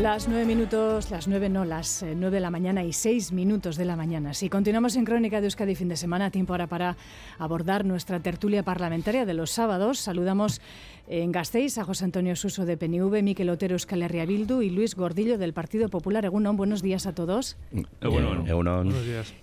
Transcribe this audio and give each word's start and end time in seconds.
Las 0.00 0.28
nueve 0.28 0.44
minutos, 0.44 1.10
las 1.10 1.26
nueve 1.26 1.48
no, 1.48 1.64
las 1.64 2.04
eh, 2.04 2.14
nueve 2.14 2.36
de 2.36 2.40
la 2.40 2.50
mañana 2.50 2.84
y 2.84 2.92
seis 2.92 3.32
minutos 3.32 3.76
de 3.76 3.84
la 3.84 3.96
mañana. 3.96 4.32
Si 4.32 4.48
continuamos 4.48 4.94
en 4.94 5.04
Crónica 5.04 5.40
de 5.40 5.48
Euskadi 5.48 5.74
fin 5.74 5.88
de 5.88 5.96
semana, 5.96 6.30
tiempo 6.30 6.52
ahora 6.52 6.68
para 6.68 6.96
abordar 7.36 7.84
nuestra 7.84 8.20
tertulia 8.20 8.62
parlamentaria 8.62 9.26
de 9.26 9.34
los 9.34 9.50
sábados. 9.50 9.98
Saludamos 9.98 10.60
en 11.08 11.32
Gasteiz 11.32 11.78
a 11.78 11.84
José 11.84 12.04
Antonio 12.04 12.36
Suso 12.36 12.64
de 12.64 12.76
PNV, 12.76 13.22
Miquel 13.22 13.50
Otero 13.50 13.74
Euskal 13.74 14.02
Herria 14.02 14.26
Bildu 14.26 14.62
y 14.62 14.70
Luis 14.70 14.94
Gordillo 14.94 15.38
del 15.38 15.52
Partido 15.52 15.88
Popular. 15.88 16.24
Egunon, 16.24 16.56
buenos 16.56 16.82
días 16.82 17.06
a 17.06 17.14
todos. 17.14 17.56
Egunon. 18.00 18.92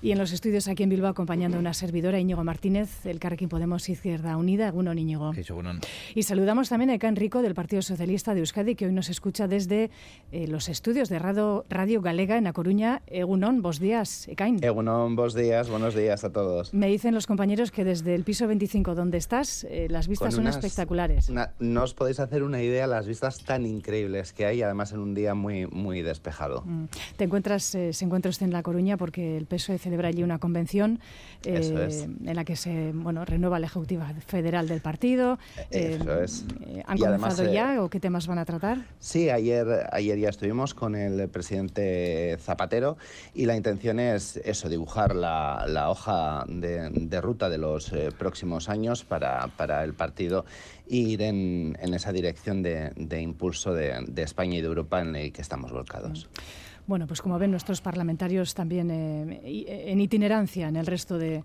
Y 0.01 0.12
en 0.12 0.17
los 0.17 0.31
estudios 0.31 0.67
aquí 0.67 0.84
en 0.84 0.90
Bilbao 0.90 1.12
acompañando 1.12 1.57
a 1.57 1.59
una 1.59 1.73
servidora, 1.73 2.20
Íñigo 2.20 2.43
Martínez, 2.43 3.05
el 3.05 3.20
Carrequín 3.20 3.49
Podemos 3.49 3.90
Izquierda 3.90 4.37
Unida. 4.37 4.67
Egunon, 4.67 4.98
Íñigo. 4.98 5.34
Y 6.13 6.23
saludamos 6.23 6.70
también 6.70 6.91
a 6.91 6.93
Ecan 6.93 7.15
Rico 7.15 7.41
del 7.41 7.55
Partido 7.55 7.81
Socialista 7.81 8.34
de 8.34 8.41
Euskadi, 8.41 8.76
que 8.76 8.85
hoy 8.85 8.93
nos 8.93 9.09
escucha 9.09 9.48
desde 9.48 9.90
eh, 10.31 10.45
los 10.48 10.70
estudios 10.70 11.09
de 11.09 11.20
Radio, 11.20 11.66
Radio 11.70 12.02
Galega 12.02 12.38
en 12.38 12.48
A 12.48 12.54
Coruña. 12.54 13.02
Egunon, 13.08 13.62
vos 13.62 13.80
días, 13.80 14.27
Ecain. 14.27 14.63
Egunon, 14.63 15.16
vos 15.16 15.34
días, 15.34 15.70
buenos 15.70 15.95
días 15.95 16.23
a 16.23 16.31
todos. 16.31 16.73
Me 16.73 16.88
dicen 16.88 17.13
los 17.13 17.27
compañeros 17.27 17.71
que 17.71 17.84
desde 17.84 18.16
el 18.16 18.23
piso 18.23 18.48
25 18.48 18.95
donde 18.95 19.18
estás, 19.18 19.66
eh, 19.70 19.88
las 19.90 20.08
vistas 20.08 20.34
son 20.34 20.48
espectaculares 20.48 21.32
no 21.60 21.84
os 21.84 21.93
podéis 21.93 22.20
hacer 22.20 22.43
una 22.43 22.62
idea 22.62 22.87
las 22.87 23.07
vistas 23.07 23.43
tan 23.43 23.65
increíbles 23.65 24.34
que 24.34 24.46
hay, 24.46 24.62
además 24.62 24.91
en 24.91 24.99
un 24.99 25.13
día 25.13 25.34
muy, 25.34 25.68
muy 25.68 26.02
despejado. 26.02 26.63
Mm. 26.65 26.85
Te 27.18 27.24
encuentras, 27.26 27.76
eh, 27.76 27.93
se 27.93 28.05
encuentra 28.05 28.30
usted 28.30 28.46
en 28.46 28.54
La 28.54 28.63
Coruña 28.63 28.98
porque 28.98 29.37
el 29.37 29.46
PSOE 29.46 29.77
celebra 29.77 30.09
allí 30.09 30.24
una 30.24 30.40
convención 30.40 30.99
eh, 31.43 32.07
en 32.26 32.35
la 32.35 32.46
que 32.46 32.55
se 32.55 32.91
bueno, 32.93 33.26
renueva 33.26 33.59
la 33.59 33.68
Ejecutiva 33.68 34.13
Federal 34.26 34.68
del 34.68 34.82
partido. 34.82 35.37
Eso 35.70 36.20
eh, 36.20 36.24
es. 36.24 36.46
¿Han 36.85 36.98
comenzado 36.98 37.52
ya 37.52 37.84
o 37.84 37.90
qué 37.90 37.99
temas 37.99 38.27
van 38.27 38.40
a 38.40 38.46
tratar? 38.46 38.85
Sí, 38.99 39.30
ayer, 39.30 39.87
ayer 39.91 40.18
ya 40.20 40.30
estuvimos 40.35 40.73
con 40.73 40.95
el 40.95 41.29
presidente 41.29 42.37
Zapatero 42.41 42.97
y 43.33 43.45
la 43.45 43.55
intención 43.55 44.01
es 44.01 44.35
eso, 44.43 44.67
dibujar 44.67 45.15
la, 45.15 45.65
la 45.65 45.89
hoja 45.89 46.43
de, 46.49 47.21
ruta 47.21 47.49
de 47.49 47.57
los 47.57 47.91
próximos 48.19 48.67
años 48.67 49.05
para, 49.05 49.47
para 49.55 49.81
el 49.85 49.93
partido 49.93 50.43
ir 50.87 51.21
en, 51.21 51.77
en 51.79 51.93
esa 51.93 52.11
dirección 52.11 52.63
de, 52.63 52.91
de 52.97 53.21
impulso 53.21 53.73
de, 53.73 54.03
de, 54.07 54.23
España 54.23 54.57
y 54.57 54.61
de 54.61 54.67
Europa 54.67 54.99
en 54.99 55.15
el 55.15 55.31
que 55.31 55.41
estamos 55.41 55.71
volcados. 55.71 56.27
Bueno, 56.87 57.07
pues 57.07 57.21
como 57.21 57.39
ven 57.39 57.49
nuestros 57.49 57.81
parlamentarios 57.81 58.53
también 58.53 58.91
eh, 58.91 59.91
en 59.91 59.99
itinerancia 59.99 60.67
en 60.67 60.75
el 60.75 60.85
resto 60.85 61.17
de, 61.17 61.43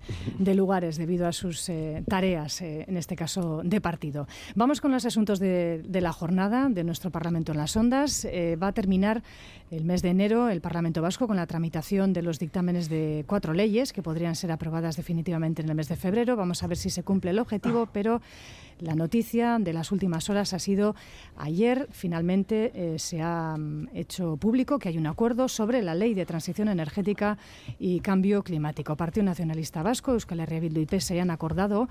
lugares 0.54 0.98
debido 0.98 1.26
a 1.26 1.32
sus 1.32 1.68
eh, 1.68 2.02
tareas, 2.06 2.60
eh, 2.60 2.84
en 2.86 2.96
este 2.96 3.16
caso 3.16 3.62
de 3.64 3.80
partido. 3.80 4.26
Vamos 4.54 4.80
con 4.80 4.90
los 4.90 5.06
asuntos 5.06 5.38
de, 5.38 5.82
la 5.88 6.12
jornada 6.12 6.68
de 6.68 6.84
nuestro 6.84 7.10
Parlamento 7.10 7.52
en 7.52 7.58
las 7.58 7.76
Ondas. 7.76 8.26
Eh, 8.26 8.56
va 8.56 8.68
a 8.68 8.72
terminar 8.72 9.22
el 9.70 9.84
mes 9.84 10.02
de 10.02 10.10
enero 10.10 10.48
el 10.48 10.60
Parlamento 10.60 11.00
Vasco 11.00 11.26
con 11.26 11.36
la 11.36 11.46
tramitación 11.46 12.12
de 12.12 12.22
los 12.22 12.38
dictámenes 12.38 12.88
de 12.88 13.24
cuatro 13.26 13.54
leyes 13.54 13.92
que 13.92 14.02
podrían 14.02 14.34
ser 14.34 14.50
aprobadas 14.50 14.96
definitivamente 14.96 15.62
en 15.62 15.68
el 15.68 15.74
mes 15.74 15.88
de 15.88 15.96
febrero. 15.96 16.36
Vamos 16.36 16.62
a 16.62 16.66
ver 16.66 16.76
si 16.76 16.90
se 16.90 17.02
cumple 17.04 17.30
el 17.30 17.38
objetivo, 17.38 17.88
pero 17.92 18.20
la 18.80 18.94
noticia 18.94 19.58
de 19.60 19.72
las 19.72 19.92
últimas 19.92 20.28
horas 20.30 20.54
ha 20.54 20.58
sido 20.58 20.96
ayer, 21.36 21.86
finalmente 21.90 22.72
eh, 22.74 22.98
se 22.98 23.20
ha 23.20 23.54
mm, 23.56 23.88
hecho 23.94 24.36
público 24.38 24.78
que 24.78 24.88
hay 24.88 24.98
un 24.98 25.06
acuerdo 25.06 25.29
sobre 25.48 25.82
la 25.82 25.94
ley 25.94 26.14
de 26.14 26.26
transición 26.26 26.68
energética 26.68 27.38
y 27.78 28.00
cambio 28.00 28.42
climático. 28.42 28.96
Partido 28.96 29.24
Nacionalista 29.24 29.82
Vasco, 29.82 30.12
Euskal 30.12 30.40
Herria 30.40 30.60
Bildu 30.60 30.80
y 30.80 30.86
PSE 30.86 31.20
han 31.20 31.30
acordado, 31.30 31.88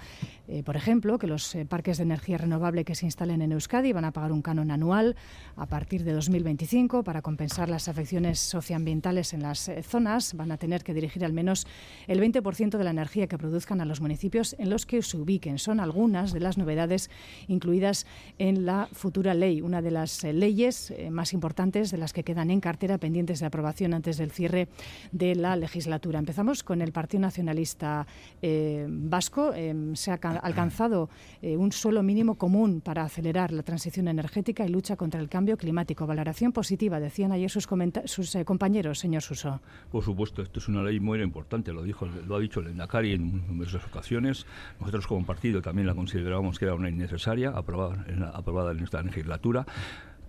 eh, 0.47 0.63
por 0.63 0.75
ejemplo, 0.75 1.17
que 1.17 1.27
los 1.27 1.55
eh, 1.55 1.65
parques 1.65 1.97
de 1.97 2.03
energía 2.03 2.37
renovable 2.37 2.83
que 2.83 2.95
se 2.95 3.05
instalen 3.05 3.41
en 3.41 3.53
Euskadi 3.53 3.93
van 3.93 4.05
a 4.05 4.11
pagar 4.11 4.31
un 4.31 4.41
canon 4.41 4.71
anual 4.71 5.15
a 5.55 5.65
partir 5.65 6.03
de 6.03 6.13
2025 6.13 7.03
para 7.03 7.21
compensar 7.21 7.69
las 7.69 7.87
afecciones 7.87 8.39
socioambientales 8.39 9.33
en 9.33 9.41
las 9.41 9.69
eh, 9.69 9.83
zonas. 9.83 10.33
Van 10.33 10.51
a 10.51 10.57
tener 10.57 10.83
que 10.83 10.93
dirigir 10.93 11.23
al 11.23 11.33
menos 11.33 11.65
el 12.07 12.19
20% 12.19 12.77
de 12.77 12.83
la 12.83 12.91
energía 12.91 13.27
que 13.27 13.37
produzcan 13.37 13.81
a 13.81 13.85
los 13.85 14.01
municipios 14.01 14.55
en 14.59 14.69
los 14.69 14.85
que 14.85 15.01
se 15.01 15.17
ubiquen. 15.17 15.59
Son 15.59 15.79
algunas 15.79 16.33
de 16.33 16.39
las 16.39 16.57
novedades 16.57 17.09
incluidas 17.47 18.05
en 18.37 18.65
la 18.65 18.89
futura 18.91 19.33
ley, 19.33 19.61
una 19.61 19.81
de 19.81 19.91
las 19.91 20.23
eh, 20.23 20.33
leyes 20.33 20.91
eh, 20.91 21.09
más 21.09 21.33
importantes 21.33 21.91
de 21.91 21.97
las 21.97 22.13
que 22.13 22.23
quedan 22.23 22.51
en 22.51 22.59
cartera 22.59 22.97
pendientes 23.29 23.39
de 23.39 23.45
aprobación 23.45 23.93
antes 23.93 24.17
del 24.17 24.31
cierre 24.31 24.67
de 25.11 25.35
la 25.35 25.55
legislatura. 25.55 26.19
Empezamos 26.19 26.63
con 26.63 26.81
el 26.81 26.91
Partido 26.91 27.21
Nacionalista 27.21 28.07
eh, 28.41 28.87
Vasco. 28.89 29.53
se 29.93 30.11
ha 30.11 30.15
alcanzado 30.41 31.09
un 31.41 31.71
suelo 31.71 32.01
mínimo 32.01 32.35
común 32.35 32.81
para 32.81 33.03
acelerar 33.03 33.51
la 33.51 33.63
transición 33.63 34.07
energética 34.07 34.65
y 34.65 34.69
lucha 34.69 34.95
contra 34.95 35.19
el 35.19 35.29
cambio 35.29 35.57
climático. 35.57 36.07
Valoración 36.07 36.51
positiva, 36.51 36.99
decían 36.99 37.31
ayer 37.31 37.49
sus, 37.49 37.67
sus 38.05 38.37
compañeros, 38.45 38.99
señor 38.99 39.21
Suso. 39.21 39.61
Por 39.91 40.03
supuesto, 40.03 40.41
esto 40.41 40.59
es 40.59 40.67
una 40.67 40.81
ley 40.81 40.99
muy 40.99 41.21
importante, 41.21 41.71
lo, 41.71 41.83
dijo, 41.83 42.05
lo 42.05 42.35
ha 42.35 42.39
dicho 42.39 42.61
el 42.61 42.67
Endacari 42.67 43.13
en 43.13 43.47
numerosas 43.47 43.85
ocasiones. 43.85 44.45
Nosotros 44.79 45.05
como 45.07 45.25
partido 45.25 45.61
también 45.61 45.87
la 45.87 45.93
considerábamos 45.93 46.57
que 46.57 46.65
era 46.65 46.73
una 46.73 46.89
innecesaria, 46.89 47.49
aprobada 47.49 48.05
en, 48.07 48.23
aprobada 48.23 48.71
en 48.71 48.79
esta 48.79 49.01
legislatura 49.01 49.65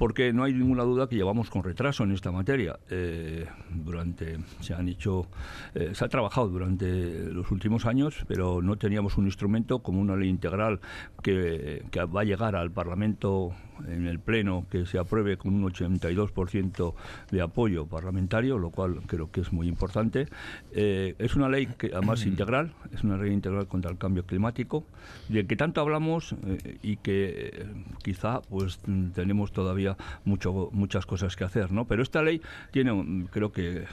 porque 0.01 0.33
no 0.33 0.45
hay 0.45 0.55
ninguna 0.55 0.83
duda 0.83 1.11
que 1.11 1.17
llevamos 1.17 1.51
con 1.51 1.63
retraso 1.63 2.05
en 2.05 2.13
esta 2.13 2.33
materia. 2.33 2.79
Eh, 2.89 3.45
durante 3.69 4.39
se 4.61 4.73
han 4.73 4.89
hecho, 4.89 5.27
eh, 5.75 5.91
se 5.93 6.03
ha 6.03 6.09
trabajado 6.09 6.49
durante 6.49 7.27
los 7.31 7.51
últimos 7.51 7.85
años, 7.85 8.25
pero 8.27 8.63
no 8.63 8.77
teníamos 8.77 9.19
un 9.19 9.27
instrumento 9.27 9.81
como 9.81 10.01
una 10.01 10.17
ley 10.17 10.31
integral 10.31 10.81
que, 11.23 11.85
que 11.91 12.03
va 12.05 12.23
a 12.23 12.25
llegar 12.25 12.57
al 12.57 12.71
Parlamento 12.71 13.53
en 13.89 14.07
el 14.07 14.19
Pleno 14.19 14.67
que 14.71 14.87
se 14.87 14.99
apruebe 14.99 15.37
con 15.37 15.55
un 15.55 15.71
82% 15.71 16.95
de 17.31 17.41
apoyo 17.41 17.87
parlamentario, 17.87 18.59
lo 18.59 18.71
cual 18.71 19.01
creo 19.07 19.31
que 19.31 19.41
es 19.41 19.53
muy 19.53 19.69
importante. 19.69 20.29
Eh, 20.73 21.15
es 21.19 21.37
una 21.37 21.49
ley 21.49 21.67
que 21.67 21.91
además 21.95 22.27
integral, 22.27 22.73
es 22.93 23.05
una 23.05 23.17
ley 23.17 23.33
integral 23.33 23.67
contra 23.67 23.91
el 23.91 23.99
cambio 23.99 24.25
climático, 24.25 24.85
de 25.29 25.47
que 25.47 25.57
tanto 25.57 25.81
hablamos 25.81 26.35
eh, 26.47 26.79
y 26.83 26.97
que 26.97 27.51
eh, 27.53 27.67
quizá 28.03 28.41
pues 28.43 28.81
tenemos 29.15 29.53
todavía 29.53 29.97
mucho, 30.25 30.71
muchas 30.73 31.07
cosas 31.07 31.37
que 31.37 31.45
hacer, 31.45 31.73
¿no? 31.73 31.87
Pero 31.87 32.03
esta 32.03 32.23
ley 32.23 32.41
tiene, 32.71 33.27
creo 33.31 33.53
que 33.53 33.87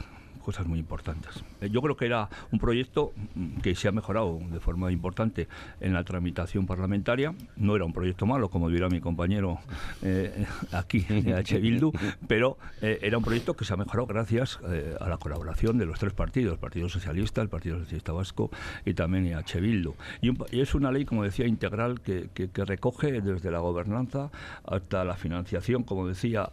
cosas 0.48 0.66
muy 0.66 0.80
importantes. 0.80 1.44
Eh, 1.60 1.70
yo 1.70 1.82
creo 1.82 1.98
que 1.98 2.06
era 2.06 2.30
un 2.54 2.60
proyecto 2.60 3.12
mm, 3.36 3.58
que 3.58 3.76
se 3.76 3.90
ha 3.90 3.92
mejorado 3.92 4.40
de 4.50 4.62
forma 4.62 4.94
importante 4.94 5.50
en 5.82 5.94
la 5.94 6.06
tramitación 6.06 6.66
parlamentaria. 6.66 7.36
No 7.58 7.76
era 7.76 7.84
un 7.84 7.92
proyecto 7.92 8.26
malo, 8.26 8.48
como 8.48 8.70
dirá 8.70 8.88
mi 8.88 9.02
compañero 9.02 9.60
eh, 10.04 10.46
aquí 10.72 11.02
de 11.02 11.34
H. 11.42 11.60
Bildu, 11.60 11.92
pero 12.30 12.58
eh, 12.82 12.98
era 13.02 13.18
un 13.18 13.26
proyecto 13.26 13.56
que 13.58 13.66
se 13.66 13.74
ha 13.74 13.76
mejorado 13.76 14.08
gracias 14.08 14.58
a 15.02 15.10
la 15.10 15.18
colaboración 15.18 15.78
de 15.78 15.86
los 15.86 16.00
tres 16.00 16.14
partidos, 16.14 16.54
el 16.54 16.60
Partido 16.60 16.88
Socialista, 16.88 17.42
el 17.42 17.50
Partido 17.50 17.80
Socialista 17.80 18.14
Vasco 18.14 18.50
y 18.86 18.94
también 18.94 19.34
H. 19.34 19.60
Bildu. 19.60 19.96
Y, 20.22 20.32
es 20.62 20.76
una 20.76 20.94
ley, 20.94 21.04
como 21.04 21.24
decía, 21.26 21.46
integral 21.46 22.00
que, 22.00 22.30
recoge 22.54 23.22
desde 23.22 23.52
la 23.52 23.60
gobernanza 23.60 24.32
hasta 24.64 25.04
la 25.04 25.16
financiación, 25.16 25.84
como 25.84 26.08
decía, 26.08 26.50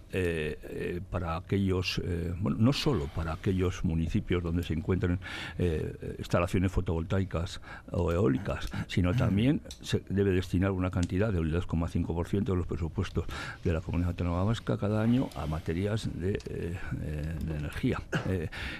para 1.10 1.36
aquellos, 1.36 2.02
bueno, 2.40 2.56
no 2.58 2.72
solo 2.72 3.06
para 3.14 3.34
aquellos 3.34 3.83
municipios 3.84 4.42
donde 4.42 4.62
se 4.62 4.74
encuentren 4.74 5.18
eh, 5.58 6.16
instalaciones 6.18 6.72
fotovoltaicas 6.72 7.60
o 7.92 8.10
eólicas, 8.12 8.68
sino 8.88 9.14
también 9.14 9.60
se 9.82 10.02
debe 10.08 10.32
destinar 10.32 10.70
una 10.70 10.90
cantidad 10.90 11.32
del 11.32 11.52
2,5% 11.52 12.44
de 12.44 12.56
los 12.56 12.66
presupuestos 12.66 13.24
de 13.62 13.72
la 13.72 13.80
Comunidad 13.80 14.10
Autónoma 14.10 14.44
Vasca 14.44 14.78
cada 14.78 15.02
año 15.02 15.28
a 15.36 15.46
materias 15.46 16.08
de, 16.14 16.32
eh, 16.32 16.78
eh, 17.02 17.34
de 17.44 17.56
energía. 17.56 18.00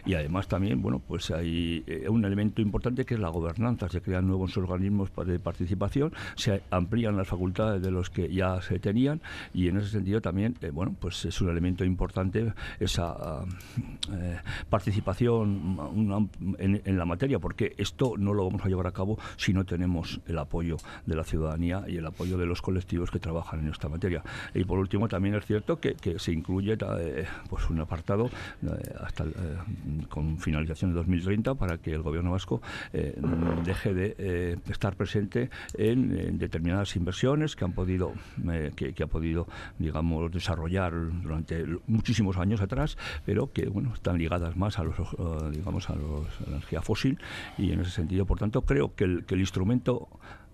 y 0.07 0.15
además 0.15 0.49
también, 0.49 0.81
bueno, 0.81 1.01
pues 1.07 1.31
hay 1.31 1.85
un 2.09 2.25
elemento 2.25 2.63
importante 2.63 3.05
que 3.05 3.15
es 3.15 3.21
la 3.21 3.29
gobernanza. 3.29 3.89
Se 3.89 4.01
crean 4.01 4.27
nuevos 4.27 4.57
organismos 4.57 5.11
de 5.27 5.39
participación, 5.39 6.13
se 6.37 6.63
amplían 6.71 7.17
las 7.17 7.29
facultades 7.29 7.83
de 7.83 7.91
los 7.91 8.11
que 8.11 8.33
ya 8.33 8.61
se 8.63 8.79
tenían 8.79 9.21
y 9.53 9.69
en 9.69 9.77
ese 9.77 9.89
sentido 9.89 10.21
también, 10.21 10.57
bueno, 10.73 10.95
pues 10.99 11.25
es 11.25 11.41
un 11.41 11.51
elemento 11.51 11.85
importante 11.85 12.53
esa 12.81 13.45
participación 14.71 14.94
participación 15.03 16.23
en, 16.59 16.99
la 16.99 17.05
materia, 17.05 17.39
porque 17.39 17.75
esto 17.79 18.15
no 18.17 18.33
lo 18.33 18.45
vamos 18.45 18.65
a 18.65 18.69
llevar 18.69 18.87
a 18.87 18.93
cabo 18.93 19.19
si 19.37 19.53
no 19.53 19.65
tenemos 19.65 20.21
el 20.27 20.39
apoyo 20.39 20.77
de 21.07 21.17
la 21.17 21.25
ciudadanía 21.25 21.85
y 21.89 21.97
el 21.97 22.07
apoyo 22.07 22.39
de 22.39 22.47
los 22.47 22.63
colectivos 22.63 23.11
que 23.11 23.19
trabajan 23.19 23.61
en 23.61 23.69
esta 23.69 23.89
materia. 23.89 24.23
Y 24.55 24.65
por 24.65 24.79
último, 24.79 25.09
también 25.09 25.35
es 25.35 25.47
cierto 25.47 25.81
que, 25.81 25.97
se 26.19 26.33
incluye 26.33 26.77
eh, 27.01 27.27
pues 27.49 27.69
un 27.71 27.81
apartado 27.81 28.27
eh, 28.63 28.69
hasta 29.01 29.25
con 30.09 30.39
finalización 30.39 30.93
de 30.93 30.97
2030 30.99 31.55
para 31.55 31.79
que 31.79 31.93
el 31.93 32.03
gobierno 32.03 32.31
vasco 32.31 32.61
deje 32.93 33.95
de 33.95 34.59
estar 34.69 34.97
presente 34.97 35.51
en, 35.75 36.39
determinadas 36.39 36.95
inversiones 36.97 37.57
que 37.57 37.65
han 37.65 37.73
podido 37.73 38.13
que 38.77 39.03
ha 39.03 39.07
podido 39.07 39.47
digamos 39.79 40.31
desarrollar 40.31 40.93
durante 41.23 41.65
muchísimos 41.87 42.37
años 42.37 42.61
atrás, 42.61 42.97
pero 43.25 43.53
que 43.53 43.67
bueno 43.67 43.93
están 43.95 44.19
ligadas 44.19 44.57
más 44.57 44.74
a 44.79 44.85
los 44.85 44.99
eh, 44.99 45.51
digamos 45.53 45.91
a, 45.91 45.95
los, 45.95 46.27
la 46.41 46.49
energía 46.49 46.83
fósil 46.83 47.19
y 47.59 47.73
en 47.73 47.81
ese 47.81 47.91
sentido, 47.91 48.27
por 48.27 48.39
tanto, 48.39 48.63
creo 48.63 48.95
que 48.95 49.05
el, 49.05 49.25
que 49.25 49.35
el 49.35 49.41
instrumento 49.41 50.09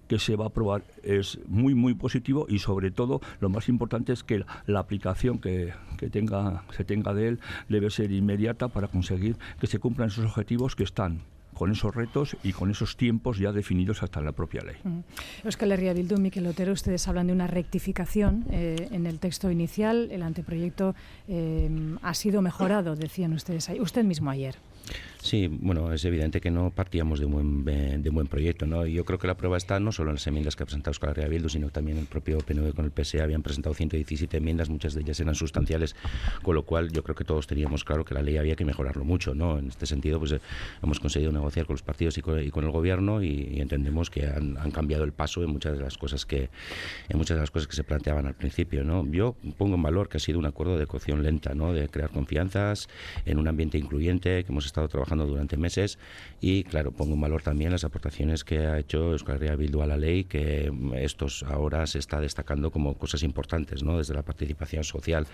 que 0.09 0.19
se 0.19 0.35
va 0.35 0.47
a 0.47 0.49
aprobar 0.49 0.83
es 1.05 1.39
muy 1.47 1.75
muy 1.75 1.95
positivo 1.95 2.47
y 2.49 2.59
sobre 2.59 2.91
todo 2.91 3.21
lo 3.39 3.49
más 3.49 3.69
importante 3.69 4.13
es 4.13 4.25
que 4.25 4.45
la 4.67 4.81
aplicación 4.81 5.39
que, 5.39 5.73
que, 5.99 6.11
tenga 6.11 6.65
se 6.77 6.85
tenga 6.85 7.15
de 7.15 7.29
él 7.29 7.41
debe 7.69 7.91
ser 7.91 8.11
inmediata 8.11 8.67
para 8.67 8.89
conseguir 8.89 9.37
que 9.61 9.69
se 9.69 9.79
cumplan 9.79 10.09
esos 10.09 10.25
objetivos 10.25 10.75
que 10.75 10.83
están 10.83 11.21
con 11.61 11.73
esos 11.73 11.95
retos 11.95 12.39
y 12.43 12.55
con 12.55 12.71
esos 12.71 12.97
tiempos 12.97 13.37
ya 13.37 13.53
definidos 13.53 14.03
hasta 14.03 14.19
en 14.19 14.25
la 14.25 14.33
propia 14.33 14.63
ley. 14.63 14.77
Mm. 14.83 15.01
Euskal 15.45 15.73
Herria 15.73 15.93
Miquel 16.19 16.47
Otero, 16.47 16.73
ustedes 16.73 17.07
hablan 17.07 17.27
de 17.27 17.35
una 17.35 17.47
rectificación 17.49 18.47
eh, 18.51 18.89
en 18.93 19.05
el 19.05 19.19
texto 19.19 19.51
inicial. 19.51 20.09
El 20.11 20.23
anteproyecto 20.23 20.95
eh, 21.29 21.69
ha 22.01 22.15
sido 22.15 22.41
mejorado, 22.41 22.97
decían 22.97 23.35
ustedes 23.35 23.69
usted 23.79 24.05
mismo 24.05 24.31
ayer. 24.31 24.57
Sí, 25.23 25.49
bueno, 25.49 25.93
es 25.93 26.05
evidente 26.07 26.41
que 26.41 26.51
no 26.51 26.71
partíamos 26.71 27.21
de 27.21 27.27
un 27.27 27.63
buen, 27.63 28.03
de 28.03 28.09
un 28.09 28.15
buen 28.15 28.27
proyecto, 28.27 28.67
¿no? 28.67 28.87
Y 28.87 28.95
yo 28.95 29.05
creo 29.05 29.19
que 29.19 29.27
la 29.27 29.37
prueba 29.37 29.59
está 29.59 29.79
no 29.79 29.93
solo 29.93 30.11
en 30.11 30.15
las 30.15 30.27
enmiendas 30.27 30.57
que 30.57 30.63
ha 30.63 30.67
presentado 30.67 30.93
Euskal 30.93 31.11
Herria 31.11 31.29
Bildu, 31.29 31.51
sino 31.51 31.69
también 31.69 31.99
el 31.99 32.07
propio 32.07 32.39
PNV 32.39 32.75
con 32.75 32.87
el 32.87 32.91
PSE 32.91 33.21
habían 33.21 33.43
presentado 33.43 33.75
117 33.75 34.39
enmiendas, 34.39 34.71
muchas 34.71 34.95
de 34.95 35.03
ellas 35.03 35.21
eran 35.21 35.35
sustanciales, 35.35 35.95
con 36.43 36.55
lo 36.55 36.65
cual 36.65 36.91
yo 36.91 37.03
creo 37.03 37.15
que 37.15 37.25
todos 37.25 37.47
teníamos 37.47 37.85
claro 37.85 38.05
que 38.05 38.15
la 38.15 38.23
ley 38.23 38.39
había 38.39 38.57
que 38.57 38.65
mejorarlo 38.65 39.05
mucho, 39.05 39.35
¿no? 39.35 39.59
En 39.59 39.69
este 39.69 39.85
sentido, 39.85 40.19
pues 40.19 40.33
eh, 40.33 40.41
hemos 40.83 40.99
conseguido 41.01 41.33
negociar 41.33 41.67
con 41.67 41.75
los 41.75 41.83
partidos 41.83 42.17
y 42.17 42.23
con, 42.23 42.39
el 42.39 42.71
gobierno 42.71 43.23
y, 43.23 43.61
entendemos 43.61 44.09
que 44.09 44.27
han, 44.27 44.57
han, 44.57 44.71
cambiado 44.71 45.05
el 45.05 45.13
paso 45.13 45.43
en 45.43 45.51
muchas 45.51 45.77
de 45.77 45.85
las 45.85 45.99
cosas 45.99 46.25
que 46.25 46.49
en 47.09 47.19
muchas 47.19 47.37
de 47.37 47.43
las 47.43 47.51
cosas 47.51 47.69
que 47.69 47.77
se 47.77 47.85
planteaban 47.85 48.27
al 48.27 48.35
principio, 48.35 48.85
¿no? 48.85 49.07
Yo 49.07 49.37
pongo 49.59 49.75
en 49.75 49.83
valor 49.83 50.09
que 50.09 50.17
ha 50.17 50.21
sido 50.21 50.39
un 50.39 50.47
acuerdo 50.47 50.79
de 50.79 50.87
cocción 50.87 51.23
lenta, 51.23 51.55
¿no? 51.55 51.75
De 51.75 51.89
crear 51.89 52.11
confianzas 52.11 52.89
en 53.27 53.39
un 53.39 53.49
ambiente 53.49 53.77
incluyente 53.77 54.45
que 54.45 54.51
hemos 54.51 54.65
estado 54.65 54.80
trabajando 54.89 55.27
durante 55.27 55.57
meses 55.57 55.99
y, 56.41 56.65
claro, 56.65 56.93
pongo 56.93 57.15
en 57.15 57.21
valor 57.21 57.43
también 57.43 57.73
las 57.73 57.85
aportaciones 57.85 58.45
que 58.45 58.59
ha 58.59 58.79
hecho 58.79 59.13
Euskal 59.13 59.37
Herria 59.37 59.57
Bildu 59.57 59.83
a 59.83 59.87
la 59.87 59.97
ley, 59.97 60.25
que 60.25 60.73
estos 60.97 61.43
ahora 61.43 61.87
se 61.87 61.99
está 61.99 62.21
destacando 62.21 62.71
como 62.71 62.95
cosas 62.95 63.23
importantes, 63.23 63.83
¿no? 63.83 63.99
Desde 63.99 64.15
la 64.15 64.23
participación 64.23 64.85
social 64.85 65.27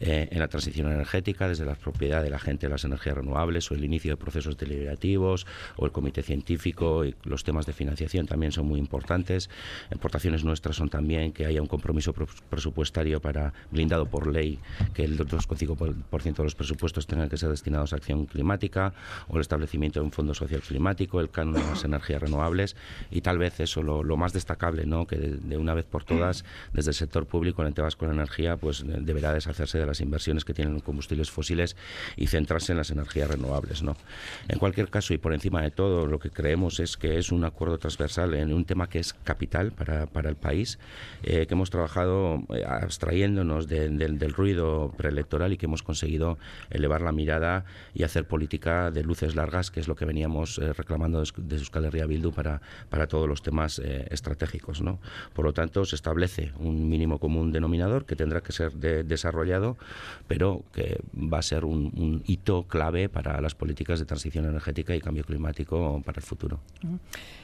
eh, 0.00 0.28
en 0.30 0.38
la 0.38 0.48
transición 0.48 0.90
energética, 0.90 1.48
desde 1.48 1.64
la 1.64 1.74
propiedad 1.74 2.22
de 2.22 2.30
la 2.30 2.38
gente 2.38 2.66
de 2.66 2.70
las 2.70 2.84
energías 2.84 3.16
renovables 3.16 3.70
o 3.70 3.74
el 3.74 3.84
inicio 3.84 4.12
de 4.12 4.16
procesos 4.16 4.56
deliberativos 4.56 5.46
o 5.76 5.86
el 5.86 5.92
comité 5.92 6.22
científico 6.22 7.04
y 7.04 7.14
los 7.24 7.44
temas 7.44 7.66
de 7.66 7.72
financiación 7.72 8.26
también 8.26 8.52
son 8.52 8.66
muy 8.66 8.78
importantes. 8.78 9.50
Aportaciones 9.94 10.44
nuestras 10.44 10.76
son 10.76 10.88
también 10.88 11.32
que 11.32 11.46
haya 11.46 11.60
un 11.60 11.68
compromiso 11.68 12.12
presupuestario 12.12 13.20
para 13.20 13.52
blindado 13.70 14.06
por 14.06 14.26
ley 14.26 14.58
que 14.94 15.04
el 15.04 15.18
2,5% 15.18 16.36
de 16.36 16.42
los 16.44 16.54
presupuestos 16.54 17.06
tengan 17.06 17.28
que 17.28 17.36
ser 17.36 17.50
destinados 17.50 17.92
a 17.92 17.96
acción 17.96 18.26
climática 18.26 18.75
o 19.28 19.36
el 19.36 19.40
establecimiento 19.40 20.00
de 20.00 20.06
un 20.06 20.12
fondo 20.12 20.34
social 20.34 20.60
climático, 20.60 21.20
el 21.20 21.30
canon 21.30 21.54
de 21.54 21.60
las 21.60 21.84
energías 21.90 22.22
renovables 22.22 22.76
y 23.10 23.20
tal 23.20 23.38
vez 23.38 23.60
eso 23.60 23.82
lo, 23.82 24.16
más 24.16 24.32
destacable, 24.32 24.86
¿no? 24.86 25.06
que 25.06 25.16
de, 25.16 25.56
una 25.56 25.74
vez 25.74 25.84
por 25.84 26.04
todas 26.04 26.44
desde 26.72 26.90
el 26.90 26.94
sector 26.94 27.26
público 27.26 27.62
el 27.62 27.68
ente 27.68 27.82
vasco 27.82 28.06
de 28.06 28.12
energía 28.12 28.56
pues 28.56 28.84
deberá 28.86 29.32
deshacerse 29.32 29.78
de 29.78 29.86
las 29.86 30.00
inversiones 30.00 30.44
que 30.44 30.54
tienen 30.54 30.74
en 30.74 30.80
combustibles 30.80 31.30
fósiles 31.30 31.76
y 32.16 32.26
centrarse 32.26 32.72
en 32.72 32.78
las 32.78 32.90
energías 32.90 33.28
renovables. 33.28 33.82
¿no? 33.82 33.96
En 34.48 34.58
cualquier 34.58 34.88
caso 34.88 35.14
y 35.14 35.18
por 35.18 35.32
encima 35.32 35.62
de 35.62 35.70
todo 35.70 36.06
lo 36.06 36.18
que 36.18 36.30
creemos 36.30 36.80
es 36.80 36.96
que 36.96 37.18
es 37.18 37.32
un 37.32 37.44
acuerdo 37.44 37.78
transversal 37.78 38.34
en 38.34 38.52
un 38.52 38.64
tema 38.64 38.88
que 38.88 38.98
es 38.98 39.12
capital 39.12 39.72
para, 39.72 40.06
para 40.06 40.28
el 40.28 40.36
país, 40.36 40.78
eh, 41.22 41.46
que 41.46 41.54
hemos 41.54 41.70
trabajado 41.70 42.42
eh, 42.54 42.64
abstrayéndonos 42.66 43.68
del 43.68 44.32
ruido 44.32 44.92
preelectoral 44.96 45.52
y 45.52 45.56
que 45.56 45.66
hemos 45.66 45.82
conseguido 45.82 46.38
elevar 46.70 47.02
la 47.02 47.12
mirada 47.12 47.64
y 47.94 48.02
hacer 48.02 48.26
política 48.26 48.65
de 48.66 49.02
luces 49.02 49.34
largas, 49.36 49.70
que 49.70 49.80
es 49.80 49.88
lo 49.88 49.94
que 49.94 50.04
veníamos 50.04 50.58
eh, 50.58 50.72
reclamando 50.72 51.20
desde 51.20 51.56
Euskal 51.56 51.84
Herria 51.84 52.06
Bildu 52.06 52.32
para, 52.32 52.60
para 52.90 53.06
todos 53.06 53.28
los 53.28 53.42
temas 53.42 53.78
estratégicos. 53.78 54.82
¿no? 54.82 54.98
Por 55.32 55.44
lo 55.44 55.52
tanto, 55.52 55.84
se 55.84 55.96
establece 55.96 56.52
un 56.58 56.88
mínimo 56.88 57.18
común 57.18 57.52
denominador 57.52 58.04
que 58.04 58.16
tendrá 58.16 58.40
que 58.40 58.52
ser 58.52 58.72
desarrollado, 58.74 59.76
pero 60.26 60.64
que 60.72 61.00
va 61.14 61.38
a 61.38 61.42
ser 61.42 61.64
un 61.64 62.22
hito 62.26 62.64
clave 62.64 63.08
para 63.08 63.40
las 63.40 63.54
políticas 63.54 63.98
de 63.98 64.04
transición 64.04 64.44
energética 64.44 64.94
y 64.94 65.00
cambio 65.00 65.24
climático 65.24 66.02
para 66.04 66.18
el 66.18 66.24
futuro. 66.24 66.60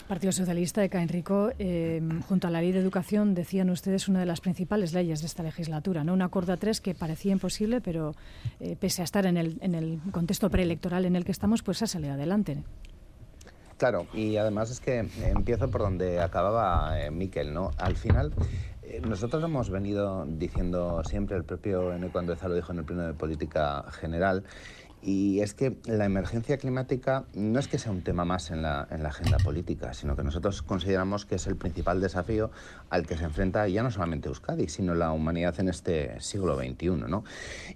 Partido 0.09 0.33
Socialista 0.33 0.81
de 0.81 0.89
Caenrico, 0.89 1.53
eh, 1.59 2.01
junto 2.29 2.47
a 2.47 2.51
la 2.51 2.61
ley 2.61 2.73
de 2.73 2.79
educación, 2.79 3.35
decían 3.35 3.71
ustedes 3.71 4.09
una 4.09 4.21
de 4.21 4.27
las 4.27 4.41
principales 4.41 4.93
leyes 4.93 5.21
de 5.21 5.27
esta 5.27 5.43
legislatura, 5.43 6.05
¿no? 6.05 6.13
Un 6.13 6.23
acuerdo 6.23 6.53
a 6.53 6.57
tres 6.57 6.81
que 6.81 6.95
parecía 6.95 7.33
imposible, 7.33 7.81
pero 7.81 8.15
eh, 8.61 8.77
pese 8.79 9.03
a 9.03 9.05
estar 9.05 9.27
en 9.27 9.37
el, 9.37 9.59
en 9.61 9.75
el 9.75 10.01
contexto 10.11 10.51
preelectoral 10.51 11.05
en 11.05 11.17
el 11.17 11.25
que 11.25 11.33
estamos, 11.33 11.63
pues 11.63 11.83
ha 11.83 11.87
salido 11.87 12.15
adelante. 12.15 12.63
Claro, 13.79 14.07
y 14.13 14.37
además 14.37 14.71
es 14.71 14.81
que 14.81 15.09
empiezo 15.25 15.69
por 15.71 15.81
donde 15.81 16.21
acababa 16.21 17.01
eh, 17.01 17.11
Miquel, 17.11 17.53
¿no? 17.53 17.71
Al 17.79 17.97
final, 17.97 18.33
nosotros 19.07 19.43
hemos 19.43 19.71
venido 19.71 20.27
diciendo 20.27 21.03
siempre, 21.05 21.37
el 21.37 21.45
propio 21.45 21.93
Eneco 21.93 22.19
Andueza 22.19 22.49
lo 22.49 22.55
dijo 22.55 22.73
en 22.73 22.79
el 22.79 22.85
Pleno 22.85 23.07
de 23.07 23.15
Política 23.15 23.85
General, 23.91 24.45
y 25.03 25.41
es 25.41 25.53
que 25.55 25.77
la 25.87 26.05
emergencia 26.05 26.57
climática 26.59 27.25
no 27.35 27.59
es 27.59 27.67
que 27.67 27.79
sea 27.79 27.91
un 27.91 28.03
tema 28.03 28.25
más 28.25 28.51
en 28.51 28.63
la, 28.63 28.87
en 28.91 29.03
la, 29.03 29.09
agenda 29.09 29.37
política, 29.39 29.93
sino 29.95 30.15
que 30.17 30.23
nosotros 30.23 30.63
consideramos 30.63 31.27
que 31.27 31.35
es 31.35 31.47
el 31.49 31.57
principal 31.57 32.01
desafío 32.01 32.51
al 32.89 33.07
que 33.07 33.17
se 33.17 33.25
enfrenta 33.25 33.67
ya 33.69 33.83
no 33.83 33.91
solamente 33.91 34.29
Euskadi, 34.29 34.69
sino 34.69 34.95
la 34.95 35.13
humanidad 35.13 35.59
en 35.59 35.69
este 35.69 36.21
siglo 36.21 36.57
XXI. 36.57 36.91
¿no? 37.09 37.25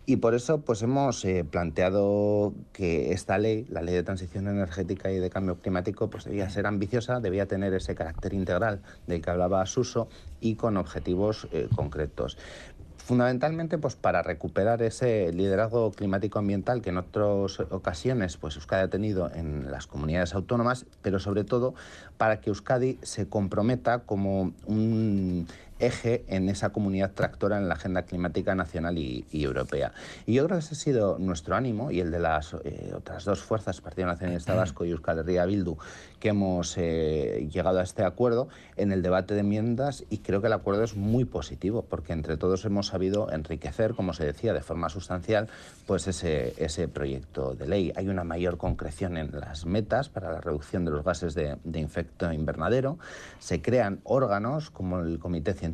Y 0.06 0.16
por 0.16 0.34
eso 0.34 0.60
pues, 0.60 0.82
hemos 0.82 1.24
eh, 1.24 1.44
planteado 1.44 2.54
que 2.72 3.12
esta 3.12 3.38
ley, 3.38 3.66
la 3.70 3.82
ley 3.82 3.94
de 3.94 4.04
transición 4.04 4.46
energética 4.46 5.10
y 5.10 5.18
de 5.18 5.28
cambio 5.28 5.56
climático, 5.56 6.08
pues 6.08 6.24
debía 6.24 6.48
ser 6.48 6.66
ambiciosa, 6.66 7.18
debía 7.18 7.46
tener 7.46 7.74
ese 7.74 7.94
carácter 7.94 8.34
integral 8.34 8.82
del 9.06 9.20
que 9.20 9.30
hablaba 9.30 9.66
Suso 9.66 10.08
y 10.40 10.54
con 10.54 10.76
objetivos 10.76 11.48
eh, 11.52 11.68
concretos 11.74 12.38
fundamentalmente 13.06 13.78
pues 13.78 13.94
para 13.94 14.20
recuperar 14.22 14.82
ese 14.82 15.32
liderazgo 15.32 15.92
climático 15.92 16.40
ambiental 16.40 16.82
que 16.82 16.90
en 16.90 16.98
otras 16.98 17.60
ocasiones 17.70 18.36
pues 18.36 18.56
Euskadi 18.56 18.82
ha 18.82 18.88
tenido 18.88 19.30
en 19.32 19.70
las 19.70 19.86
comunidades 19.86 20.34
autónomas, 20.34 20.86
pero 21.02 21.20
sobre 21.20 21.44
todo 21.44 21.74
para 22.18 22.40
que 22.40 22.50
Euskadi 22.50 22.98
se 23.02 23.28
comprometa 23.28 24.00
como 24.00 24.52
un 24.66 25.46
eje 25.78 26.24
en 26.28 26.48
esa 26.48 26.70
comunidad 26.70 27.12
tractora 27.12 27.58
en 27.58 27.68
la 27.68 27.74
agenda 27.74 28.02
climática 28.02 28.54
nacional 28.54 28.98
y, 28.98 29.24
europea. 29.32 29.92
Y 30.26 30.34
yo 30.34 30.44
creo 30.46 30.58
que 30.58 30.64
ese 30.64 30.74
ha 30.74 30.78
sido 30.78 31.18
nuestro 31.18 31.54
ánimo 31.54 31.90
y 31.90 32.00
el 32.00 32.10
de 32.10 32.18
las 32.18 32.54
eh, 32.64 32.92
otras 32.94 33.24
dos 33.24 33.40
fuerzas, 33.42 33.80
Partido 33.80 34.08
Nacionalista 34.08 34.54
Vasco 34.56 34.84
y 34.84 34.90
Euskal 34.90 35.18
Herria 35.18 35.46
Bildu, 35.46 35.76
que 36.20 36.30
hemos 36.30 36.76
eh, 36.78 37.48
llegado 37.52 37.80
a 37.80 37.82
este 37.82 38.04
acuerdo 38.04 38.48
en 38.76 38.92
el 38.92 39.02
debate 39.02 39.34
de 39.34 39.40
enmiendas 39.40 40.04
y 40.10 40.18
creo 40.18 40.40
que 40.40 40.46
el 40.46 40.52
acuerdo 40.52 40.82
es 40.82 40.96
muy 40.96 41.24
positivo 41.24 41.82
porque 41.82 42.12
entre 42.12 42.36
todos 42.36 42.64
hemos 42.64 42.88
sabido 42.88 43.30
enriquecer, 43.30 43.94
como 43.94 44.12
se 44.12 44.24
decía, 44.24 44.52
de 44.52 44.62
forma 44.62 44.88
sustancial, 44.88 45.48
pues 45.86 46.06
ese, 46.08 46.54
ese 46.56 46.88
proyecto 46.88 47.54
de 47.54 47.66
ley. 47.66 47.92
Hay 47.96 48.08
una 48.08 48.24
mayor 48.24 48.56
concreción 48.56 49.16
en 49.16 49.30
las 49.32 49.66
metas 49.66 50.08
para 50.08 50.32
la 50.32 50.40
reducción 50.40 50.84
de 50.84 50.90
los 50.90 51.04
gases 51.04 51.34
de, 51.34 51.56
de 51.64 51.80
efecto 51.80 52.32
invernadero, 52.32 52.98
se 53.38 53.62
crean 53.62 54.00
órganos 54.04 54.70
como 54.70 55.00
el 55.00 55.18
Comité 55.18 55.52
Científico, 55.52 55.65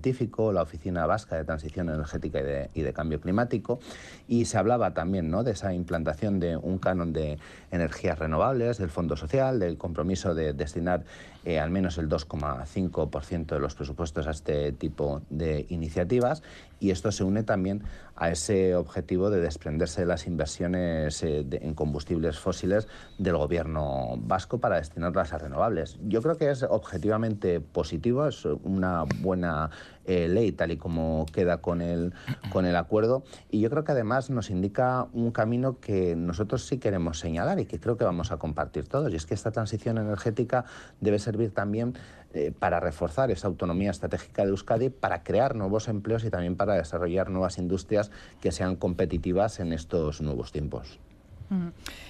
la 0.52 0.62
Oficina 0.62 1.06
Vasca 1.06 1.36
de 1.36 1.44
Transición 1.44 1.88
Energética 1.88 2.40
y 2.40 2.42
de, 2.42 2.70
y 2.74 2.82
de 2.82 2.92
Cambio 2.92 3.20
Climático, 3.20 3.80
y 4.28 4.44
se 4.44 4.58
hablaba 4.58 4.94
también 4.94 5.30
¿no? 5.30 5.44
de 5.44 5.52
esa 5.52 5.74
implantación 5.74 6.40
de 6.40 6.56
un 6.56 6.78
canon 6.78 7.12
de 7.12 7.38
energías 7.72 8.18
renovables, 8.18 8.78
del 8.78 8.90
Fondo 8.90 9.16
Social, 9.16 9.58
del 9.58 9.78
compromiso 9.78 10.34
de 10.34 10.52
destinar 10.52 11.04
eh, 11.44 11.58
al 11.58 11.70
menos 11.70 11.98
el 11.98 12.08
2,5% 12.08 13.46
de 13.46 13.58
los 13.58 13.74
presupuestos 13.74 14.28
a 14.28 14.30
este 14.30 14.70
tipo 14.72 15.22
de 15.28 15.66
iniciativas 15.70 16.42
y 16.78 16.90
esto 16.90 17.10
se 17.10 17.24
une 17.24 17.42
también 17.42 17.82
a 18.14 18.30
ese 18.30 18.76
objetivo 18.76 19.30
de 19.30 19.40
desprenderse 19.40 20.02
de 20.02 20.06
las 20.06 20.26
inversiones 20.26 21.22
eh, 21.24 21.44
en 21.50 21.74
combustibles 21.74 22.38
fósiles 22.38 22.86
del 23.18 23.36
gobierno 23.36 24.14
vasco 24.18 24.58
para 24.58 24.76
destinarlas 24.76 25.32
a 25.32 25.38
renovables. 25.38 25.98
Yo 26.02 26.22
creo 26.22 26.36
que 26.36 26.50
es 26.50 26.62
objetivamente 26.62 27.60
positivo, 27.60 28.26
es 28.26 28.44
una 28.44 29.04
buena 29.20 29.70
eh, 30.04 30.28
ley, 30.28 30.52
tal 30.52 30.72
y 30.72 30.76
como 30.76 31.26
queda 31.32 31.58
con 31.58 31.80
el, 31.80 32.12
con 32.50 32.66
el 32.66 32.76
acuerdo. 32.76 33.24
Y 33.50 33.60
yo 33.60 33.70
creo 33.70 33.84
que 33.84 33.92
además 33.92 34.30
nos 34.30 34.50
indica 34.50 35.06
un 35.12 35.30
camino 35.30 35.78
que 35.80 36.16
nosotros 36.16 36.66
sí 36.66 36.78
queremos 36.78 37.18
señalar 37.18 37.60
y 37.60 37.66
que 37.66 37.78
creo 37.78 37.96
que 37.96 38.04
vamos 38.04 38.32
a 38.32 38.36
compartir 38.36 38.88
todos. 38.88 39.12
Y 39.12 39.16
es 39.16 39.26
que 39.26 39.34
esta 39.34 39.52
transición 39.52 39.98
energética 39.98 40.64
debe 41.00 41.18
servir 41.18 41.52
también 41.52 41.94
eh, 42.34 42.52
para 42.58 42.80
reforzar 42.80 43.30
esa 43.30 43.46
autonomía 43.46 43.90
estratégica 43.90 44.42
de 44.42 44.50
Euskadi, 44.50 44.88
para 44.88 45.22
crear 45.22 45.54
nuevos 45.54 45.88
empleos 45.88 46.24
y 46.24 46.30
también 46.30 46.56
para 46.56 46.74
desarrollar 46.74 47.30
nuevas 47.30 47.58
industrias 47.58 48.10
que 48.40 48.52
sean 48.52 48.76
competitivas 48.76 49.60
en 49.60 49.72
estos 49.72 50.20
nuevos 50.20 50.50
tiempos. 50.50 50.98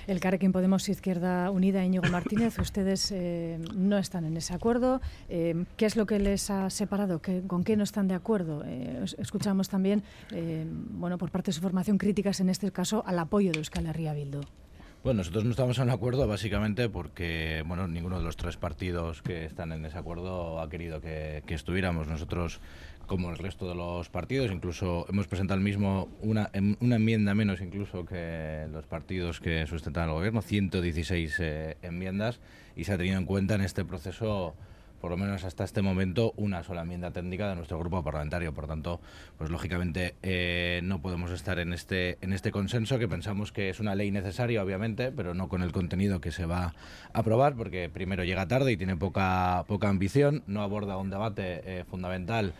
El 0.06 0.20
Carrequín 0.20 0.52
Podemos 0.52 0.88
Izquierda 0.88 1.50
Unida, 1.50 1.84
Íñigo 1.84 2.08
Martínez, 2.10 2.58
ustedes 2.58 3.12
eh, 3.12 3.58
no 3.74 3.98
están 3.98 4.24
en 4.24 4.36
ese 4.36 4.54
acuerdo. 4.54 5.00
Eh, 5.28 5.64
¿Qué 5.76 5.86
es 5.86 5.96
lo 5.96 6.06
que 6.06 6.18
les 6.18 6.50
ha 6.50 6.70
separado? 6.70 7.20
¿Con 7.46 7.64
qué 7.64 7.76
no 7.76 7.84
están 7.84 8.08
de 8.08 8.14
acuerdo? 8.14 8.62
Eh, 8.66 9.04
escuchamos 9.18 9.68
también, 9.68 10.02
bueno, 10.90 11.18
por 11.18 11.30
parte 11.30 11.50
de 11.50 11.52
su 11.52 11.60
formación, 11.60 11.98
críticas 11.98 12.40
en 12.40 12.48
este 12.48 12.70
caso 12.72 13.02
al 13.06 13.18
apoyo 13.18 13.52
de 13.52 13.58
Euskal 13.58 13.86
Herria 13.86 14.12
Bildu. 14.12 14.40
Bueno, 15.04 15.18
nosotros 15.18 15.44
no 15.44 15.50
estamos 15.50 15.80
en 15.80 15.90
acuerdo 15.90 16.28
básicamente 16.28 16.88
porque 16.88 17.64
bueno, 17.66 17.88
ninguno 17.88 18.18
de 18.18 18.24
los 18.24 18.36
tres 18.36 18.56
partidos 18.56 19.20
que 19.20 19.46
están 19.46 19.72
en 19.72 19.84
ese 19.84 19.98
acuerdo 19.98 20.60
ha 20.60 20.70
querido 20.70 21.00
que, 21.00 21.42
estuviéramos. 21.48 22.06
Nosotros 22.06 22.60
como 23.08 23.30
el 23.30 23.36
resto 23.36 23.68
de 23.68 23.74
los 23.74 24.08
partidos. 24.10 24.52
Incluso 24.52 25.04
hemos 25.08 25.26
presentado 25.26 25.58
el 25.58 25.64
mismo 25.64 26.08
una, 26.20 26.50
em, 26.52 26.76
una 26.80 26.96
enmienda 26.96 27.34
menos 27.34 27.60
incluso 27.60 28.06
que 28.06 28.68
los 28.70 28.86
partidos 28.86 29.40
que 29.40 29.66
sustentan 29.66 30.08
el 30.08 30.14
gobierno, 30.14 30.40
116 30.40 31.36
eh, 31.40 31.76
enmiendas, 31.82 32.38
y 32.76 32.84
se 32.84 32.92
ha 32.92 32.96
tenido 32.96 33.18
en 33.18 33.26
cuenta 33.26 33.56
en 33.56 33.62
este 33.62 33.84
proceso 33.84 34.54
por 35.02 35.10
lo 35.10 35.16
menos 35.16 35.42
hasta 35.42 35.64
este 35.64 35.82
momento, 35.82 36.32
una 36.36 36.62
sola 36.62 36.82
enmienda 36.82 37.10
técnica 37.10 37.48
de 37.48 37.56
nuestro 37.56 37.76
grupo 37.76 38.04
parlamentario. 38.04 38.54
Por 38.54 38.68
tanto, 38.68 39.00
pues 39.36 39.50
lógicamente 39.50 40.14
eh, 40.22 40.78
no 40.84 41.02
podemos 41.02 41.32
estar 41.32 41.58
en 41.58 41.72
este, 41.72 42.18
en 42.20 42.32
este 42.32 42.52
consenso, 42.52 43.00
que 43.00 43.08
pensamos 43.08 43.50
que 43.50 43.68
es 43.68 43.80
una 43.80 43.96
ley 43.96 44.12
necesaria, 44.12 44.62
obviamente, 44.62 45.10
pero 45.10 45.34
no 45.34 45.48
con 45.48 45.62
el 45.62 45.72
contenido 45.72 46.20
que 46.20 46.30
se 46.30 46.46
va 46.46 46.66
a 46.66 47.18
aprobar, 47.18 47.56
porque 47.56 47.90
primero 47.92 48.22
llega 48.22 48.46
tarde 48.46 48.70
y 48.70 48.76
tiene 48.76 48.96
poca, 48.96 49.64
poca 49.66 49.88
ambición, 49.88 50.44
no 50.46 50.62
aborda 50.62 50.96
un 50.98 51.10
debate 51.10 51.62
eh, 51.64 51.84
fundamental 51.84 52.52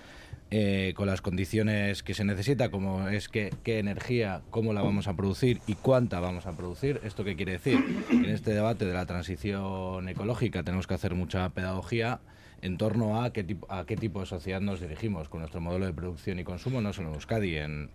eh, 0.51 0.95
con 0.97 1.07
las 1.07 1.23
condiciones 1.23 2.03
que 2.03 2.13
se 2.13 2.25
necesita, 2.25 2.73
como 2.73 3.09
es 3.09 3.29
que, 3.29 3.55
qué 3.63 3.79
energía, 3.79 4.43
cómo 4.51 4.73
la 4.73 4.83
vamos 4.83 5.07
a 5.07 5.15
producir 5.15 5.61
y 5.69 5.77
cuánta 5.77 6.19
vamos 6.19 6.47
a 6.47 6.57
producir. 6.57 7.01
¿Esto 7.05 7.23
qué 7.23 7.37
quiere 7.37 7.53
decir? 7.53 7.83
En 8.11 8.25
este 8.25 8.53
debate 8.53 8.85
de 8.85 8.95
la 8.95 9.07
transición 9.07 10.09
ecológica 10.09 10.65
tenemos 10.65 10.89
que 10.89 10.95
hacer 10.95 11.15
mucha 11.15 11.49
pedagogía 11.51 12.19
en 12.63 12.79
torno 12.79 13.23
a 13.23 13.33
qué, 13.33 13.43
tipo, 13.43 13.67
a 13.71 13.85
qué 13.85 13.97
tipo 13.97 14.21
de 14.21 14.27
sociedad 14.27 14.61
nos 14.61 14.81
dirigimos 14.81 15.29
con 15.29 15.41
nuestro 15.41 15.61
modelo 15.61 15.85
de 15.85 15.93
producción 15.93 16.39
y 16.39 16.45
consumo, 16.45 16.81
no 16.81 16.93
solo 16.93 17.09
en 17.09 17.15
Euskadi, 17.15 17.57
en 17.57 17.91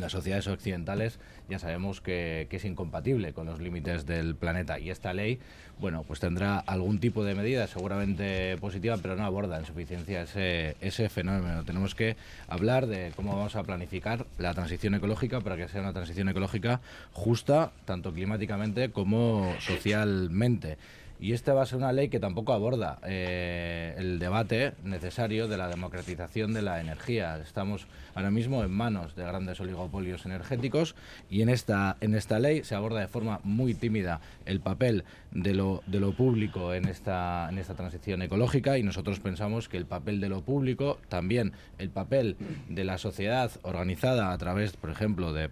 las 0.00 0.12
sociedades 0.12 0.46
occidentales 0.46 1.20
ya 1.48 1.58
sabemos 1.58 2.00
que, 2.00 2.46
que, 2.50 2.56
es 2.56 2.64
incompatible 2.64 3.34
con 3.34 3.46
los 3.46 3.60
límites 3.60 4.06
del 4.06 4.34
planeta 4.34 4.78
y 4.78 4.90
esta 4.90 5.12
ley, 5.12 5.38
bueno, 5.78 6.04
pues 6.04 6.20
tendrá 6.20 6.58
algún 6.58 7.00
tipo 7.00 7.22
de 7.22 7.34
medida 7.34 7.66
seguramente 7.66 8.56
positiva, 8.58 8.96
pero 9.00 9.14
no 9.14 9.24
aborda 9.24 9.58
en 9.58 9.66
suficiencia 9.66 10.22
ese, 10.22 10.76
ese 10.80 11.08
fenómeno. 11.10 11.64
Tenemos 11.64 11.94
que 11.94 12.16
hablar 12.48 12.86
de 12.86 13.12
cómo 13.14 13.36
vamos 13.36 13.56
a 13.56 13.62
planificar 13.62 14.26
la 14.38 14.54
transición 14.54 14.94
ecológica 14.94 15.40
para 15.40 15.56
que 15.56 15.68
sea 15.68 15.82
una 15.82 15.92
transición 15.92 16.28
ecológica 16.30 16.80
justa, 17.12 17.72
tanto 17.84 18.12
climáticamente 18.12 18.90
como 18.90 19.54
socialmente. 19.60 20.78
Y 21.20 21.32
esta 21.32 21.52
va 21.52 21.62
a 21.62 21.66
ser 21.66 21.78
una 21.78 21.92
ley 21.92 22.08
que 22.08 22.20
tampoco 22.20 22.52
aborda 22.52 22.98
eh, 23.04 23.94
el 23.98 24.18
debate 24.18 24.74
necesario 24.84 25.48
de 25.48 25.56
la 25.56 25.68
democratización 25.68 26.54
de 26.54 26.62
la 26.62 26.80
energía. 26.80 27.38
Estamos 27.38 27.86
ahora 28.14 28.30
mismo 28.30 28.62
en 28.62 28.70
manos 28.70 29.16
de 29.16 29.24
grandes 29.24 29.60
oligopolios 29.60 30.26
energéticos 30.26 30.94
y 31.28 31.42
en 31.42 31.48
esta, 31.48 31.96
en 32.00 32.14
esta 32.14 32.38
ley 32.38 32.62
se 32.62 32.76
aborda 32.76 33.00
de 33.00 33.08
forma 33.08 33.40
muy 33.42 33.74
tímida 33.74 34.20
el 34.46 34.60
papel 34.60 35.04
de 35.32 35.54
lo, 35.54 35.82
de 35.86 35.98
lo 35.98 36.12
público 36.12 36.72
en 36.72 36.86
esta, 36.86 37.48
en 37.50 37.58
esta 37.58 37.74
transición 37.74 38.22
ecológica 38.22 38.78
y 38.78 38.84
nosotros 38.84 39.18
pensamos 39.18 39.68
que 39.68 39.76
el 39.76 39.86
papel 39.86 40.20
de 40.20 40.28
lo 40.28 40.42
público, 40.42 40.98
también 41.08 41.52
el 41.78 41.90
papel 41.90 42.36
de 42.68 42.84
la 42.84 42.96
sociedad 42.96 43.50
organizada 43.62 44.32
a 44.32 44.38
través, 44.38 44.76
por 44.76 44.90
ejemplo, 44.90 45.32
de 45.32 45.50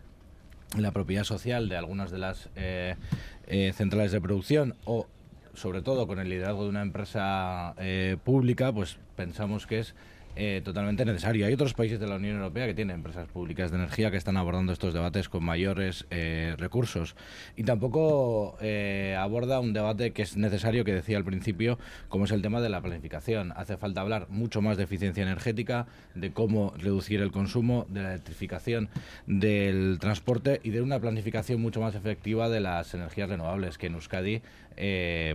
la 0.78 0.92
propiedad 0.92 1.24
social 1.24 1.68
de 1.68 1.76
algunas 1.76 2.10
de 2.10 2.18
las 2.18 2.48
eh, 2.56 2.96
eh, 3.46 3.72
centrales 3.74 4.12
de 4.12 4.20
producción 4.20 4.74
o 4.84 5.06
sobre 5.56 5.82
todo 5.82 6.06
con 6.06 6.18
el 6.18 6.28
liderazgo 6.28 6.64
de 6.64 6.68
una 6.68 6.82
empresa 6.82 7.74
eh, 7.78 8.16
pública, 8.22 8.72
pues 8.72 8.98
pensamos 9.16 9.66
que 9.66 9.80
es 9.80 9.94
eh, 10.38 10.60
totalmente 10.62 11.02
necesario. 11.06 11.46
Hay 11.46 11.54
otros 11.54 11.72
países 11.72 11.98
de 11.98 12.06
la 12.06 12.16
Unión 12.16 12.36
Europea 12.36 12.66
que 12.66 12.74
tienen 12.74 12.96
empresas 12.96 13.26
públicas 13.26 13.70
de 13.70 13.78
energía 13.78 14.10
que 14.10 14.18
están 14.18 14.36
abordando 14.36 14.70
estos 14.70 14.92
debates 14.92 15.30
con 15.30 15.42
mayores 15.42 16.04
eh, 16.10 16.54
recursos. 16.58 17.16
Y 17.56 17.64
tampoco 17.64 18.58
eh, 18.60 19.16
aborda 19.18 19.60
un 19.60 19.72
debate 19.72 20.10
que 20.12 20.20
es 20.20 20.36
necesario, 20.36 20.84
que 20.84 20.92
decía 20.92 21.16
al 21.16 21.24
principio, 21.24 21.78
como 22.10 22.26
es 22.26 22.32
el 22.32 22.42
tema 22.42 22.60
de 22.60 22.68
la 22.68 22.82
planificación. 22.82 23.54
Hace 23.56 23.78
falta 23.78 24.02
hablar 24.02 24.28
mucho 24.28 24.60
más 24.60 24.76
de 24.76 24.84
eficiencia 24.84 25.22
energética, 25.22 25.86
de 26.14 26.30
cómo 26.32 26.74
reducir 26.76 27.22
el 27.22 27.32
consumo, 27.32 27.86
de 27.88 28.02
la 28.02 28.10
electrificación 28.10 28.90
del 29.26 29.96
transporte 30.00 30.60
y 30.62 30.68
de 30.68 30.82
una 30.82 31.00
planificación 31.00 31.62
mucho 31.62 31.80
más 31.80 31.94
efectiva 31.94 32.50
de 32.50 32.60
las 32.60 32.92
energías 32.92 33.30
renovables, 33.30 33.78
que 33.78 33.86
en 33.86 33.94
Euskadi 33.94 34.42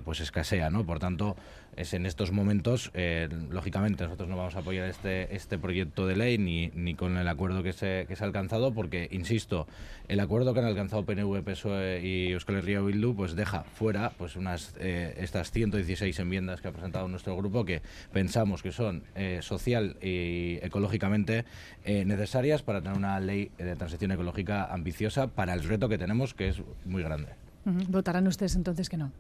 pues 0.06 0.20
escasea. 0.20 0.70
¿no? 0.70 0.86
Por 0.86 1.00
tanto, 1.00 1.36
es 1.76 1.94
en 1.94 2.06
estos 2.06 2.32
momentos, 2.32 2.92
eh, 2.94 3.30
lógicamente, 3.50 4.04
nosotros 4.04 4.28
no 4.28 4.38
vamos 4.38 4.56
a 4.56 4.60
apoyar 4.60 4.90
este, 4.90 5.36
este 5.36 5.58
proyecto 5.58 6.06
de 6.06 6.16
ley 6.16 6.38
ni, 6.38 6.70
ni 6.76 6.96
con 6.96 7.18
el 7.18 7.28
acuerdo 7.28 7.64
que 7.64 7.74
se, 7.74 8.06
que 8.08 8.16
se 8.16 8.24
ha 8.24 8.28
alcanzado, 8.28 8.74
porque, 8.74 9.08
insisto, 9.12 9.68
el 10.08 10.20
acuerdo 10.20 10.54
que 10.54 10.60
han 10.60 10.66
alcanzado 10.66 11.06
PNV, 11.06 11.44
PSOE 11.44 12.02
y 12.06 12.32
Euskal 12.32 12.58
Herria 12.58 12.82
Bildu, 12.82 13.16
pues 13.16 13.36
deja 13.36 13.64
fuera 13.64 14.12
pues 14.18 14.36
unas 14.36 14.74
eh, 14.80 15.16
estas 15.18 15.52
116 15.52 16.20
enmiendas 16.20 16.62
que 16.62 16.68
ha 16.68 16.72
presentado 16.72 17.08
nuestro 17.08 17.36
grupo, 17.38 17.64
que 17.66 17.82
pensamos 18.12 18.62
que 18.62 18.72
son 18.72 19.04
eh, 19.16 19.40
social 19.42 19.98
y 20.02 20.60
ecológicamente 20.62 21.46
necesarias 21.86 22.62
para 22.62 22.82
tener 22.82 22.98
una 22.98 23.20
ley 23.20 23.52
de 23.58 23.76
transición 23.76 24.12
ecológica 24.12 24.66
ambiciosa 24.66 25.28
para 25.28 25.54
el 25.54 25.64
reto 25.64 25.90
que 25.90 25.98
tenemos, 25.98 26.34
que 26.34 26.50
es 26.50 26.62
muy 26.86 27.02
grande. 27.02 27.30
¿Votarán 27.66 28.28
ustedes 28.28 28.56
entonces 28.56 28.90
que 28.90 28.98
no? 28.98 29.12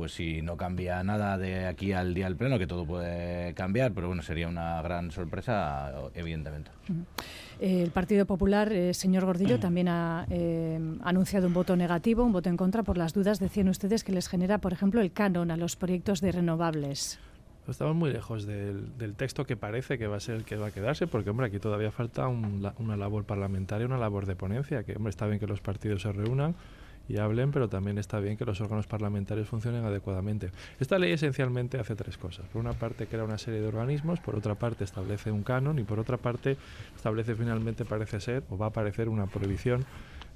Pues 0.00 0.12
si 0.12 0.40
no 0.40 0.56
cambia 0.56 1.04
nada 1.04 1.36
de 1.36 1.66
aquí 1.66 1.92
al 1.92 2.14
día 2.14 2.24
del 2.24 2.34
pleno, 2.34 2.58
que 2.58 2.66
todo 2.66 2.86
puede 2.86 3.52
cambiar, 3.52 3.92
pero 3.92 4.06
bueno, 4.06 4.22
sería 4.22 4.48
una 4.48 4.80
gran 4.80 5.10
sorpresa, 5.10 5.92
evidentemente. 6.14 6.70
El 7.60 7.90
Partido 7.90 8.24
Popular, 8.24 8.72
eh, 8.72 8.94
señor 8.94 9.26
Gordillo, 9.26 9.58
también 9.60 9.88
ha 9.88 10.24
eh, 10.30 10.80
anunciado 11.02 11.48
un 11.48 11.52
voto 11.52 11.76
negativo, 11.76 12.24
un 12.24 12.32
voto 12.32 12.48
en 12.48 12.56
contra 12.56 12.82
por 12.82 12.96
las 12.96 13.12
dudas, 13.12 13.40
decían 13.40 13.68
ustedes, 13.68 14.02
que 14.02 14.12
les 14.12 14.26
genera, 14.26 14.56
por 14.56 14.72
ejemplo, 14.72 15.02
el 15.02 15.12
canon 15.12 15.50
a 15.50 15.58
los 15.58 15.76
proyectos 15.76 16.22
de 16.22 16.32
renovables. 16.32 17.18
Estamos 17.68 17.94
muy 17.94 18.10
lejos 18.10 18.46
del, 18.46 19.14
texto 19.18 19.44
que 19.44 19.58
parece 19.58 19.98
que 19.98 20.06
va 20.06 20.16
a 20.16 20.20
ser 20.20 20.36
el 20.36 20.44
que 20.44 20.56
va 20.56 20.68
a 20.68 20.70
quedarse, 20.70 21.08
porque, 21.08 21.28
hombre, 21.28 21.48
aquí 21.48 21.58
todavía 21.58 21.90
falta 21.90 22.26
una 22.26 22.96
labor 22.96 23.24
parlamentaria, 23.24 23.86
una 23.86 23.98
labor 23.98 24.24
de 24.24 24.34
ponencia, 24.34 24.82
que, 24.82 24.96
hombre, 24.96 25.10
está 25.10 25.26
bien 25.26 25.38
que 25.38 25.46
los 25.46 25.60
partidos 25.60 26.00
se 26.00 26.10
reúnan, 26.10 26.54
y 27.10 27.18
hablen, 27.18 27.50
pero 27.50 27.68
también 27.68 27.98
está 27.98 28.20
bien 28.20 28.36
que 28.36 28.44
los 28.44 28.60
órganos 28.60 28.86
parlamentarios 28.86 29.48
funcionen 29.48 29.84
adecuadamente. 29.84 30.52
Esta 30.78 30.96
ley 30.96 31.12
esencialmente 31.12 31.80
hace 31.80 31.96
tres 31.96 32.16
cosas. 32.16 32.46
Por 32.46 32.60
una 32.60 32.72
parte 32.72 33.08
crea 33.08 33.24
una 33.24 33.36
serie 33.36 33.60
de 33.60 33.66
organismos, 33.66 34.20
por 34.20 34.36
otra 34.36 34.54
parte 34.54 34.84
establece 34.84 35.32
un 35.32 35.42
canon 35.42 35.80
y 35.80 35.82
por 35.82 35.98
otra 35.98 36.18
parte 36.18 36.56
establece 36.94 37.34
finalmente, 37.34 37.84
parece 37.84 38.20
ser, 38.20 38.44
o 38.48 38.56
va 38.56 38.66
a 38.66 38.68
aparecer 38.68 39.08
una 39.08 39.26
prohibición 39.26 39.84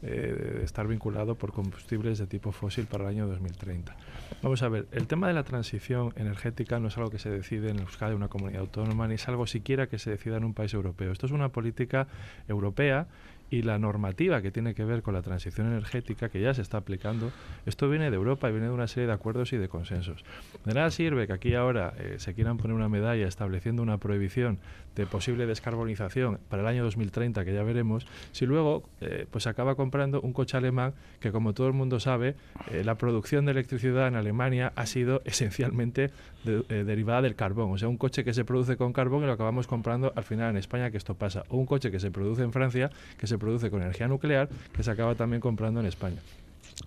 eh, 0.02 0.61
estar 0.64 0.87
vinculado 0.87 1.37
por 1.37 1.52
combustibles 1.52 2.19
de 2.19 2.26
tipo 2.26 2.52
fósil 2.52 2.87
para 2.87 3.04
el 3.04 3.11
año 3.11 3.26
2030. 3.28 3.97
Vamos 4.43 4.62
a 4.62 4.69
ver, 4.69 4.87
el 4.93 5.07
tema 5.07 5.28
de 5.28 5.35
la 5.35 5.45
transición 5.45 6.12
energética 6.16 6.78
no 6.78 6.88
es 6.88 6.99
algo 6.99 7.09
que 7.09 7.19
se 7.19 7.31
decide 7.31 7.71
en 7.71 7.78
Euskadi, 7.78 8.14
una 8.14 8.28
comunidad 8.28 8.62
autónoma, 8.62 9.09
ni 9.09 9.14
es 9.14 9.28
algo 9.28 9.47
siquiera 9.47 9.87
que 9.87 9.99
se 9.99 10.11
decida 10.11 10.37
en 10.37 10.45
un 10.45 10.52
país 10.52 10.75
europeo. 10.75 11.12
Esto 11.12 11.25
es 11.25 11.33
una 11.33 11.50
política 11.50 12.09
europea 12.49 13.07
y 13.54 13.62
la 13.62 13.78
normativa 13.78 14.42
que 14.42 14.50
tiene 14.50 14.75
que 14.75 14.84
ver 14.84 15.02
con 15.02 15.14
la 15.14 15.23
transición 15.23 15.68
energética 15.68 16.28
que 16.28 16.40
ya 16.40 16.52
se 16.54 16.62
está 16.62 16.78
aplicando, 16.78 17.30
esto 17.66 17.88
viene 17.88 18.11
de 18.11 18.16
Europa 18.16 18.49
y 18.49 18.52
viene 18.52 18.66
de 18.66 18.73
una 18.73 18.88
serie 18.88 19.06
de 19.06 19.12
acuerdos 19.12 19.52
y 19.52 19.56
de 19.56 19.68
consensos. 19.68 20.25
De 20.64 20.75
nada 20.75 20.90
sirve 20.90 21.28
que 21.28 21.32
aquí 21.32 21.54
ahora 21.54 21.94
eh, 21.99 22.16
se 22.18 22.34
quieran 22.34 22.56
poner 22.56 22.75
una 22.75 22.88
medalla 22.88 23.28
estableciendo 23.28 23.82
una 23.82 23.99
prohibición 23.99 24.58
de 24.94 25.06
posible 25.06 25.46
descarbonización 25.46 26.38
para 26.48 26.62
el 26.62 26.68
año 26.68 26.84
2030, 26.84 27.44
que 27.44 27.54
ya 27.54 27.62
veremos, 27.62 28.06
si 28.32 28.46
luego 28.46 28.84
eh, 29.00 29.26
pues 29.30 29.46
acaba 29.46 29.74
comprando 29.74 30.20
un 30.20 30.32
coche 30.32 30.56
alemán 30.56 30.94
que, 31.20 31.32
como 31.32 31.54
todo 31.54 31.66
el 31.66 31.72
mundo 31.72 32.00
sabe, 32.00 32.34
eh, 32.70 32.82
la 32.84 32.96
producción 32.96 33.44
de 33.44 33.52
electricidad 33.52 34.08
en 34.08 34.16
Alemania 34.16 34.72
ha 34.76 34.86
sido 34.86 35.22
esencialmente 35.24 36.10
derivada 36.44 37.22
del 37.22 37.36
carbón. 37.36 37.72
O 37.72 37.78
sea, 37.78 37.88
un 37.88 37.96
coche 37.96 38.22
que 38.22 38.34
se 38.34 38.44
produce 38.44 38.76
con 38.76 38.92
carbón 38.92 39.22
y 39.22 39.26
lo 39.26 39.32
acabamos 39.32 39.66
comprando 39.66 40.12
al 40.14 40.24
final 40.24 40.50
en 40.50 40.58
España, 40.58 40.90
que 40.90 40.98
esto 40.98 41.14
pasa. 41.14 41.44
O 41.48 41.56
un 41.56 41.64
coche 41.64 41.90
que 41.90 41.98
se 41.98 42.10
produce 42.10 42.42
en 42.42 42.52
Francia, 42.52 42.90
que 43.18 43.26
se 43.26 43.38
produce 43.38 43.70
con 43.70 43.80
energía 43.80 44.08
nuclear 44.08 44.48
que 44.74 44.82
se 44.82 44.90
acaba 44.90 45.14
también 45.14 45.40
comprando 45.40 45.80
en 45.80 45.86
España. 45.86 46.20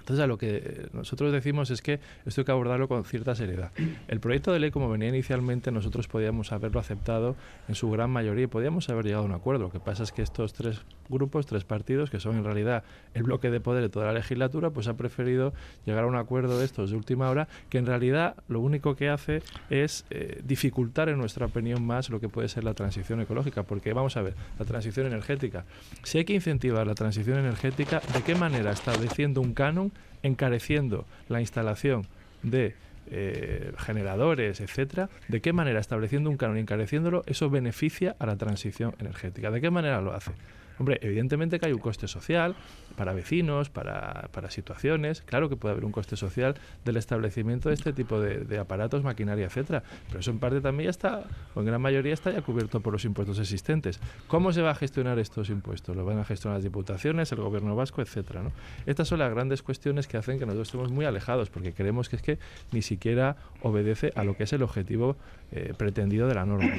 Entonces, 0.07 0.23
a 0.23 0.27
lo 0.27 0.37
que 0.37 0.87
nosotros 0.93 1.33
decimos 1.33 1.69
es 1.69 1.81
que 1.81 1.99
esto 2.25 2.39
hay 2.39 2.45
que 2.45 2.51
abordarlo 2.53 2.87
con 2.87 3.03
cierta 3.03 3.35
seriedad. 3.35 3.73
El 4.07 4.21
proyecto 4.21 4.53
de 4.53 4.59
ley, 4.59 4.71
como 4.71 4.89
venía 4.89 5.09
inicialmente, 5.09 5.69
nosotros 5.69 6.07
podíamos 6.07 6.53
haberlo 6.53 6.79
aceptado 6.79 7.35
en 7.67 7.75
su 7.75 7.91
gran 7.91 8.09
mayoría 8.09 8.45
y 8.45 8.47
podíamos 8.47 8.87
haber 8.87 9.03
llegado 9.03 9.23
a 9.23 9.25
un 9.25 9.33
acuerdo. 9.33 9.65
Lo 9.65 9.69
que 9.69 9.81
pasa 9.81 10.03
es 10.03 10.13
que 10.13 10.21
estos 10.21 10.53
tres 10.53 10.79
grupos, 11.09 11.45
tres 11.45 11.65
partidos, 11.65 12.09
que 12.09 12.21
son 12.21 12.37
en 12.37 12.45
realidad 12.45 12.85
el 13.15 13.23
bloque 13.23 13.51
de 13.51 13.59
poder 13.59 13.81
de 13.81 13.89
toda 13.89 14.05
la 14.05 14.13
legislatura, 14.13 14.69
pues 14.69 14.87
ha 14.87 14.95
preferido 14.95 15.53
llegar 15.85 16.05
a 16.05 16.07
un 16.07 16.15
acuerdo 16.15 16.57
de 16.57 16.63
estos 16.63 16.91
de 16.91 16.95
última 16.95 17.29
hora, 17.29 17.49
que 17.69 17.77
en 17.77 17.85
realidad 17.85 18.37
lo 18.47 18.61
único 18.61 18.95
que 18.95 19.09
hace 19.09 19.43
es 19.69 20.05
eh, 20.09 20.39
dificultar, 20.45 21.09
en 21.09 21.17
nuestra 21.17 21.47
opinión, 21.47 21.85
más 21.85 22.09
lo 22.09 22.21
que 22.21 22.29
puede 22.29 22.47
ser 22.47 22.63
la 22.63 22.73
transición 22.73 23.19
ecológica. 23.19 23.63
Porque 23.63 23.91
vamos 23.91 24.15
a 24.15 24.21
ver, 24.21 24.35
la 24.57 24.63
transición 24.63 25.07
energética. 25.07 25.65
Si 26.03 26.17
hay 26.17 26.23
que 26.23 26.33
incentivar 26.33 26.87
la 26.87 26.95
transición 26.95 27.39
energética, 27.39 28.01
¿de 28.13 28.21
qué 28.21 28.35
manera? 28.35 28.71
Estableciendo 28.71 29.41
un 29.41 29.53
canon 29.53 29.91
encareciendo 30.23 31.05
la 31.29 31.41
instalación 31.41 32.07
de 32.43 32.75
eh, 33.09 33.71
generadores, 33.77 34.59
etcétera, 34.59 35.09
¿de 35.27 35.41
qué 35.41 35.53
manera 35.53 35.79
estableciendo 35.79 36.29
un 36.29 36.37
canon 36.37 36.57
y 36.57 36.61
encareciéndolo 36.61 37.23
eso 37.25 37.49
beneficia 37.49 38.15
a 38.19 38.25
la 38.25 38.35
transición 38.35 38.95
energética? 38.99 39.49
¿De 39.51 39.61
qué 39.61 39.71
manera 39.71 40.01
lo 40.01 40.13
hace? 40.13 40.31
Hombre, 40.79 40.99
evidentemente 41.01 41.59
que 41.59 41.67
hay 41.67 41.73
un 41.73 41.79
coste 41.79 42.07
social 42.07 42.55
para 42.95 43.13
vecinos, 43.13 43.69
para, 43.69 44.29
para 44.31 44.49
situaciones. 44.51 45.21
Claro 45.21 45.49
que 45.49 45.55
puede 45.55 45.73
haber 45.73 45.85
un 45.85 45.91
coste 45.91 46.15
social 46.15 46.55
del 46.85 46.97
establecimiento 46.97 47.69
de 47.69 47.75
este 47.75 47.93
tipo 47.93 48.19
de, 48.19 48.57
aparatos, 48.57 49.03
maquinaria, 49.03 49.45
etcétera. 49.45 49.83
Pero 50.07 50.19
eso 50.19 50.31
en 50.31 50.39
parte 50.39 50.61
también 50.61 50.89
está, 50.89 51.23
o 51.55 51.59
en 51.59 51.65
gran 51.65 51.81
mayoría 51.81 52.13
está 52.13 52.31
ya 52.31 52.41
cubierto 52.41 52.79
por 52.79 52.93
los 52.93 53.05
impuestos 53.05 53.39
existentes. 53.39 53.99
¿Cómo 54.27 54.51
se 54.51 54.61
va 54.61 54.71
a 54.71 54.75
gestionar 54.75 55.19
estos 55.19 55.49
impuestos? 55.49 55.95
¿Lo 55.95 56.05
van 56.05 56.19
a 56.19 56.25
gestionar 56.25 56.57
las 56.57 56.63
diputaciones, 56.63 57.31
el 57.31 57.39
gobierno 57.39 57.75
vasco, 57.75 58.01
etcétera? 58.01 58.43
¿no? 58.43 58.51
Estas 58.85 59.07
son 59.07 59.19
las 59.19 59.31
grandes 59.31 59.63
cuestiones 59.63 60.07
que 60.07 60.17
hacen 60.17 60.39
que 60.39 60.45
nosotros 60.45 60.67
estemos 60.67 60.91
muy 60.91 61.05
alejados, 61.05 61.49
porque 61.49 61.73
creemos 61.73 62.09
que 62.09 62.15
es 62.17 62.21
que 62.21 62.39
ni 62.71 62.81
siquiera 62.81 63.37
obedece 63.61 64.11
a 64.15 64.23
lo 64.23 64.35
que 64.35 64.43
es 64.43 64.53
el 64.53 64.63
objetivo 64.63 65.17
eh, 65.51 65.73
pretendido 65.77 66.27
de 66.27 66.35
la 66.35 66.45
norma. 66.45 66.73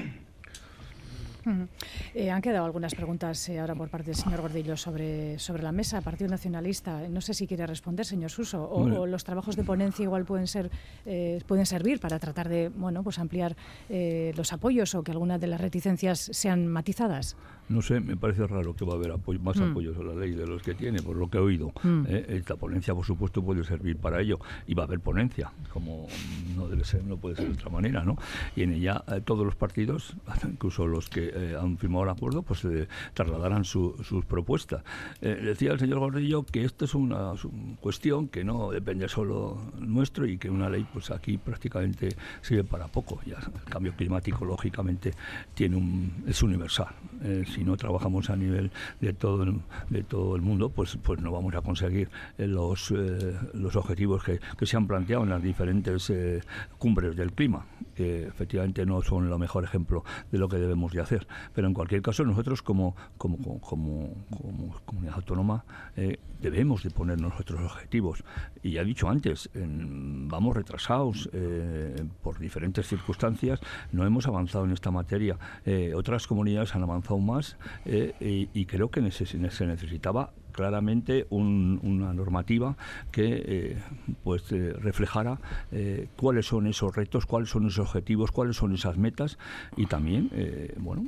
Eh, 2.15 2.31
han 2.31 2.43
quedado 2.43 2.65
algunas 2.65 2.95
preguntas 2.95 3.49
eh, 3.49 3.59
ahora 3.59 3.75
por 3.75 3.89
parte 3.89 4.07
del 4.07 4.17
señor 4.17 4.41
Gordillo 4.41 4.77
sobre, 4.77 5.39
sobre 5.39 5.63
la 5.63 5.73
mesa, 5.73 6.01
Partido 6.01 6.31
Nacionalista. 6.31 7.09
No 7.09 7.21
sé 7.21 7.35
si 7.35 7.47
quiere 7.47 7.67
responder, 7.67 8.07
señor 8.07 8.31
Suso, 8.31 8.69
o, 8.69 9.07
los 9.07 9.25
trabajos 9.25 9.57
de 9.57 9.65
ponencia 9.65 10.03
igual 10.03 10.25
pueden 10.25 10.47
ser 10.47 10.71
eh, 11.07 11.41
pueden 11.47 11.67
servir 11.67 12.01
para 12.01 12.19
tratar 12.19 12.49
de 12.49 12.69
bueno 12.69 13.03
pues 13.03 13.19
ampliar 13.19 13.57
los 13.89 14.53
apoyos 14.53 14.95
o 14.95 15.03
que 15.03 15.13
algunas 15.13 15.41
de 15.41 15.47
las 15.47 15.61
reticencias 15.61 16.19
sean 16.33 16.67
matizadas. 16.67 17.37
No 17.69 17.83
sé, 17.83 18.01
me 18.01 18.17
parece 18.17 18.47
raro 18.47 18.75
que 18.75 18.85
va 18.85 18.95
a 18.95 18.97
haber 18.97 19.13
más 19.41 19.57
mm. 19.57 19.63
apoyos 19.63 19.97
a 19.99 20.03
la 20.03 20.15
ley 20.15 20.33
de 20.33 20.47
los 20.47 20.63
que 20.63 20.75
tiene, 20.75 21.03
por 21.03 21.17
lo 21.17 21.29
que 21.29 21.39
he 21.39 21.41
oído. 21.41 21.73
Mm. 21.83 22.07
esta 22.09 22.57
ponencia, 22.57 22.95
por 22.95 23.05
supuesto, 23.05 23.43
puede 23.43 23.65
servir 23.65 23.97
para 23.97 24.21
ello 24.21 24.39
y 24.67 24.75
va 24.75 24.85
a 24.85 24.87
haber 24.87 25.01
ponencia, 25.01 25.53
como 25.73 26.07
no 26.57 26.69
debe 26.69 26.85
ser, 26.85 27.05
no 27.05 27.17
puede 27.17 27.37
ser 27.37 27.47
de 27.47 27.55
otra 27.55 27.71
manera, 27.71 28.05
¿no? 28.05 28.17
Y 28.57 28.63
en 28.63 28.73
ella 28.73 29.05
todos 29.25 29.45
los 29.45 29.55
partidos, 29.55 30.15
incluso 30.45 30.87
los 30.87 31.09
que 31.09 31.31
eh, 31.35 31.57
han 31.61 31.79
firmado 31.79 32.05
el 32.05 32.11
acuerdo, 32.11 32.43
pues 32.43 32.65
eh, 32.65 32.89
trasladarán 33.15 33.65
sus 33.65 34.25
propuestas. 34.27 34.83
Eh, 35.21 35.41
decía 35.43 35.73
el 35.73 35.79
señor 35.79 35.99
Gordillo 35.99 36.45
que 36.45 36.65
esto 36.65 36.85
es 36.85 36.95
una, 36.95 37.33
cuestión 37.81 38.29
que 38.29 38.45
no 38.45 38.71
depende 38.71 39.09
solo 39.09 39.59
nuestro 39.79 40.27
y 40.27 40.39
que 40.39 40.51
una 40.51 40.69
ley, 40.69 40.87
pues 40.93 41.11
aquí 41.11 41.39
prácticamente 41.39 42.17
sirve 42.41 42.65
para 42.65 42.89
poco. 42.89 43.21
Ya 43.27 43.37
el 43.39 43.65
cambio 43.65 43.93
climático, 43.95 44.45
lógicamente, 44.45 45.13
tiene 45.55 45.77
un, 45.77 46.25
es 46.27 46.43
universal. 46.43 46.89
Si 47.59 47.65
no 47.65 47.77
trabajamos 47.77 48.31
a 48.31 48.37
nivel 48.37 48.71
de 49.01 49.13
todo, 49.13 49.45
de 49.91 50.03
todo 50.05 50.37
el 50.37 50.43
mundo, 50.43 50.71
pues, 50.71 50.97
pues 51.03 51.21
no 51.21 51.33
vamos 51.33 51.55
a 51.57 51.61
conseguir 51.61 52.09
los, 52.39 52.93
los 53.53 53.75
objetivos 53.75 54.23
que, 54.23 54.39
que, 54.57 54.67
se 54.67 54.77
han 54.77 54.87
planteado 54.87 55.25
en 55.25 55.31
las 55.31 55.43
diferentes 55.43 56.13
cumbres 56.79 57.17
del 57.17 57.33
clima, 57.33 57.67
que 57.97 58.27
efectivamente 58.27 58.87
no 58.87 59.03
son 59.03 59.31
el 59.31 59.39
mejor 59.39 59.65
ejemplo 59.65 60.05
de 60.31 60.39
lo 60.39 60.49
que 60.49 60.57
debemos 60.57 60.93
de 60.93 61.01
hacer. 61.01 61.27
Pero 61.55 61.67
en 61.67 61.75
cualquier 61.75 62.03
caso, 62.03 62.25
nosotros 62.25 62.63
como, 62.63 62.95
como, 63.17 63.61
como, 63.61 64.15
como 64.31 64.75
comunidad 64.85 65.15
autónoma 65.17 65.65
eh, 65.97 66.19
debemos 66.41 66.83
de 66.83 66.91
poner 66.91 67.21
nuestros 67.21 67.61
objetivos. 67.61 68.23
Y 68.63 68.73
ya 68.73 68.83
he 68.83 68.85
dicho 68.85 69.09
antes, 69.09 69.51
vamos 69.55 70.57
retrasados 70.57 71.29
eh, 71.33 72.05
por 72.23 72.39
diferentes 72.39 72.87
circunstancias, 72.87 73.61
no 73.93 74.07
hemos 74.07 74.27
avanzado 74.27 74.65
en 74.65 74.73
esta 74.73 74.91
materia. 74.91 75.39
Eh, 75.65 75.93
otras 75.95 76.27
comunidades 76.27 76.75
han 76.75 76.83
avanzado 76.83 77.19
más 77.19 77.48
y, 77.85 78.49
y, 78.53 78.67
creo 78.67 78.91
que 78.91 79.11
se 79.11 79.67
necesitaba 79.67 80.33
claramente 80.59 81.25
una 81.31 82.13
normativa 82.13 82.77
que 83.13 83.43
eh, 83.47 83.77
pues 84.25 84.51
eh, 84.51 84.73
reflejara 84.73 85.39
eh, 85.71 86.09
cuáles 86.17 86.47
son 86.47 86.67
esos 86.67 86.97
retos, 86.97 87.27
cuáles 87.27 87.51
son 87.51 87.69
esos 87.69 87.87
objetivos, 87.87 88.33
cuáles 88.33 88.57
son 88.57 88.75
esas 88.75 88.97
metas 88.97 89.39
y 89.77 89.87
también 89.87 90.31
bueno 90.79 91.05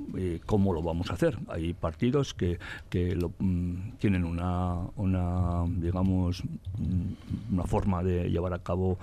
cómo 0.47 0.73
lo 0.73 0.83
vamos 0.83 1.11
a 1.11 1.15
hacer. 1.15 1.37
Hay 1.49 1.75
partidos 1.75 2.33
que, 2.33 2.61
que 2.91 3.17
mm, 3.17 3.97
tienen 3.99 4.25
una, 4.25 4.77
una 4.95 5.65
digamos 5.67 6.45
mm, 6.45 7.53
una 7.55 7.65
forma 7.65 8.05
de 8.05 8.31
llevar 8.31 8.55
a 8.55 8.61
cabo 8.61 8.99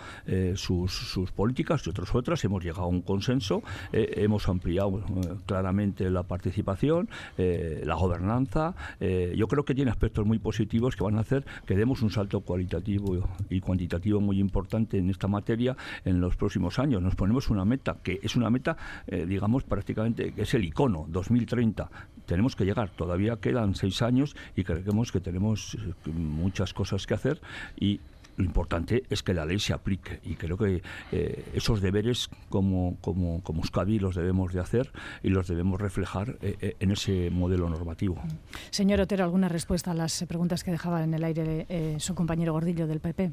sus, 0.56 0.94
sus, 0.94 1.30
políticas 1.32 1.86
y 1.86 1.90
otros 1.90 2.16
otras. 2.16 2.42
Hemos 2.46 2.64
llegado 2.64 2.84
a 2.84 2.88
un 2.88 3.02
consenso, 3.02 3.64
hemos 3.92 4.48
ampliado 4.48 5.04
claramente 5.46 6.10
la 6.10 6.24
participación, 6.24 7.10
la 7.38 7.96
gobernanza. 7.96 8.76
yo 9.36 9.48
creo 9.50 9.66
que 9.66 9.76
tiene 9.76 9.92
aspectos 9.92 10.26
muy 10.26 10.37
positivos 10.40 10.96
que 10.96 11.04
van 11.04 11.18
a 11.18 11.22
hacer 11.22 11.46
que 11.66 11.76
demos 11.76 12.02
un 12.02 12.12
salto 12.12 12.42
cualitativo 12.42 13.28
y 13.50 13.60
cuantitativo 13.60 14.22
muy 14.22 14.40
importante 14.40 14.98
en 14.98 15.10
esta 15.10 15.28
materia 15.28 15.76
en 16.06 16.20
los 16.20 16.36
próximos 16.36 16.80
años. 16.80 17.02
Nos 17.02 17.16
ponemos 17.16 17.50
una 17.50 17.66
meta 17.66 17.98
que 18.04 18.20
es 18.22 18.36
una 18.36 18.50
meta, 18.50 18.78
eh, 19.08 19.26
digamos, 19.26 19.64
prácticamente 19.64 20.32
que 20.32 20.44
es 20.44 20.54
el 20.54 20.66
icono 20.66 21.06
2030. 21.10 21.90
Tenemos 22.26 22.56
que 22.56 22.66
llegar, 22.66 22.90
todavía 22.90 23.38
quedan 23.38 23.76
seis 23.76 24.02
años 24.02 24.36
y 24.56 24.64
creemos 24.64 25.12
que 25.12 25.20
tenemos 25.20 25.76
eh, 25.76 26.10
muchas 26.12 26.74
cosas 26.74 27.06
que 27.08 27.14
hacer 27.14 27.42
y 27.80 28.00
lo 28.38 28.46
importante 28.46 29.04
es 29.10 29.24
que 29.24 29.34
la 29.34 29.46
ley 29.46 29.60
se 29.60 29.74
aplique 29.74 30.20
y 30.24 30.36
creo 30.36 30.58
que 30.58 30.82
eh, 31.12 31.46
esos 31.54 31.82
deberes 31.82 32.30
como, 32.50 32.98
como, 33.02 33.44
como 33.44 33.62
Euskadi 33.62 34.00
los 34.00 34.16
debemos 34.16 34.54
de 34.54 34.60
hacer 34.60 34.92
y 35.24 35.30
los 35.30 35.48
debemos 35.48 35.82
reflejar 35.82 36.38
eh, 36.42 36.56
eh, 36.62 36.76
en 36.80 36.92
ese 36.92 37.30
modelo 37.32 37.70
normativo. 37.70 38.22
Señor 38.70 39.02
Otero, 39.02 39.24
¿alguna 39.24 39.50
respuesta 39.50 39.92
a 39.92 39.96
las 39.96 40.24
preguntas 40.28 40.64
que 40.64 40.72
dejaba 40.72 41.04
en 41.04 41.14
el 41.14 41.24
aire 41.24 41.98
su 42.00 42.16
compañero 42.16 42.54
Gordillo 42.54 42.88
del 42.88 43.00
PP? 43.00 43.32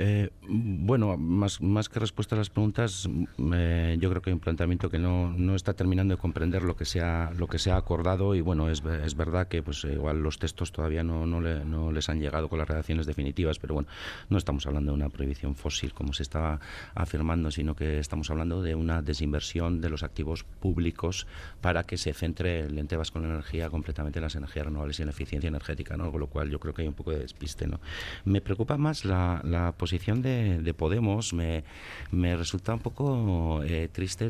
Eh, 0.00 0.30
bueno, 0.42 1.16
más, 1.16 1.60
más 1.60 1.88
que 1.88 1.98
respuesta 1.98 2.36
a 2.36 2.38
las 2.38 2.50
preguntas, 2.50 3.08
mm, 3.08 3.94
yo 3.98 4.08
creo 4.08 4.22
que 4.22 4.30
hay 4.30 4.34
un 4.34 4.38
planteamiento 4.38 4.88
que 4.90 5.00
no, 5.00 5.32
no 5.32 5.56
está 5.56 5.74
terminando 5.74 6.14
de 6.14 6.20
comprender 6.20 6.62
lo 6.62 6.76
que 6.76 6.84
se 6.84 7.00
ha, 7.00 7.32
lo 7.36 7.48
que 7.48 7.58
se 7.58 7.72
ha 7.72 7.76
acordado 7.76 8.36
y 8.36 8.40
bueno, 8.40 8.70
es, 8.70 8.80
es 9.04 9.16
verdad 9.16 9.48
que 9.48 9.60
pues 9.60 9.82
igual 9.82 10.22
los 10.22 10.38
textos 10.38 10.70
todavía 10.70 11.02
no, 11.02 11.26
no, 11.26 11.40
le, 11.40 11.64
no, 11.64 11.90
les 11.90 12.08
han 12.08 12.20
llegado 12.20 12.48
con 12.48 12.60
las 12.60 12.68
redacciones 12.68 13.06
definitivas, 13.06 13.58
pero 13.58 13.74
bueno, 13.74 13.88
no 14.28 14.38
estamos 14.38 14.64
hablando 14.68 14.92
de 14.92 14.98
una 14.98 15.08
prohibición 15.08 15.56
fósil 15.56 15.92
como 15.92 16.12
se 16.12 16.22
estaba 16.22 16.60
afirmando, 16.94 17.50
sino 17.50 17.74
que 17.74 17.98
estamos 17.98 18.30
hablando 18.30 18.62
de 18.62 18.76
una 18.76 19.02
desinversión 19.02 19.80
de 19.80 19.90
los 19.90 20.04
activos 20.04 20.44
públicos 20.44 21.26
para 21.60 21.82
que 21.82 21.96
se 21.96 22.14
centre 22.14 22.60
el 22.60 22.78
ente 22.78 22.96
vasco 22.96 23.18
en 23.18 23.24
energía 23.24 23.68
completamente 23.68 24.20
en 24.20 24.22
las 24.22 24.36
energías 24.36 24.66
renovables 24.66 25.00
y 25.00 25.02
en 25.02 25.08
eficiencia 25.08 25.48
energética, 25.48 25.96
¿no? 25.96 26.12
con 26.12 26.20
lo 26.20 26.28
cual 26.28 26.50
yo 26.50 26.60
creo 26.60 26.72
que 26.72 26.82
hay 26.82 26.88
un 26.88 26.94
poco 26.94 27.10
de 27.10 27.18
despiste. 27.18 27.66
¿no? 27.66 27.80
Me 28.24 28.40
preocupa 28.40 28.76
más 28.76 29.04
la, 29.04 29.40
la 29.44 29.72
posición 29.88 30.20
de, 30.20 30.60
de 30.60 30.74
Podemos 30.74 31.32
me, 31.32 31.64
me, 32.10 32.36
resulta 32.36 32.74
un 32.74 32.80
poco 32.80 33.62
eh, 33.64 33.88
triste 33.90 34.28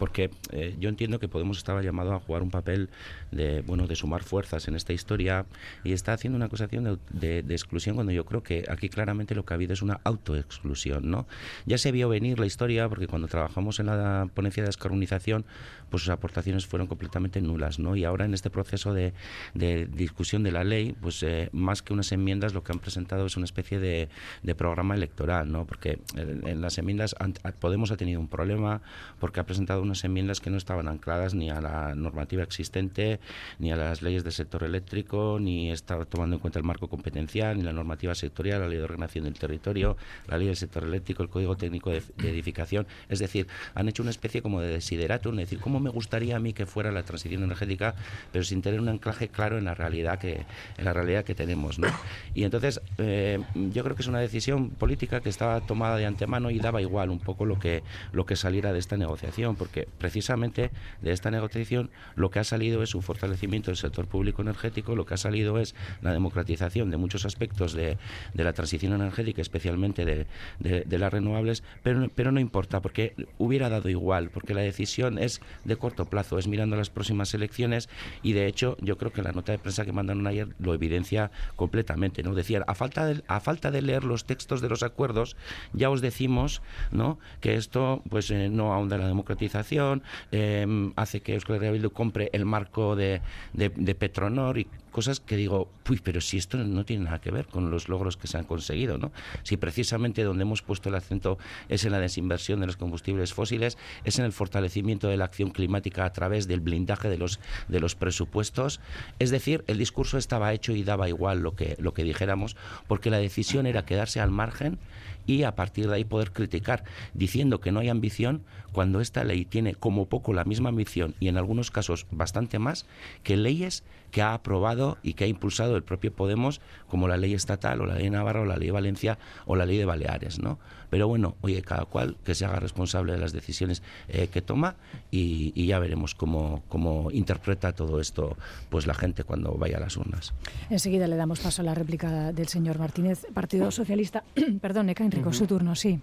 porque 0.00 0.30
eh, 0.50 0.74
yo 0.80 0.88
entiendo 0.88 1.20
que 1.20 1.28
Podemos 1.28 1.58
estaba 1.58 1.80
llamado 1.80 2.12
a 2.12 2.18
jugar 2.18 2.42
un 2.42 2.50
papel 2.50 2.90
de 3.30 3.60
bueno 3.62 3.86
de 3.86 3.94
sumar 3.94 4.24
fuerzas 4.24 4.66
en 4.66 4.74
esta 4.74 4.92
historia 4.92 5.46
y 5.84 5.92
está 5.92 6.12
haciendo 6.12 6.34
una 6.34 6.46
acusación 6.46 6.98
de, 7.10 7.42
de, 7.44 7.54
exclusión 7.54 7.94
cuando 7.94 8.10
yo 8.10 8.24
creo 8.24 8.42
que 8.42 8.64
aquí 8.68 8.88
claramente 8.88 9.36
lo 9.36 9.44
que 9.44 9.54
ha 9.54 9.56
habido 9.56 9.74
es 9.74 9.82
una 9.82 10.00
autoexclusión 10.02 11.08
no 11.08 11.28
ya 11.66 11.78
se 11.78 11.92
vio 11.92 12.08
venir 12.08 12.40
la 12.40 12.46
historia 12.46 12.88
porque 12.88 13.06
cuando 13.06 13.28
trabajamos 13.28 13.78
en 13.78 13.86
la 13.86 14.28
ponencia 14.34 14.64
de 14.64 14.70
descarbonización 14.70 15.44
pues 15.88 16.02
sus 16.02 16.10
aportaciones 16.10 16.66
fueron 16.66 16.88
completamente 16.88 17.40
nulas 17.40 17.78
no 17.78 17.94
y 17.94 18.04
ahora 18.04 18.24
en 18.24 18.34
este 18.34 18.50
proceso 18.50 18.92
de, 18.92 19.12
de 19.54 19.86
discusión 19.86 20.42
de 20.42 20.50
la 20.50 20.64
ley 20.64 20.96
pues 21.00 21.22
eh, 21.22 21.48
más 21.52 21.80
que 21.82 21.92
unas 21.92 22.10
enmiendas 22.10 22.54
lo 22.54 22.64
que 22.64 22.72
han 22.72 22.80
presentado 22.80 23.26
es 23.26 23.36
una 23.36 23.44
especie 23.44 23.78
de, 23.78 24.08
de 24.42 24.54
programa 24.56 24.79
electoral, 24.94 25.50
¿no? 25.50 25.66
Porque 25.66 25.98
en, 26.16 26.60
las 26.60 26.78
enmiendas 26.78 27.14
Podemos 27.60 27.90
ha 27.90 27.96
tenido 27.96 28.20
un 28.20 28.28
problema 28.28 28.80
porque 29.18 29.40
ha 29.40 29.44
presentado 29.44 29.82
unas 29.82 30.02
enmiendas 30.04 30.40
que 30.40 30.50
no 30.50 30.56
estaban 30.56 30.88
ancladas 30.88 31.34
ni 31.34 31.50
a 31.50 31.60
la 31.60 31.94
normativa 31.94 32.42
existente, 32.42 33.20
ni 33.58 33.72
a 33.72 33.76
las 33.76 34.02
leyes 34.02 34.24
del 34.24 34.32
sector 34.32 34.64
eléctrico, 34.64 35.38
ni 35.40 35.70
estaba 35.70 36.04
tomando 36.04 36.36
en 36.36 36.40
cuenta 36.40 36.58
el 36.58 36.64
marco 36.64 36.88
competencial, 36.88 37.56
ni 37.56 37.62
la 37.62 37.72
normativa 37.72 38.14
sectorial, 38.14 38.60
la 38.60 38.68
ley 38.68 38.78
de 38.78 38.84
ordenación 38.84 39.24
del 39.24 39.34
territorio, 39.34 39.96
la 40.26 40.38
ley 40.38 40.46
del 40.46 40.56
sector 40.56 40.84
eléctrico, 40.84 41.22
el 41.22 41.28
código 41.28 41.56
técnico 41.56 41.90
de, 41.90 42.02
edificación. 42.18 42.86
Es 43.08 43.18
decir, 43.18 43.46
han 43.74 43.88
hecho 43.88 44.02
una 44.02 44.10
especie 44.10 44.42
como 44.42 44.60
de 44.60 44.68
desideratum, 44.68 45.34
es 45.34 45.50
decir, 45.50 45.60
cómo 45.60 45.80
me 45.80 45.90
gustaría 45.90 46.36
a 46.36 46.40
mí 46.40 46.52
que 46.52 46.66
fuera 46.66 46.92
la 46.92 47.02
transición 47.02 47.42
energética, 47.42 47.94
pero 48.32 48.44
sin 48.44 48.62
tener 48.62 48.80
un 48.80 48.88
anclaje 48.88 49.28
claro 49.28 49.58
en 49.58 49.64
la 49.64 49.74
realidad 49.74 50.18
que 50.18 50.44
en 50.78 50.84
la 50.84 50.92
realidad 50.92 51.24
que 51.24 51.34
tenemos, 51.34 51.78
¿no? 51.78 51.88
Y 52.34 52.44
entonces 52.44 52.80
eh, 52.98 53.42
yo 53.54 53.82
creo 53.84 53.96
que 53.96 54.02
es 54.02 54.08
una 54.08 54.20
decisión 54.20 54.59
política 54.68 55.20
que 55.20 55.30
estaba 55.30 55.60
tomada 55.62 55.96
de 55.96 56.04
antemano 56.04 56.50
y 56.50 56.58
daba 56.58 56.82
igual 56.82 57.08
un 57.08 57.18
poco 57.18 57.46
lo 57.46 57.58
que 57.58 57.82
lo 58.12 58.26
que 58.26 58.36
saliera 58.36 58.72
de 58.72 58.78
esta 58.78 58.96
negociación, 58.96 59.56
porque 59.56 59.88
precisamente 59.98 60.70
de 61.00 61.12
esta 61.12 61.30
negociación 61.30 61.90
lo 62.16 62.30
que 62.30 62.40
ha 62.40 62.44
salido 62.44 62.82
es 62.82 62.94
un 62.94 63.02
fortalecimiento 63.02 63.70
del 63.70 63.76
sector 63.76 64.06
público 64.06 64.42
energético, 64.42 64.94
lo 64.94 65.06
que 65.06 65.14
ha 65.14 65.16
salido 65.16 65.58
es 65.58 65.74
la 66.02 66.12
democratización 66.12 66.90
de 66.90 66.96
muchos 66.96 67.24
aspectos 67.24 67.72
de, 67.72 67.96
de 68.34 68.44
la 68.44 68.52
transición 68.52 68.92
energética, 68.92 69.40
especialmente 69.40 70.04
de, 70.04 70.26
de, 70.58 70.98
las 70.98 71.12
renovables, 71.12 71.62
pero, 71.82 72.08
pero 72.14 72.32
no 72.32 72.40
importa, 72.40 72.80
porque 72.80 73.14
hubiera 73.38 73.68
dado 73.68 73.88
igual, 73.88 74.30
porque 74.30 74.54
la 74.54 74.60
decisión 74.60 75.18
es 75.18 75.40
de 75.64 75.76
corto 75.76 76.04
plazo, 76.06 76.38
es 76.38 76.46
mirando 76.46 76.76
las 76.76 76.90
próximas 76.90 77.32
elecciones 77.34 77.88
y 78.22 78.32
de 78.32 78.46
hecho 78.46 78.76
yo 78.80 78.98
creo 78.98 79.12
que 79.12 79.22
la 79.22 79.32
nota 79.32 79.52
de 79.52 79.58
prensa 79.58 79.84
que 79.84 79.92
mandaron 79.92 80.26
ayer 80.26 80.48
lo 80.58 80.74
evidencia 80.74 81.30
completamente, 81.56 82.22
¿no? 82.22 82.34
Decían, 82.34 82.64
a 82.66 82.74
falta 82.74 83.06
de, 83.06 83.22
a 83.26 83.40
falta 83.40 83.70
de 83.70 83.82
leer 83.82 84.04
los 84.04 84.24
textos 84.24 84.49
de 84.60 84.68
los 84.68 84.82
acuerdos, 84.82 85.36
ya 85.72 85.88
os 85.90 86.00
decimos, 86.00 86.62
¿no? 86.90 87.18
que 87.40 87.54
esto 87.54 88.02
pues 88.10 88.30
eh, 88.32 88.48
no 88.50 88.74
ahonda 88.74 88.98
la 88.98 89.06
democratización, 89.06 90.02
em, 90.32 90.92
hace 90.96 91.20
que 91.20 91.34
Euskal 91.34 91.56
Herria 91.56 91.70
Bildu 91.70 91.90
compre 91.90 92.30
el 92.32 92.44
marco 92.44 92.96
de, 92.96 93.22
de, 93.52 93.68
de 93.68 93.94
Petronor 93.94 94.58
y 94.58 94.66
cosas 94.90 95.20
que 95.20 95.36
digo, 95.36 95.70
uy, 95.88 96.00
pero 96.02 96.20
si 96.20 96.36
esto 96.36 96.58
no 96.58 96.84
tiene 96.84 97.04
nada 97.04 97.20
que 97.20 97.30
ver 97.30 97.46
con 97.46 97.70
los 97.70 97.88
logros 97.88 98.16
que 98.16 98.26
se 98.26 98.38
han 98.38 98.44
conseguido, 98.44 98.98
¿no? 98.98 99.12
Si 99.42 99.56
precisamente 99.56 100.22
donde 100.22 100.42
hemos 100.42 100.62
puesto 100.62 100.88
el 100.88 100.94
acento 100.94 101.38
es 101.68 101.84
en 101.84 101.92
la 101.92 102.00
desinversión 102.00 102.60
de 102.60 102.66
los 102.66 102.76
combustibles 102.76 103.32
fósiles, 103.32 103.78
es 104.04 104.18
en 104.18 104.24
el 104.24 104.32
fortalecimiento 104.32 105.08
de 105.08 105.16
la 105.16 105.24
acción 105.24 105.50
climática 105.50 106.04
a 106.04 106.12
través 106.12 106.48
del 106.48 106.60
blindaje 106.60 107.08
de 107.08 107.18
los 107.18 107.40
de 107.68 107.80
los 107.80 107.94
presupuestos, 107.94 108.80
es 109.18 109.30
decir, 109.30 109.64
el 109.66 109.78
discurso 109.78 110.18
estaba 110.18 110.52
hecho 110.52 110.72
y 110.72 110.82
daba 110.82 111.08
igual 111.08 111.40
lo 111.40 111.54
que 111.54 111.76
lo 111.78 111.94
que 111.94 112.04
dijéramos, 112.04 112.56
porque 112.86 113.10
la 113.10 113.18
decisión 113.18 113.66
era 113.66 113.84
quedarse 113.84 114.20
al 114.20 114.30
margen 114.30 114.78
y 115.26 115.42
a 115.44 115.54
partir 115.54 115.88
de 115.88 115.96
ahí 115.96 116.04
poder 116.04 116.32
criticar, 116.32 116.84
diciendo 117.14 117.60
que 117.60 117.72
no 117.72 117.80
hay 117.80 117.88
ambición 117.88 118.42
cuando 118.72 119.00
esta 119.00 119.24
ley 119.24 119.44
tiene 119.44 119.74
como 119.74 120.06
poco 120.06 120.32
la 120.32 120.44
misma 120.44 120.68
ambición 120.68 121.14
y 121.20 121.28
en 121.28 121.36
algunos 121.36 121.70
casos 121.70 122.06
bastante 122.10 122.58
más 122.58 122.86
que 123.22 123.36
leyes 123.36 123.82
que 124.10 124.22
ha 124.22 124.34
aprobado 124.34 124.98
y 125.02 125.14
que 125.14 125.24
ha 125.24 125.28
impulsado 125.28 125.76
el 125.76 125.82
propio 125.82 126.12
Podemos, 126.12 126.60
como 126.88 127.08
la 127.08 127.16
ley 127.16 127.34
estatal 127.34 127.80
o 127.80 127.86
la 127.86 127.94
ley 127.94 128.10
Navarra 128.10 128.40
o 128.40 128.44
la 128.44 128.56
ley 128.56 128.66
de 128.66 128.72
Valencia 128.72 129.18
o 129.46 129.56
la 129.56 129.66
ley 129.66 129.78
de 129.78 129.84
Baleares, 129.84 130.40
¿no? 130.40 130.58
Pero 130.90 131.08
bueno, 131.08 131.36
oye, 131.40 131.62
cada 131.62 131.84
cual 131.86 132.16
que 132.24 132.34
se 132.34 132.44
haga 132.44 132.60
responsable 132.60 133.12
de 133.12 133.18
las 133.18 133.32
decisiones 133.32 133.82
eh, 134.08 134.28
que 134.28 134.42
toma 134.42 134.76
y, 135.10 135.52
y, 135.54 135.66
ya 135.66 135.78
veremos 135.78 136.14
cómo, 136.14 136.62
cómo 136.68 137.10
interpreta 137.10 137.72
todo 137.72 138.00
esto 138.00 138.36
pues 138.68 138.86
la 138.86 138.94
gente 138.94 139.24
cuando 139.24 139.54
vaya 139.54 139.78
a 139.78 139.80
las 139.80 139.96
urnas. 139.96 140.34
Enseguida 140.68 141.06
le 141.06 141.16
damos 141.16 141.40
paso 141.40 141.62
a 141.62 141.64
la 141.64 141.74
réplica 141.74 142.32
del 142.32 142.48
señor 142.48 142.78
Martínez. 142.78 143.26
Partido 143.32 143.70
Socialista, 143.70 144.24
perdón, 144.60 144.90
Enrico, 145.04 145.32
su 145.32 145.46
turno, 145.46 145.74
sí. 145.74 146.00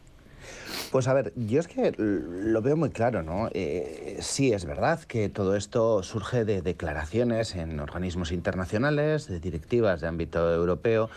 Pues 0.91 1.07
a 1.09 1.13
ver, 1.13 1.33
yo 1.35 1.59
es 1.59 1.67
que 1.67 1.93
lo 1.97 2.61
veo 2.61 2.77
muy 2.77 2.89
claro, 2.89 3.21
¿no? 3.21 3.49
Eh, 3.53 4.17
sí, 4.21 4.53
es 4.53 4.63
verdad 4.63 5.01
que 5.01 5.27
todo 5.27 5.55
esto 5.55 6.01
surge 6.03 6.45
de 6.45 6.61
declaraciones 6.61 7.55
en 7.55 7.79
organismos 7.81 8.31
internacionales, 8.31 9.27
de 9.27 9.41
directivas 9.41 9.99
de 9.99 10.07
ámbito 10.07 10.53
europeo, 10.53 11.09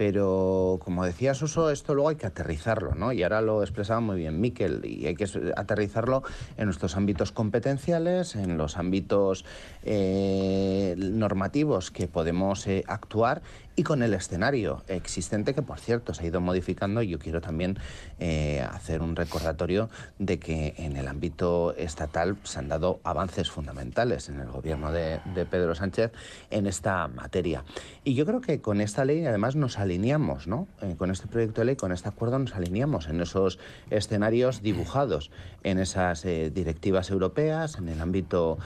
pero 0.00 0.78
como 0.82 1.04
decía 1.04 1.34
Suso, 1.34 1.68
esto 1.68 1.94
luego 1.94 2.08
hay 2.08 2.16
que 2.16 2.26
aterrizarlo, 2.26 2.94
¿no? 2.94 3.12
Y 3.12 3.22
ahora 3.22 3.42
lo 3.42 3.62
expresaba 3.62 4.00
muy 4.00 4.16
bien 4.16 4.40
Miquel, 4.40 4.80
y 4.82 5.04
hay 5.04 5.14
que 5.14 5.26
aterrizarlo 5.54 6.22
en 6.56 6.64
nuestros 6.64 6.96
ámbitos 6.96 7.32
competenciales, 7.32 8.34
en 8.34 8.56
los 8.56 8.78
ámbitos 8.78 9.44
eh, 9.82 10.94
normativos 10.96 11.90
que 11.90 12.08
podemos 12.08 12.66
eh, 12.66 12.82
actuar 12.86 13.42
y 13.80 13.82
con 13.82 14.02
el 14.02 14.12
escenario 14.12 14.82
existente 14.88 15.54
que, 15.54 15.62
por 15.62 15.80
cierto, 15.80 16.12
se 16.12 16.22
ha 16.22 16.26
ido 16.26 16.42
modificando. 16.42 17.00
Yo 17.00 17.18
quiero 17.18 17.40
también 17.40 17.78
eh, 18.18 18.60
hacer 18.60 19.00
un 19.00 19.16
recordatorio 19.16 19.88
de 20.18 20.38
que 20.38 20.74
en 20.76 20.98
el 20.98 21.08
ámbito 21.08 21.74
estatal 21.78 22.36
se 22.42 22.58
han 22.58 22.68
dado 22.68 23.00
avances 23.04 23.50
fundamentales 23.50 24.28
en 24.28 24.38
el 24.38 24.48
gobierno 24.48 24.92
de, 24.92 25.20
Pedro 25.50 25.74
Sánchez 25.74 26.12
en 26.50 26.66
esta 26.66 27.08
materia. 27.08 27.64
Y 28.04 28.12
yo 28.12 28.26
creo 28.26 28.42
que 28.42 28.60
con 28.60 28.82
esta 28.82 29.06
ley 29.06 29.24
además 29.24 29.56
nos 29.56 29.78
alineamos, 29.78 30.46
¿no? 30.46 30.68
Eh, 30.82 30.96
con 30.98 31.10
este 31.10 31.26
proyecto 31.26 31.62
de 31.62 31.64
ley, 31.64 31.76
con 31.76 31.90
este 31.90 32.10
acuerdo 32.10 32.38
nos 32.38 32.54
alineamos 32.54 33.08
en 33.08 33.22
esos 33.22 33.58
escenarios 33.88 34.60
dibujados 34.60 35.30
en 35.62 35.78
esas 35.78 36.26
eh, 36.26 36.50
directivas 36.50 37.08
europeas, 37.08 37.78
en 37.78 37.88
el 37.88 38.02
ámbito 38.02 38.58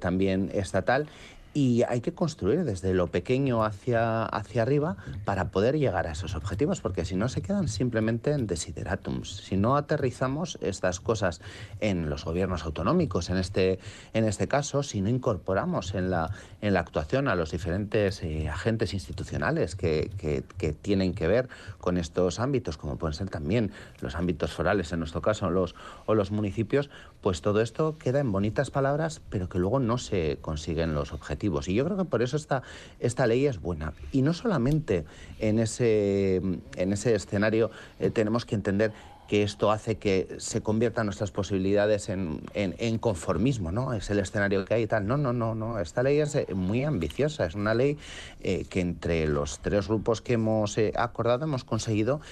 también 0.00 0.50
estatal 0.54 1.06
y 1.54 1.82
hay 1.88 2.00
que 2.00 2.12
construir 2.12 2.64
desde 2.64 2.94
lo 2.94 3.08
pequeño 3.08 3.64
hacia, 3.64 4.24
hacia 4.24 4.62
arriba 4.62 4.96
para 5.24 5.50
poder 5.50 5.78
llegar 5.78 6.06
a 6.06 6.12
esos 6.12 6.34
objetivos, 6.34 6.80
porque 6.80 7.04
si 7.04 7.16
no 7.16 7.28
se 7.28 7.42
quedan 7.42 7.68
simplemente 7.68 8.32
en 8.32 8.46
desideratums. 8.46 9.36
Si 9.36 9.56
no 9.56 9.76
aterrizamos 9.76 10.58
estas 10.60 11.00
cosas 11.00 11.40
en 11.80 12.10
los 12.10 12.24
gobiernos 12.24 12.64
autonómicos, 12.64 13.30
en 13.30 13.38
este, 13.38 13.78
en 14.12 14.24
este 14.24 14.48
caso, 14.48 14.82
si 14.82 15.00
no 15.00 15.08
incorporamos 15.08 15.94
en 15.94 16.10
la, 16.10 16.30
en 16.60 16.74
la 16.74 16.80
actuación 16.80 17.28
a 17.28 17.34
los 17.34 17.50
diferentes 17.50 18.22
eh, 18.22 18.48
agentes 18.48 18.94
institucionales 18.94 19.74
que, 19.74 20.10
que, 20.18 20.44
que, 20.58 20.72
tienen 20.72 21.14
que 21.14 21.26
ver 21.26 21.48
con 21.78 21.96
estos 21.96 22.40
ámbitos, 22.40 22.76
como 22.76 22.96
pueden 22.96 23.14
ser 23.14 23.30
también 23.30 23.72
los 24.00 24.14
ámbitos 24.14 24.52
forales, 24.52 24.92
en 24.92 25.00
nuestro 25.00 25.22
caso, 25.22 25.50
los, 25.50 25.74
o 26.06 26.14
los 26.14 26.30
municipios, 26.30 26.90
pues 27.20 27.42
todo 27.42 27.60
esto 27.60 27.98
queda 27.98 28.20
en 28.20 28.30
bonitas 28.30 28.70
palabras, 28.70 29.20
pero 29.28 29.48
que 29.48 29.58
luego 29.58 29.80
no 29.80 29.98
se 29.98 30.38
consiguen 30.40 30.94
los 30.94 31.12
objetivos. 31.12 31.68
Y 31.68 31.74
yo 31.74 31.84
creo 31.84 31.96
que 31.96 32.04
por 32.04 32.22
eso 32.22 32.36
esta, 32.36 32.62
esta 33.00 33.26
ley 33.26 33.46
es 33.46 33.60
buena. 33.60 33.92
Y 34.12 34.22
no 34.22 34.32
solamente 34.32 35.04
en 35.38 35.58
ese, 35.58 36.36
en 36.36 36.92
ese 36.92 37.14
escenario 37.14 37.70
eh, 37.98 38.10
tenemos 38.10 38.44
que 38.44 38.54
entender 38.54 38.92
que 39.26 39.42
esto 39.42 39.70
hace 39.70 39.96
que 39.96 40.36
se 40.38 40.62
conviertan 40.62 41.04
nuestras 41.04 41.30
posibilidades 41.32 42.08
en, 42.08 42.40
en, 42.54 42.98
conformismo, 42.98 43.70
¿no? 43.70 43.92
Es 43.92 44.08
el 44.08 44.20
escenario 44.20 44.64
que 44.64 44.72
hay 44.72 44.84
y 44.84 44.86
tal. 44.86 45.06
No, 45.06 45.18
no, 45.18 45.34
no, 45.34 45.54
no. 45.54 45.78
Esta 45.80 46.02
ley 46.02 46.18
es 46.18 46.34
eh, 46.34 46.46
muy 46.54 46.82
ambiciosa. 46.84 47.44
Es 47.44 47.54
una 47.54 47.74
ley 47.74 47.98
eh, 48.40 48.64
que 48.70 48.80
entre 48.80 49.26
los 49.26 49.58
tres 49.58 49.86
grupos 49.86 50.22
que 50.22 50.32
hemos 50.34 50.78
acordado 50.94 51.44
hemos 51.44 51.64
conseguido 51.64 52.22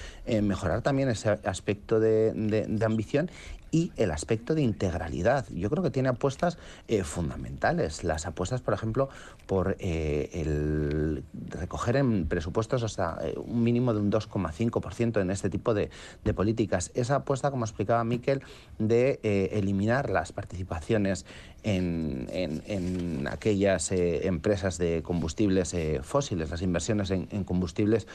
mejorar 0.41 0.81
también 0.81 1.09
ese 1.09 1.29
aspecto 1.29 1.99
de, 1.99 2.31
de 2.33 2.85
ambición 2.85 3.29
y 3.71 3.91
el 3.97 4.11
aspecto 4.11 4.55
de 4.55 4.61
integralidad. 4.61 5.45
Yo 5.49 5.69
creo 5.69 5.83
que 5.83 5.89
tiene 5.89 6.09
apuestas 6.09 6.57
eh, 6.87 7.03
fundamentales. 7.03 8.03
Las 8.03 8.25
apuestas, 8.25 8.61
por 8.61 8.73
ejemplo, 8.73 9.09
por 9.45 9.75
eh, 9.79 10.29
el 10.33 11.23
recoger 11.49 11.97
en 11.97 12.27
presupuestos 12.27 12.83
hasta 12.83 13.17
eh, 13.23 13.35
un 13.37 13.63
mínimo 13.63 13.93
de 13.93 13.99
un 13.99 14.11
2,5% 14.11 15.21
en 15.21 15.31
este 15.31 15.49
tipo 15.49 15.73
de, 15.73 15.89
de, 16.23 16.33
políticas. 16.33 16.91
Esa 16.93 17.15
apuesta, 17.15 17.51
como 17.51 17.65
explicaba 17.65 18.03
Miquel, 18.03 18.41
de 18.79 19.19
eliminar 19.51 20.09
las 20.09 20.31
participaciones 20.31 21.25
en, 21.67 22.27
en, 22.31 23.27
aquellas 23.27 23.91
empresas 23.91 24.77
de 24.77 25.03
combustibles 25.03 25.75
fósiles, 26.01 26.49
las 26.49 26.61
inversiones 26.61 27.11
en, 27.11 27.43
combustibles 27.43 28.07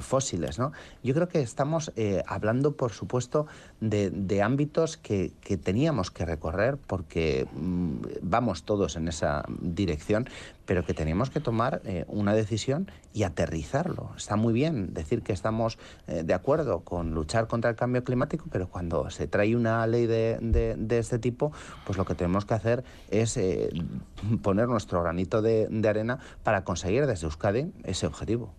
fósiles. 0.00 0.58
¿no? 0.58 0.72
Yo 1.02 1.14
creo 1.14 1.28
que 1.28 1.40
estamos 1.40 1.92
hablando, 2.26 2.76
por 2.76 2.92
supuesto, 2.92 3.46
de, 3.80 4.42
ámbitos 4.42 4.96
que, 4.96 5.32
teníamos 5.62 6.10
que 6.10 6.24
recorrer 6.24 6.76
porque 6.76 7.46
mm, 7.54 7.96
vamos 8.22 8.64
todos 8.64 8.96
en 8.96 9.08
esa 9.08 9.44
dirección, 9.60 10.28
pero 10.66 10.84
que 10.84 10.92
teníamos 10.92 11.30
que 11.30 11.40
tomar 11.40 11.80
eh, 11.84 12.04
una 12.08 12.34
decisión 12.34 12.90
y 13.14 13.22
aterrizarlo. 13.22 14.12
Está 14.16 14.36
muy 14.36 14.52
bien 14.52 14.92
decir 14.92 15.22
que 15.22 15.32
estamos 15.32 15.78
eh, 16.08 16.22
de 16.24 16.34
acuerdo 16.34 16.80
con 16.80 17.12
luchar 17.12 17.46
contra 17.46 17.70
el 17.70 17.76
cambio 17.76 18.04
climático, 18.04 18.46
pero 18.50 18.68
cuando 18.68 19.08
se 19.10 19.26
trae 19.26 19.56
una 19.56 19.86
ley 19.86 20.06
de, 20.06 20.76
este 20.90 21.18
tipo, 21.18 21.52
pues 21.84 21.96
lo 21.96 22.04
que 22.04 22.14
tenemos 22.14 22.44
que 22.44 22.54
hacer 22.54 22.84
es 23.10 23.36
eh, 23.36 23.70
poner 24.42 24.68
nuestro 24.68 25.02
granito 25.02 25.40
de, 25.40 25.68
arena 25.86 26.18
para 26.42 26.64
conseguir 26.64 27.06
desde 27.06 27.26
Euskadi 27.26 27.72
ese 27.84 28.06
objetivo. 28.06 28.52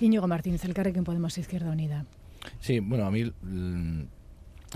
Íñigo 0.00 0.28
Martínez, 0.28 0.64
el 0.64 0.74
Carrequín 0.74 1.02
Podemos 1.02 1.36
Izquierda 1.36 1.70
Unida. 1.70 2.06
Sí, 2.60 2.78
bueno, 2.78 3.04
a 3.04 3.10
mí 3.10 3.24
mm, 3.24 4.02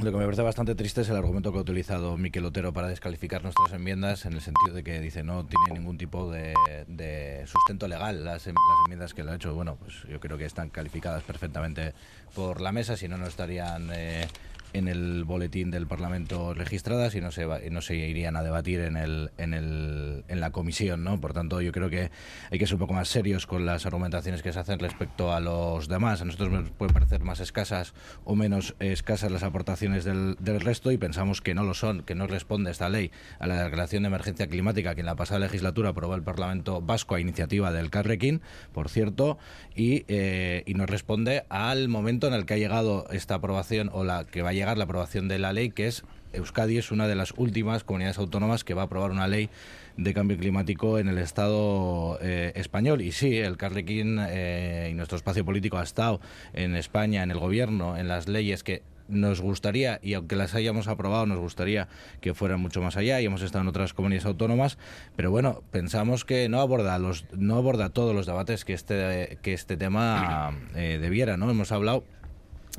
Lo 0.03 0.11
que 0.11 0.19
me 0.19 0.25
parece 0.25 0.43
bastante 0.43 0.75
triste 0.75 1.03
es 1.03 1.09
el 1.09 1.17
argumento 1.17 1.53
que 1.53 1.59
ha 1.59 1.61
utilizado 1.61 2.17
Miquel 2.17 2.45
Otero 2.45 2.73
para 2.73 2.89
descalificar 2.89 3.45
nuestras 3.45 3.73
enmiendas 3.73 4.27
en 4.27 4.33
el 4.33 4.41
sentido 4.41 4.75
de 4.75 4.83
que 4.83 5.01
dice 5.01 5.23
no 5.23 5.47
tiene 5.47 5.79
ningún 5.79 5.97
tipo 5.97 6.33
de, 6.33 7.45
sustento 7.47 7.87
legal 7.87 8.25
las, 8.25 8.47
em, 8.49 8.55
las, 8.55 8.87
enmiendas 8.87 9.15
que 9.15 9.23
le 9.23 9.31
ha 9.31 9.35
hecho. 9.37 9.55
Bueno, 9.55 9.77
pues 9.77 10.03
yo 10.11 10.19
creo 10.19 10.37
que 10.37 10.47
están 10.47 10.69
calificadas 10.71 11.23
perfectamente 11.23 11.95
por 12.35 12.61
la 12.61 12.73
mesa, 12.73 12.97
si 12.97 13.07
no, 13.07 13.17
no 13.17 13.27
estarían... 13.27 13.89
Eh, 13.93 14.27
en 14.75 14.89
el 14.89 15.25
boletín 15.25 15.71
del 15.71 15.87
Parlamento 15.87 16.53
registradas 16.53 17.15
y 17.15 17.21
no 17.21 17.31
se, 17.31 17.47
no 17.71 17.81
se 17.81 17.95
irían 17.95 18.37
a 18.37 18.43
debatir 18.43 18.81
en, 18.81 18.97
el, 18.97 19.31
en, 19.39 19.55
el, 19.55 20.25
en 20.29 20.41
la 20.41 20.51
comisión. 20.51 21.05
¿no? 21.05 21.21
Por 21.21 21.33
tanto, 21.33 21.61
yo 21.61 21.73
creo 21.73 21.89
que 21.89 22.11
hay 22.51 22.59
que 22.59 22.67
ser 22.67 22.75
un 22.75 22.81
poco 22.81 22.93
más 22.93 23.09
serios 23.09 23.47
con 23.47 23.65
las 23.65 23.87
argumentaciones 23.87 24.43
que 24.43 24.53
se 24.53 24.59
hacen 24.59 24.81
respecto 24.81 25.33
a 25.33 25.41
los 25.41 25.89
demás. 25.89 26.21
A 26.21 26.25
nosotros 26.25 26.51
nos 26.51 26.71
pueden 26.71 26.93
parecer 26.93 27.23
más 27.23 27.41
escasas 27.41 27.95
o 28.25 28.35
menos 28.35 28.75
escasas 28.81 29.31
las 29.31 29.45
aportaciones 29.45 30.05
del, 30.05 30.37
del 30.41 30.61
resto 30.61 30.91
y 30.91 30.99
pensamos 30.99 31.41
que 31.41 31.55
no 31.55 31.63
lo 31.63 31.75
son, 31.75 32.03
que 32.03 32.17
no 32.17 32.27
responde 32.27 32.73
esta 32.73 32.89
ley 32.89 33.13
a 33.39 33.47
la 33.47 33.63
declaración 33.63 34.03
de 34.03 34.09
emergencia 34.09 34.49
climática 34.49 34.95
que 34.95 35.01
en 35.01 35.07
la 35.07 35.15
pasada 35.15 35.39
legislatura 35.39 35.91
aprobó 35.91 36.17
el 36.17 36.23
Parlamento 36.23 36.83
Vasco 36.83 37.15
a 37.15 37.21
iniciativa 37.21 37.73
del 37.73 37.91
Carrequín, 37.91 38.43
por 38.73 38.89
cierto, 38.89 39.39
y, 39.77 40.05
eh, 40.09 40.65
y 40.67 40.75
nos 40.75 40.91
responde 40.91 41.45
al 41.49 41.89
momento 41.89 42.27
en 42.27 42.35
el 42.35 42.45
que 42.45 42.55
ha 42.55 42.59
llegado 42.59 43.07
esta 43.11 43.37
aprobación 43.37 43.89
o 43.93 44.03
la 44.03 44.25
que 44.25 44.43
va 44.43 44.51
a 44.51 44.53
llegar 44.64 44.79
la 44.79 44.85
aprobación 44.85 45.29
de 45.29 45.38
la 45.38 45.53
ley, 45.53 45.70
que 45.70 45.87
es 45.87 46.05
Euskadi 46.33 46.79
es 46.79 46.90
una 46.90 47.07
de 47.07 47.14
las 47.14 47.35
últimas 47.37 47.85
comunidades 47.85 48.16
autónomas 48.16 48.64
que 48.64 48.72
va 48.72 48.83
a 48.83 48.85
aprobar 48.87 49.11
una 49.11 49.29
ley 49.29 49.50
de 49.98 50.14
cambio 50.14 50.38
climático 50.38 50.98
en 50.98 51.09
el 51.09 51.18
Estado 51.18 52.18
eh, 52.22 52.53
español. 52.57 53.03
Y 53.03 53.12
sí, 53.12 53.37
el 53.37 53.59
Carrequín 53.59 54.18
eh, 54.18 54.88
y 54.90 54.94
nuestro 54.94 55.18
espacio 55.18 55.44
político 55.44 55.77
ha 55.77 55.83
estado 55.83 56.18
en 56.55 56.77
España, 56.77 57.22
en 57.22 57.31
el 57.31 57.38
gobierno, 57.38 57.98
en 57.98 58.09
las 58.09 58.27
leyes 58.27 58.64
que 58.64 58.83
nos 59.07 59.42
gustaría, 59.42 60.00
y 60.03 60.14
aunque 60.14 60.35
las 60.35 60.55
hayamos 60.55 60.88
aprobado, 60.88 61.27
nos 61.27 61.38
gustaría 61.38 61.88
que 62.22 62.33
fueran 62.33 62.61
mucho 62.61 62.81
más 62.81 62.96
allá, 62.96 63.20
y 63.20 63.27
hemos 63.27 63.42
estado 63.42 63.61
en 63.61 63.68
otras 63.68 63.92
comunidades 63.92 64.24
autónomas, 64.24 64.79
pero 65.14 65.31
bueno, 65.31 65.62
pensamos 65.70 66.24
que 66.24 66.48
no 66.48 66.62
aborda 66.62 66.98
los, 66.98 67.27
no 67.37 67.57
aborda 67.57 67.90
todos 67.90 68.14
los 68.14 68.24
debates 68.24 68.64
que 68.64 68.72
este, 68.72 69.38
que 69.42 69.53
este 69.53 69.77
tema 69.77 70.57
eh, 70.74 70.98
debiera, 71.03 71.37
¿no? 71.37 71.50
Hemos 71.50 71.70
hablado 71.70 72.05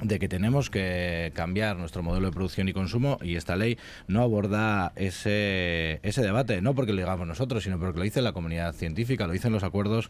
de 0.01 0.19
que 0.19 0.27
tenemos 0.27 0.69
que 0.69 1.31
cambiar 1.35 1.77
nuestro 1.77 2.03
modelo 2.03 2.27
de 2.27 2.33
producción 2.33 2.67
y 2.67 2.73
consumo 2.73 3.17
y 3.21 3.35
esta 3.35 3.55
ley 3.55 3.77
no 4.07 4.21
aborda 4.21 4.91
ese, 4.95 5.99
ese 6.03 6.21
debate, 6.21 6.61
no 6.61 6.75
porque 6.75 6.91
lo 6.91 6.99
digamos 6.99 7.27
nosotros, 7.27 7.63
sino 7.63 7.79
porque 7.79 7.99
lo 7.99 8.03
dice 8.03 8.21
la 8.21 8.33
comunidad 8.33 8.73
científica, 8.73 9.27
lo 9.27 9.33
dicen 9.33 9.53
los 9.53 9.63
acuerdos 9.63 10.09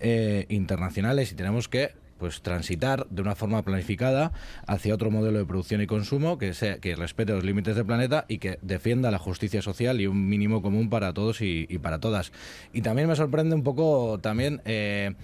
eh, 0.00 0.46
internacionales 0.48 1.32
y 1.32 1.34
tenemos 1.34 1.68
que 1.68 1.92
pues 2.18 2.40
transitar 2.40 3.06
de 3.10 3.20
una 3.20 3.34
forma 3.34 3.62
planificada 3.62 4.32
hacia 4.66 4.94
otro 4.94 5.10
modelo 5.10 5.38
de 5.38 5.44
producción 5.44 5.82
y 5.82 5.86
consumo 5.86 6.38
que 6.38 6.54
sea 6.54 6.78
que 6.78 6.96
respete 6.96 7.32
los 7.32 7.44
límites 7.44 7.76
del 7.76 7.84
planeta 7.84 8.24
y 8.26 8.38
que 8.38 8.58
defienda 8.62 9.10
la 9.10 9.18
justicia 9.18 9.60
social 9.60 10.00
y 10.00 10.06
un 10.06 10.26
mínimo 10.28 10.62
común 10.62 10.88
para 10.88 11.12
todos 11.12 11.42
y, 11.42 11.66
para 11.82 11.98
todas. 11.98 12.32
Y 12.72 12.80
también 12.80 13.08
me 13.08 13.16
sorprende 13.16 13.54
un 13.54 13.62
poco 13.62 14.18
también 14.22 14.62
eh, 14.64 15.14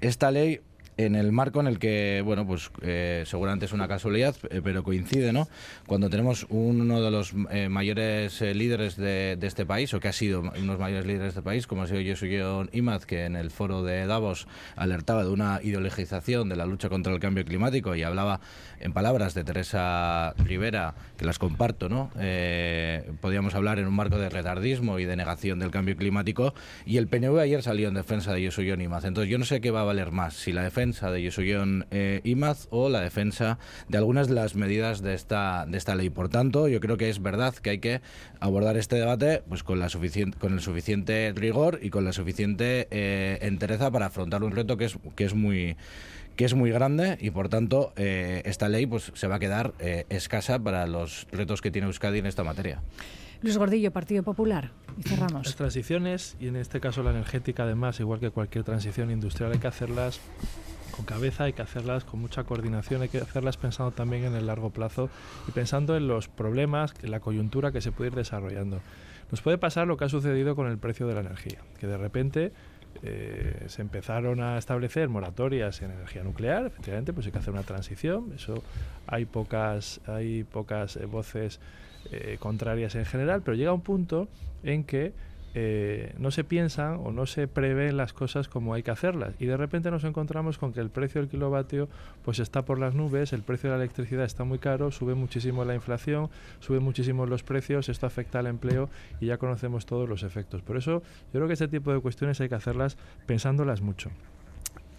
esta 0.00 0.30
ley 0.30 0.60
en 0.98 1.14
el 1.14 1.30
marco 1.30 1.60
en 1.60 1.68
el 1.68 1.78
que, 1.78 2.22
bueno, 2.24 2.44
pues 2.44 2.70
eh, 2.82 3.22
seguramente 3.24 3.66
es 3.66 3.72
una 3.72 3.86
casualidad, 3.86 4.34
eh, 4.50 4.60
pero 4.62 4.82
coincide, 4.82 5.32
¿no? 5.32 5.48
Cuando 5.86 6.10
tenemos 6.10 6.44
uno 6.50 7.00
de 7.00 7.10
los 7.12 7.32
eh, 7.50 7.68
mayores 7.68 8.40
líderes 8.40 8.96
de, 8.96 9.38
este 9.40 9.64
país, 9.64 9.94
o 9.94 10.00
que 10.00 10.08
ha 10.08 10.12
sido 10.12 10.40
uno 10.40 10.50
de 10.50 10.60
los 10.66 10.78
mayores 10.80 11.06
líderes 11.06 11.22
de 11.22 11.28
este 11.28 11.42
país, 11.42 11.68
como 11.68 11.82
ha 11.82 11.86
sido 11.86 12.00
Yosuke 12.00 12.68
Imaz, 12.72 13.06
que 13.06 13.24
en 13.24 13.36
el 13.36 13.50
foro 13.52 13.84
de 13.84 14.06
Davos 14.06 14.48
alertaba 14.74 15.22
de 15.22 15.30
una 15.30 15.60
ideologización 15.62 16.48
de 16.48 16.56
la 16.56 16.66
lucha 16.66 16.88
contra 16.88 17.12
el 17.14 17.20
cambio 17.20 17.44
climático 17.44 17.94
y 17.94 18.02
hablaba 18.02 18.40
en 18.80 18.92
palabras 18.92 19.34
de 19.34 19.44
Teresa 19.44 20.34
Rivera, 20.36 20.94
que 21.16 21.24
las 21.24 21.38
comparto, 21.38 21.88
¿no? 21.88 22.10
podríamos 23.20 23.54
hablar 23.54 23.78
en 23.78 23.86
un 23.86 23.94
marco 23.94 24.18
de 24.18 24.28
retardismo 24.28 24.98
y 24.98 25.04
de 25.04 25.16
negación 25.16 25.58
del 25.58 25.70
cambio 25.70 25.96
climático, 25.96 26.54
y 26.84 26.96
el 26.96 27.06
PNV 27.06 27.38
ayer 27.38 27.62
salió 27.62 27.88
en 27.88 27.94
defensa 27.94 28.32
de 28.32 28.42
Yosuke 28.42 28.80
Imaz. 28.80 29.04
Entonces 29.04 29.30
yo 29.30 29.38
no 29.38 29.44
sé 29.44 29.60
qué 29.60 29.70
va 29.70 29.82
a 29.82 29.84
valer 29.84 30.10
más, 30.10 30.34
si 30.34 30.52
la 30.52 30.62
defensa 30.62 30.87
de 30.88 31.22
Yosugion 31.22 31.86
eh, 31.90 32.20
Imaz 32.24 32.66
o 32.70 32.88
la 32.88 33.00
defensa 33.00 33.58
de 33.88 33.98
algunas 33.98 34.28
de 34.28 34.34
las 34.34 34.54
medidas 34.54 35.02
de 35.02 35.14
esta, 35.14 35.66
de 35.66 35.78
esta 35.78 35.94
ley. 35.94 36.10
Por 36.10 36.28
tanto, 36.28 36.68
yo 36.68 36.80
creo 36.80 36.96
que 36.96 37.08
es 37.10 37.22
verdad 37.22 37.54
que 37.54 37.70
hay 37.70 37.78
que 37.78 38.00
abordar 38.40 38.76
este 38.76 38.96
debate 38.96 39.42
pues 39.48 39.62
con, 39.62 39.78
la 39.78 39.88
con 40.38 40.52
el 40.52 40.60
suficiente 40.60 41.32
rigor 41.34 41.78
y 41.82 41.90
con 41.90 42.04
la 42.04 42.12
suficiente 42.12 42.88
eh, 42.90 43.38
entereza 43.42 43.90
para 43.90 44.06
afrontar 44.06 44.42
un 44.42 44.52
reto 44.52 44.76
que 44.76 44.86
es, 44.86 44.98
que 45.14 45.24
es 45.24 45.34
muy 45.34 45.76
que 46.36 46.44
es 46.44 46.54
muy 46.54 46.70
grande 46.70 47.18
y 47.20 47.30
por 47.30 47.48
tanto 47.48 47.92
eh, 47.96 48.42
esta 48.44 48.68
ley 48.68 48.86
pues 48.86 49.10
se 49.14 49.26
va 49.26 49.36
a 49.36 49.38
quedar 49.40 49.74
eh, 49.80 50.06
escasa 50.08 50.60
para 50.60 50.86
los 50.86 51.26
retos 51.32 51.60
que 51.60 51.72
tiene 51.72 51.88
Euskadi 51.88 52.20
en 52.20 52.26
esta 52.26 52.44
materia. 52.44 52.80
Luis 53.42 53.58
Gordillo, 53.58 53.92
Partido 53.92 54.22
Popular. 54.22 54.70
Y 54.96 55.02
cerramos. 55.02 55.46
Las 55.46 55.56
transiciones, 55.56 56.36
y 56.40 56.46
en 56.48 56.56
este 56.56 56.80
caso 56.80 57.02
la 57.02 57.10
energética, 57.10 57.64
además, 57.64 57.98
igual 58.00 58.20
que 58.20 58.30
cualquier 58.30 58.64
transición 58.64 59.10
industrial, 59.10 59.52
hay 59.52 59.58
que 59.58 59.66
hacerlas 59.66 60.20
con 60.90 61.04
cabeza, 61.04 61.44
hay 61.44 61.52
que 61.52 61.62
hacerlas 61.62 62.04
con 62.04 62.20
mucha 62.20 62.44
coordinación, 62.44 63.02
hay 63.02 63.08
que 63.08 63.18
hacerlas 63.18 63.56
pensando 63.56 63.92
también 63.92 64.24
en 64.24 64.34
el 64.34 64.46
largo 64.46 64.70
plazo 64.70 65.10
y 65.46 65.52
pensando 65.52 65.96
en 65.96 66.08
los 66.08 66.28
problemas, 66.28 66.94
en 67.02 67.10
la 67.10 67.20
coyuntura 67.20 67.72
que 67.72 67.80
se 67.80 67.92
puede 67.92 68.10
ir 68.10 68.16
desarrollando. 68.16 68.80
Nos 69.30 69.42
puede 69.42 69.58
pasar 69.58 69.86
lo 69.86 69.96
que 69.96 70.04
ha 70.04 70.08
sucedido 70.08 70.56
con 70.56 70.66
el 70.68 70.78
precio 70.78 71.06
de 71.06 71.14
la 71.14 71.20
energía, 71.20 71.58
que 71.78 71.86
de 71.86 71.98
repente 71.98 72.52
eh, 73.02 73.64
se 73.68 73.82
empezaron 73.82 74.40
a 74.40 74.58
establecer 74.58 75.08
moratorias 75.08 75.82
en 75.82 75.92
energía 75.92 76.24
nuclear, 76.24 76.66
efectivamente, 76.66 77.12
pues 77.12 77.26
hay 77.26 77.32
que 77.32 77.38
hacer 77.38 77.52
una 77.52 77.62
transición, 77.62 78.32
eso 78.34 78.62
hay 79.06 79.24
pocas, 79.24 80.00
hay 80.06 80.44
pocas 80.44 80.96
eh, 80.96 81.06
voces 81.06 81.60
eh, 82.10 82.38
contrarias 82.40 82.94
en 82.94 83.04
general, 83.04 83.42
pero 83.44 83.56
llega 83.56 83.72
un 83.72 83.82
punto 83.82 84.28
en 84.62 84.82
que 84.82 85.12
eh, 85.60 86.14
no 86.18 86.30
se 86.30 86.44
piensan 86.44 87.00
o 87.02 87.10
no 87.10 87.26
se 87.26 87.48
prevén 87.48 87.96
las 87.96 88.12
cosas 88.12 88.46
como 88.46 88.74
hay 88.74 88.84
que 88.84 88.92
hacerlas. 88.92 89.34
Y 89.40 89.46
de 89.46 89.56
repente 89.56 89.90
nos 89.90 90.04
encontramos 90.04 90.56
con 90.56 90.72
que 90.72 90.78
el 90.78 90.88
precio 90.88 91.20
del 91.20 91.28
kilovatio 91.28 91.88
pues 92.22 92.38
está 92.38 92.64
por 92.64 92.78
las 92.78 92.94
nubes, 92.94 93.32
el 93.32 93.42
precio 93.42 93.68
de 93.68 93.76
la 93.76 93.82
electricidad 93.82 94.24
está 94.24 94.44
muy 94.44 94.60
caro, 94.60 94.92
sube 94.92 95.16
muchísimo 95.16 95.64
la 95.64 95.74
inflación, 95.74 96.30
sube 96.60 96.78
muchísimo 96.78 97.26
los 97.26 97.42
precios, 97.42 97.88
esto 97.88 98.06
afecta 98.06 98.38
al 98.38 98.46
empleo 98.46 98.88
y 99.20 99.26
ya 99.26 99.38
conocemos 99.38 99.84
todos 99.84 100.08
los 100.08 100.22
efectos. 100.22 100.62
Por 100.62 100.76
eso 100.76 101.02
yo 101.32 101.32
creo 101.32 101.48
que 101.48 101.54
este 101.54 101.66
tipo 101.66 101.92
de 101.92 101.98
cuestiones 101.98 102.40
hay 102.40 102.48
que 102.48 102.54
hacerlas 102.54 102.96
pensándolas 103.26 103.80
mucho 103.80 104.10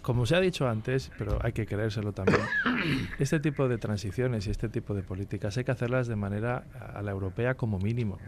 como 0.02 0.24
se 0.24 0.34
ha 0.34 0.40
dicho 0.40 0.66
antes, 0.66 1.12
pero 1.18 1.38
hay 1.42 1.52
que 1.52 1.66
creérselo 1.66 2.12
también, 2.12 2.40
este 3.18 3.38
tipo 3.38 3.68
de 3.68 3.76
transiciones 3.76 4.46
y 4.46 4.50
este 4.50 4.70
tipo 4.70 4.94
de 4.94 5.02
políticas 5.02 5.58
hay 5.58 5.64
que 5.64 5.72
hacerlas 5.72 6.06
de 6.08 6.16
manera 6.16 6.64
a 6.94 7.02
la 7.02 7.10
europea 7.10 7.54
como 7.54 7.78
mínimo 7.78 8.18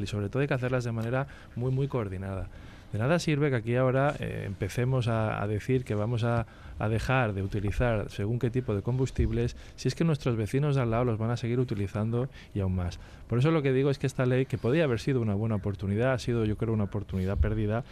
y 0.00 0.06
sobre 0.06 0.28
todo 0.28 0.40
hay 0.40 0.48
que 0.48 0.54
hacerlas 0.54 0.84
de 0.84 0.92
manera 0.92 1.26
muy 1.56 1.70
muy 1.70 1.88
coordinada. 1.88 2.48
De 2.92 2.98
nada 2.98 3.18
sirve 3.18 3.48
que 3.48 3.56
aquí 3.56 3.74
ahora 3.74 4.14
eh, 4.20 4.44
empecemos 4.46 5.08
a, 5.08 5.46
decir 5.46 5.82
que 5.82 5.94
vamos 5.94 6.24
a, 6.24 6.46
dejar 6.90 7.32
de 7.32 7.42
utilizar 7.42 8.10
según 8.10 8.40
qué 8.40 8.50
tipo 8.50 8.74
de 8.74 8.82
combustibles 8.82 9.56
si 9.76 9.86
es 9.86 9.94
que 9.94 10.02
nuestros 10.02 10.36
vecinos 10.36 10.76
al 10.76 10.90
lado 10.90 11.04
los 11.04 11.16
van 11.16 11.30
a 11.30 11.36
seguir 11.36 11.60
utilizando 11.60 12.28
y 12.54 12.60
aún 12.60 12.74
más. 12.74 12.98
Por 13.28 13.38
eso 13.38 13.50
lo 13.50 13.62
que 13.62 13.72
digo 13.72 13.88
es 13.88 13.98
que 13.98 14.06
esta 14.08 14.26
ley, 14.26 14.46
que 14.46 14.58
podría 14.58 14.84
haber 14.84 14.98
sido 14.98 15.20
una 15.20 15.34
buena 15.34 15.54
oportunidad, 15.54 16.12
ha 16.12 16.18
sido 16.18 16.44
yo 16.44 16.56
creo 16.56 16.74
una 16.74 16.84
oportunidad 16.84 17.38
perdida. 17.38 17.84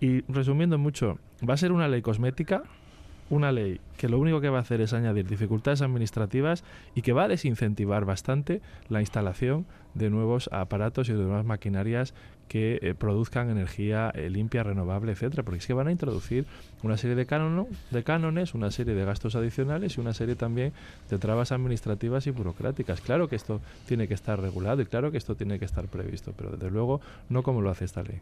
Y 0.00 0.22
resumiendo 0.22 0.78
mucho, 0.78 1.18
va 1.48 1.54
a 1.54 1.58
ser 1.58 1.70
una 1.70 1.86
ley 1.86 2.00
cosmética 2.00 2.62
una 3.30 3.52
ley 3.52 3.80
que 3.96 4.08
lo 4.08 4.18
único 4.18 4.40
que 4.40 4.50
va 4.50 4.58
a 4.58 4.62
hacer 4.62 4.80
es 4.80 4.92
añadir 4.92 5.26
dificultades 5.26 5.82
administrativas 5.82 6.64
y 6.94 7.02
que 7.02 7.12
va 7.12 7.24
a 7.24 7.28
desincentivar 7.28 8.04
bastante 8.04 8.60
la 8.88 9.00
instalación 9.00 9.66
de 9.94 10.10
nuevos 10.10 10.48
aparatos 10.52 11.08
y 11.08 11.12
de 11.12 11.18
nuevas 11.18 11.44
maquinarias 11.44 12.14
que 12.48 12.80
eh, 12.82 12.94
produzcan 12.94 13.48
energía 13.48 14.10
eh, 14.14 14.28
limpia, 14.28 14.64
renovable, 14.64 15.12
etcétera, 15.12 15.44
porque 15.44 15.58
es 15.58 15.66
que 15.66 15.72
van 15.72 15.86
a 15.86 15.92
introducir 15.92 16.46
una 16.82 16.96
serie 16.96 17.14
de, 17.14 17.24
de 17.90 18.02
cánones, 18.04 18.54
una 18.54 18.70
serie 18.72 18.94
de 18.94 19.04
gastos 19.04 19.36
adicionales 19.36 19.96
y 19.96 20.00
una 20.00 20.14
serie 20.14 20.34
también 20.34 20.72
de 21.08 21.18
trabas 21.18 21.52
administrativas 21.52 22.26
y 22.26 22.30
burocráticas. 22.30 23.00
Claro 23.00 23.28
que 23.28 23.36
esto 23.36 23.60
tiene 23.86 24.08
que 24.08 24.14
estar 24.14 24.40
regulado 24.40 24.82
y 24.82 24.86
claro 24.86 25.12
que 25.12 25.18
esto 25.18 25.36
tiene 25.36 25.60
que 25.60 25.64
estar 25.64 25.86
previsto, 25.86 26.34
pero 26.36 26.50
desde 26.50 26.70
luego 26.70 27.00
no 27.28 27.44
como 27.44 27.60
lo 27.60 27.70
hace 27.70 27.84
esta 27.84 28.02
ley. 28.02 28.20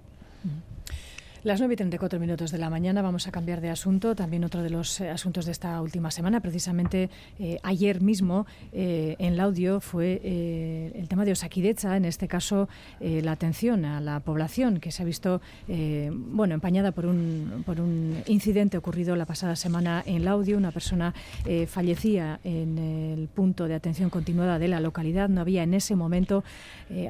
Las 1.49 1.61
9 1.61 1.73
y 1.73 1.77
34 1.79 2.21
minutos 2.21 2.51
de 2.51 2.59
la 2.59 2.69
mañana 2.69 3.01
vamos 3.01 3.27
a 3.27 3.31
cambiar 3.31 3.63
de 3.63 3.71
asunto. 3.71 4.15
También 4.15 4.45
otro 4.45 4.63
de 4.63 4.69
los 4.69 5.01
eh, 5.01 5.09
asuntos 5.09 5.47
de 5.47 5.53
esta 5.53 5.81
última 5.81 6.11
semana, 6.11 6.41
precisamente 6.41 7.09
eh, 7.39 7.59
ayer 7.63 8.03
mismo 8.03 8.47
eh, 8.71 9.17
en 9.19 9.33
el 9.33 9.41
audio, 9.41 9.81
fue 9.81 10.21
el 10.95 11.09
tema 11.09 11.25
de 11.25 11.33
Osakidecha, 11.33 11.97
en 11.97 12.05
este 12.05 12.29
caso 12.29 12.69
la 13.01 13.33
atención 13.33 13.87
a 13.87 13.99
la 14.03 14.21
población 14.21 14.79
que 14.79 14.93
se 14.93 15.03
ha 15.03 15.07
visto 15.07 15.41
bueno, 16.11 16.55
empañada 16.55 16.93
por 16.93 17.07
un, 17.07 17.63
por 17.65 17.81
un 17.81 18.23
incidente 18.27 18.77
ocurrido 18.77 19.17
la 19.17 19.25
pasada 19.25 19.57
semana 19.57 20.03
en 20.05 20.17
el 20.17 20.29
audio. 20.29 20.59
Una 20.59 20.71
persona 20.71 21.15
fallecía 21.67 22.41
en 22.45 22.79
el 22.79 23.29
punto 23.29 23.69
de 23.69 23.75
atención 23.75 24.11
continuada 24.11 24.59
de 24.59 24.69
la 24.69 24.81
localidad. 24.81 25.29
No 25.31 25.41
había 25.41 25.63
en 25.63 25.73
ese 25.73 25.97
momento 25.97 26.45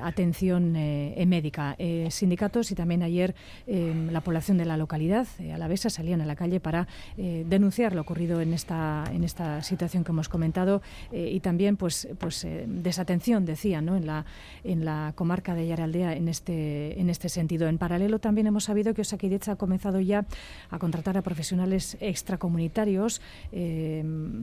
atención 0.00 0.72
médica. 0.72 1.76
sindicatos 2.10 2.70
y 2.70 2.74
también 2.74 3.02
ayer 3.02 3.34
la 3.66 4.20
población 4.28 4.58
de 4.58 4.66
la 4.66 4.76
localidad 4.76 5.26
a 5.54 5.56
la 5.56 5.68
vez 5.68 5.80
salían 5.80 6.20
a 6.20 6.26
la 6.26 6.36
calle 6.36 6.60
para 6.60 6.86
denunciar 7.16 7.94
lo 7.94 8.02
ocurrido 8.02 8.42
en 8.42 8.52
esta, 8.52 9.04
en 9.10 9.24
esta 9.24 9.62
situación 9.62 10.04
que 10.04 10.12
hemos 10.12 10.28
comentado 10.28 10.82
y 11.10 11.40
también 11.40 11.78
pues, 11.78 12.06
pues 12.18 12.46
desatención, 12.66 13.46
decía, 13.46 13.80
¿no? 13.80 13.96
en, 13.96 14.06
la, 14.06 14.26
en 14.64 14.84
la 14.84 15.12
comarca 15.14 15.54
de 15.54 15.66
Yaraldea 15.66 16.12
en 16.14 16.28
este, 16.28 17.00
en 17.00 17.08
este 17.08 17.30
sentido. 17.30 17.68
En 17.68 17.78
paralelo 17.78 18.18
también 18.18 18.46
hemos 18.48 18.64
sabido 18.64 18.92
que 18.92 19.00
Osakidecha 19.00 19.52
ha 19.52 19.56
comenzado 19.56 19.98
ya 19.98 20.26
a 20.68 20.78
contratar 20.78 21.16
a 21.16 21.22
profesionales 21.22 21.96
extracomunitarios, 22.00 23.22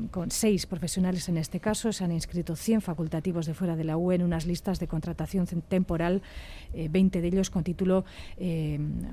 con 0.10 0.32
seis 0.32 0.66
profesionales 0.66 1.30
en 1.30 1.38
este 1.38 1.60
caso. 1.60 1.92
Se 1.92 2.04
han 2.04 2.12
inscrito 2.12 2.56
100 2.56 2.82
facultativos 2.82 3.46
de 3.46 3.54
fuera 3.54 3.76
de 3.76 3.84
la 3.84 3.98
UE 3.98 4.16
en 4.16 4.24
unas 4.24 4.48
listas 4.48 4.80
de 4.80 4.88
contratación 4.88 5.46
temporal, 5.46 6.24
20 6.74 7.22
de 7.22 7.28
ellos 7.28 7.52
con 7.52 7.64
título 7.64 8.06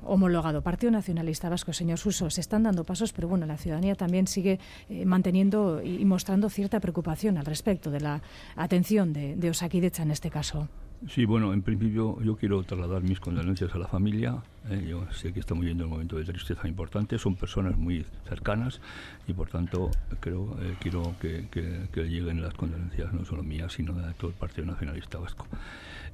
homologado. 0.05 0.52
Partido 0.61 0.91
Nacionalista 0.91 1.49
Vasco, 1.49 1.73
señor 1.73 1.99
Suso, 1.99 2.29
se 2.29 2.43
están 2.43 2.65
dando 2.65 2.85
pasos, 2.85 3.15
pero 3.15 3.29
bueno, 3.29 3.47
la 3.47 3.57
ciudadanía 3.57 3.95
también 3.95 4.27
sigue 4.27 4.59
manteniendo 5.07 5.81
y 5.83 6.05
mostrando 6.05 6.51
cierta 6.51 6.81
preocupación 6.81 7.39
al 7.39 7.47
respecto 7.47 7.91
de 7.91 8.01
la 8.01 8.21
atención 8.57 9.13
de, 9.13 9.37
de 9.37 9.51
Osakidecha 9.51 10.03
en 10.03 10.11
este 10.11 10.31
caso. 10.31 10.69
Sí, 11.09 11.25
bueno, 11.25 11.53
en 11.53 11.63
principio 11.63 12.21
yo 12.23 12.37
quiero 12.37 12.63
trasladar 12.63 13.03
mis 13.03 13.19
condolencias 13.19 13.75
a 13.75 13.79
la 13.79 13.89
familia. 13.89 14.37
Eh, 14.71 14.87
yo 14.89 15.11
sé 15.11 15.33
que 15.33 15.41
estamos 15.41 15.63
viviendo 15.63 15.85
un 15.85 15.91
momento 15.91 16.17
de 16.17 16.25
tristeza 16.25 16.69
importante. 16.69 17.19
Son 17.19 17.35
personas 17.35 17.77
muy 17.77 18.07
cercanas 18.29 18.81
y, 19.27 19.33
por 19.33 19.49
tanto, 19.49 19.91
creo 20.21 20.57
eh, 20.61 20.77
quiero 20.81 21.17
que, 21.21 21.49
que, 21.51 22.05
lleguen 22.05 22.41
las 22.41 22.55
condolencias 22.55 23.13
no 23.13 23.25
solo 23.25 23.43
mías, 23.43 23.73
sino 23.73 23.95
de 23.95 24.13
todo 24.15 24.31
el 24.31 24.37
Partido 24.37 24.65
Nacionalista 24.67 25.19
Vasco. 25.19 25.49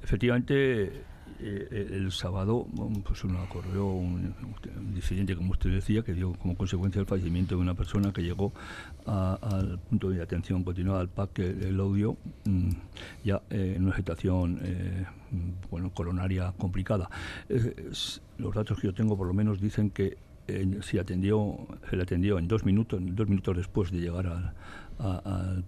Efectivamente, 0.01 1.03
eh, 1.41 1.87
el 1.91 2.11
sábado 2.11 2.67
pues 3.05 3.23
uno 3.23 3.41
ocurrió 3.43 3.85
un, 3.85 4.33
disidente, 4.93 5.35
como 5.35 5.51
usted 5.51 5.71
decía, 5.71 6.01
que 6.01 6.13
dio 6.13 6.33
como 6.33 6.55
consecuencia 6.55 6.99
el 6.99 7.05
fallecimiento 7.05 7.55
de 7.55 7.61
una 7.61 7.73
persona 7.73 8.11
que 8.11 8.21
llegó 8.21 8.51
al 9.05 9.79
punto 9.89 10.09
de 10.09 10.21
atención 10.21 10.63
continuada 10.63 11.01
al 11.01 11.09
PAC, 11.09 11.39
el, 11.39 11.79
audio, 11.79 12.17
mm, 12.45 12.69
ya 13.23 13.41
eh, 13.49 13.73
en 13.77 13.85
una 13.85 13.95
situación 13.95 14.59
eh, 14.63 15.05
bueno, 15.71 15.91
coronaria 15.93 16.53
complicada. 16.57 17.09
los 18.37 18.53
datos 18.53 18.79
que 18.79 18.87
yo 18.87 18.93
tengo 18.93 19.17
por 19.17 19.27
lo 19.27 19.33
menos 19.33 19.61
dicen 19.61 19.89
que 19.89 20.17
se 20.81 20.99
atendió, 20.99 21.57
se 21.89 21.95
le 21.95 22.01
atendió 22.01 22.39
en 22.39 22.47
dos 22.47 22.65
minutos, 22.65 22.99
dos 23.03 23.27
minutos 23.27 23.55
después 23.55 23.91
de 23.91 23.99
llegar 23.99 24.25
al, 24.25 24.53
al 24.99 25.63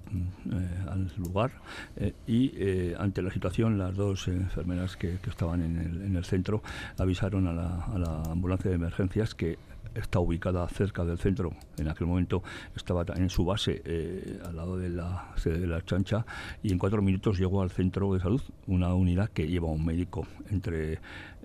lugar 1.17 1.51
eh, 1.95 2.13
y 2.27 2.51
eh, 2.55 2.95
ante 2.99 3.21
la 3.21 3.31
situación 3.31 3.77
las 3.77 3.95
dos 3.95 4.27
enfermeras 4.27 4.97
que, 4.97 5.17
estaban 5.27 5.61
en 5.61 5.77
el, 5.77 6.01
en 6.01 6.15
el, 6.15 6.25
centro 6.25 6.61
avisaron 6.97 7.47
a 7.47 7.53
la 7.53 8.23
ambulancia 8.29 8.69
de 8.69 8.75
emergencias 8.75 9.33
que 9.33 9.57
está 9.95 10.19
ubicada 10.19 10.67
cerca 10.67 11.03
del 11.03 11.17
centro. 11.17 11.51
En 11.77 11.87
aquel 11.87 12.07
momento 12.07 12.43
estaba 12.75 13.05
en 13.15 13.29
su 13.29 13.45
base 13.45 13.81
eh, 13.85 14.39
al 14.45 14.55
lado 14.55 14.77
de 14.77 14.89
la 14.89 15.33
sede 15.35 15.59
de 15.59 15.67
la 15.67 15.83
chancha 15.83 16.25
y 16.63 16.71
en 16.71 16.77
cuatro 16.77 17.01
minutos 17.01 17.37
llegó 17.37 17.61
al 17.61 17.71
centro 17.71 18.13
de 18.13 18.19
salud 18.19 18.41
una 18.67 18.93
unidad 18.93 19.29
que 19.29 19.47
lleva 19.47 19.67
un 19.67 19.85
médico 19.85 20.27
entre 20.49 20.99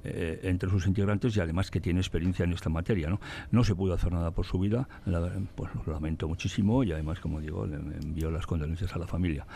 eh, 0.04 0.40
entre 0.44 0.70
sus 0.70 0.87
integrantes 0.87 1.37
y 1.37 1.40
además 1.40 1.70
que 1.70 1.80
tiene 1.80 1.98
experiencia 1.98 2.44
en 2.44 2.52
esta 2.52 2.68
materia. 2.68 3.09
No, 3.09 3.20
no 3.50 3.64
se 3.64 3.74
pudo 3.74 3.94
hacer 3.94 4.12
nada 4.12 4.30
por 4.30 4.46
su 4.46 4.59
vida, 4.59 4.88
pues 5.54 5.70
lo 5.74 5.92
lamento 5.92 6.28
muchísimo 6.28 6.85
y 6.85 6.92
además, 6.92 7.18
como 7.18 7.40
digo, 7.40 7.66
le 7.66 7.76
envío 7.76 8.30
las 8.30 8.46
condolencias 8.46 8.94
a 8.94 8.98
la 8.98 9.06
familia. 9.06 9.46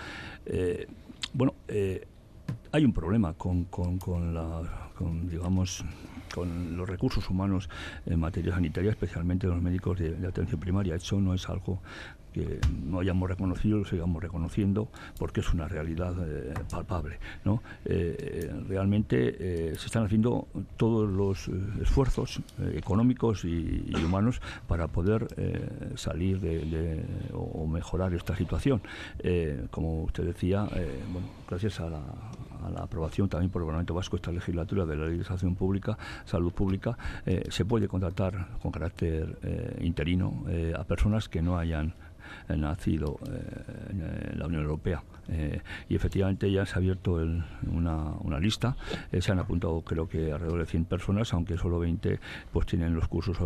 Eh, 0.47 0.89
bueno, 1.35 1.55
hay 2.73 2.85
un 2.85 2.93
problema 2.93 3.33
con, 3.35 3.65
con, 3.65 3.99
con 3.99 4.35
la, 4.35 4.91
con, 4.95 5.29
digamos, 5.29 5.85
con 6.35 6.77
los 6.77 6.89
recursos 6.89 7.29
humanos 7.29 7.69
en 8.07 8.21
materia 8.21 8.55
sanitaria, 8.55 8.91
especialmente 8.91 9.47
los 9.47 9.61
médicos 9.61 9.99
de, 9.99 10.27
atención 10.27 10.61
primaria. 10.61 10.95
Eso 10.95 11.21
no 11.21 11.35
es 11.35 11.49
algo 11.49 11.81
que 12.33 12.61
no 12.85 13.01
hayamos 13.01 13.29
reconocido, 13.29 13.79
lo 13.79 13.85
sigamos 13.85 14.23
reconociendo, 14.23 14.89
porque 15.19 15.41
es 15.41 15.53
una 15.53 15.67
realidad 15.67 16.15
eh, 16.21 16.55
palpable. 16.71 17.19
¿no? 17.45 17.61
Eh, 17.85 18.55
realmente 18.69 19.71
eh, 19.71 19.75
se 19.77 19.87
están 19.87 20.05
haciendo 20.05 20.47
todos 20.77 21.11
los 21.11 21.49
esfuerzos 21.83 22.41
económicos 22.75 23.45
y, 23.45 23.91
humanos 24.01 24.41
para 24.67 24.89
poder 24.89 25.29
salir 25.97 26.41
de, 26.41 27.05
o 27.33 27.67
mejorar 27.67 28.15
esta 28.15 28.37
situación. 28.37 28.81
como 29.71 30.05
usted 30.05 30.25
decía, 30.25 30.69
bueno, 31.13 31.29
gracias 31.49 31.81
a 31.81 31.91
la, 31.91 32.03
a 32.65 32.71
la 32.71 32.81
aprobación 32.81 33.29
también 33.29 33.51
por 33.51 33.63
el 33.63 33.67
Parlamento 33.67 33.95
Vasco 33.95 34.17
esta 34.17 34.33
legislatura 34.33 34.87
de 34.87 34.97
la 34.97 35.07
legislación 35.07 35.55
pública, 35.55 35.97
salud 36.25 36.53
pública, 36.53 36.97
eh, 37.27 37.45
se 37.51 37.65
puede 37.65 37.89
contratar 37.89 38.49
con 38.63 38.71
carácter 38.71 39.39
eh, 39.43 39.79
interino 39.83 40.45
eh, 40.49 40.75
a 40.77 40.85
personas 40.85 41.29
que 41.29 41.43
no 41.43 41.59
hayan 41.59 41.95
nacido 42.49 43.19
en 43.91 44.39
la 44.39 44.47
Unión 44.47 44.63
Europea. 44.63 45.03
Eh, 45.31 45.61
y 45.89 45.95
efectivamente 45.95 46.51
ya 46.51 46.67
se 46.67 46.75
ha 46.75 46.77
abierto 46.79 47.21
una, 47.67 48.13
una, 48.21 48.41
lista, 48.41 48.77
eh, 49.13 49.21
se 49.21 49.31
han 49.31 49.39
apuntado 49.39 49.81
creo 49.83 50.09
que 50.09 50.33
alrededor 50.33 50.61
de 50.61 50.67
100 50.67 50.87
personas, 50.87 51.33
aunque 51.33 51.57
solo 51.57 51.79
20 51.79 52.19
pues 52.53 52.67
tienen 52.67 52.95
los 52.95 53.07
cursos, 53.07 53.37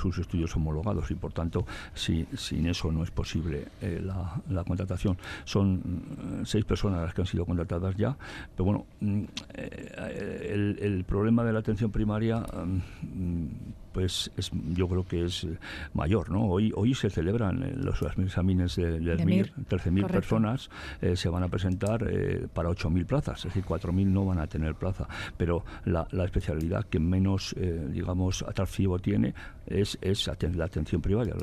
sus 0.00 0.18
estudios 0.18 0.54
homologados 0.54 1.10
y 1.10 1.14
por 1.14 1.32
tanto 1.32 1.66
si, 1.92 2.26
sin 2.36 2.66
eso 2.66 2.92
no 2.92 3.02
es 3.02 3.10
posible 3.10 3.66
eh, 3.80 4.00
la, 4.02 4.40
la, 4.48 4.64
contratación. 4.64 5.18
Son 5.44 6.42
seis 6.44 6.64
personas 6.64 7.02
las 7.02 7.14
que 7.14 7.22
han 7.22 7.26
sido 7.26 7.44
contratadas 7.46 7.96
ya, 7.96 8.16
pero 8.56 8.64
bueno, 8.64 8.86
mm, 9.00 9.24
el, 9.54 10.78
el 10.80 11.04
problema 11.04 11.44
de 11.44 11.52
la 11.52 11.58
atención 11.58 11.90
primaria 11.90 12.40
mm, 12.40 13.46
pues 13.94 14.30
es, 14.36 14.50
yo 14.74 14.88
creo 14.88 15.06
que 15.06 15.24
es 15.24 15.46
mayor, 15.94 16.30
¿no? 16.30 16.44
Hoy 16.44 16.72
hoy 16.76 16.94
se 16.94 17.08
celebran 17.08 17.72
los, 17.76 18.02
exámenes 18.02 18.76
del 18.76 19.04
de 19.04 19.24
MIR, 19.24 19.52
13.000 19.70 20.06
personas 20.08 20.68
se 21.14 21.28
van 21.28 21.42
a 21.42 21.48
presentar 21.48 22.04
eh, 22.08 22.46
para 22.52 22.68
8.000 22.68 23.06
plazas, 23.06 23.38
es 23.38 23.54
decir, 23.54 23.64
4.000 23.64 24.06
no 24.06 24.26
van 24.26 24.38
a 24.38 24.46
tener 24.46 24.74
plaza, 24.74 25.06
pero 25.36 25.64
la, 25.84 26.06
especialidad 26.24 26.84
que 26.84 26.98
menos, 26.98 27.54
eh, 27.58 27.88
digamos, 27.90 28.42
atractivo 28.42 28.98
tiene 28.98 29.34
es, 29.66 29.98
es 30.00 30.26
la 30.54 30.64
atención 30.64 31.00
primaria. 31.00 31.34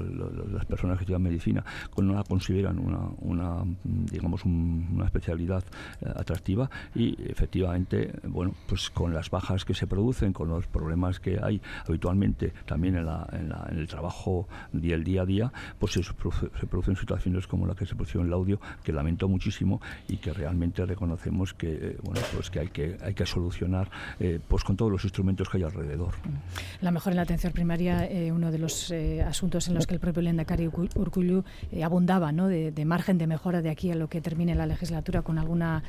Las 0.52 0.66
personas 0.66 0.98
que 0.98 1.04
estudian 1.04 1.22
medicina 1.22 1.64
no 2.02 2.14
la 2.14 2.24
consideran 2.24 2.80
una, 2.80 3.64
digamos, 3.84 4.44
una 4.46 5.06
especialidad 5.06 5.64
eh, 6.02 6.12
atractiva 6.16 6.70
y 6.96 7.16
efectivamente, 7.30 8.12
bueno, 8.24 8.54
pues 8.68 8.90
con 8.90 9.14
las 9.14 9.30
bajas 9.30 9.66
que 9.66 9.74
se 9.74 9.88
producen, 9.88 10.34
con 10.34 10.50
los 10.50 10.68
problemas 10.68 11.20
que 11.20 11.40
hay 11.42 11.62
habitualmente 11.88 12.54
también 12.66 12.96
en, 12.96 13.06
la, 13.06 13.28
en, 13.32 13.78
el 13.78 13.88
trabajo 13.88 14.48
día, 14.74 14.96
el 14.96 15.04
día 15.04 15.22
a 15.22 15.26
día, 15.26 15.54
pues 15.80 15.94
se, 15.94 16.04
se 16.04 16.68
producen 16.68 16.96
situaciones 16.96 17.48
como 17.48 17.68
la 17.68 17.76
que 17.76 17.86
se 17.86 17.96
produjo 17.96 18.20
en 18.20 18.28
el 18.28 18.34
audio, 18.34 18.60
que 18.84 18.92
lamento 18.92 19.28
muchísimo 19.28 19.80
y 20.08 20.18
que 20.18 20.34
realmente 20.34 20.86
reconocemos 20.86 21.54
que 21.54 21.72
eh, 21.72 21.98
bueno 22.04 22.22
pues 22.34 22.50
que 22.50 22.60
hay 22.60 22.68
que 22.70 22.98
hay 23.02 23.14
que 23.14 23.26
solucionar 23.26 23.90
eh, 24.20 24.40
pues 24.48 24.64
con 24.64 24.76
todos 24.76 24.92
los 24.92 25.04
instrumentos 25.04 25.50
que 25.50 25.58
hay 25.58 25.64
alrededor. 25.64 26.14
La 26.82 26.92
mejora 26.92 27.12
en 27.14 27.18
la 27.18 27.24
atención 27.24 27.54
primaria, 27.54 28.06
eh, 28.12 28.32
uno 28.32 28.52
de 28.52 28.58
los 28.58 28.94
asuntos 29.26 29.68
en 29.68 29.76
los 29.76 29.88
que 29.88 29.94
el 29.94 30.00
propio 30.00 30.22
Lendakari 30.22 30.68
Urkullu 30.68 31.44
abundaba, 31.84 32.32
¿no? 32.32 32.48
De, 32.48 32.72
margen 32.86 33.18
de 33.18 33.28
mejora 33.28 33.62
de 33.62 33.70
aquí 33.70 33.92
a 33.92 33.96
lo 33.96 34.10
que 34.10 34.22
termine 34.22 34.56
la 34.56 34.66
legislatura 34.66 35.22
con 35.22 35.38
alguna 35.38 35.84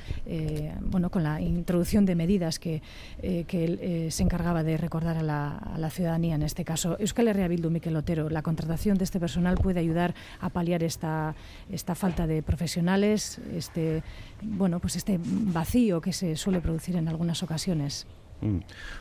bueno 0.81 1.11
con 1.11 1.23
la 1.23 1.41
introducción 1.41 2.05
de 2.05 2.15
medidas 2.15 2.59
que, 2.59 2.83
que 3.21 3.65
él 3.65 4.13
se 4.13 4.23
encargaba 4.23 4.63
de 4.63 4.77
recordar 4.77 5.17
a 5.17 5.23
la, 5.23 5.57
a 5.57 5.79
la, 5.79 5.91
ciudadanía 5.91 6.35
en 6.35 6.43
este 6.43 6.65
caso. 6.65 6.97
Euskal 6.99 7.29
Herria 7.29 7.49
Bildu, 7.49 7.71
Miquel 7.71 7.97
Otero, 7.97 8.29
la 8.29 8.43
contratación 8.43 8.99
de 8.99 9.05
este 9.05 9.19
personal 9.19 9.57
puede 9.57 9.81
ayudar 9.81 10.15
a 10.41 10.51
paliar 10.51 10.83
esta, 10.83 11.35
esta 11.71 11.95
falta 11.95 12.27
de 12.27 12.43
profesionales, 12.43 13.41
este, 13.55 14.03
bueno, 14.43 14.81
pues 14.81 14.97
este 14.97 15.19
vacío 15.23 16.01
que 16.01 16.13
se 16.13 16.37
suele 16.37 16.61
producir 16.61 16.97
en 16.97 17.09
algunas 17.09 17.43
ocasiones. 17.43 18.07
Mm. 18.43 18.59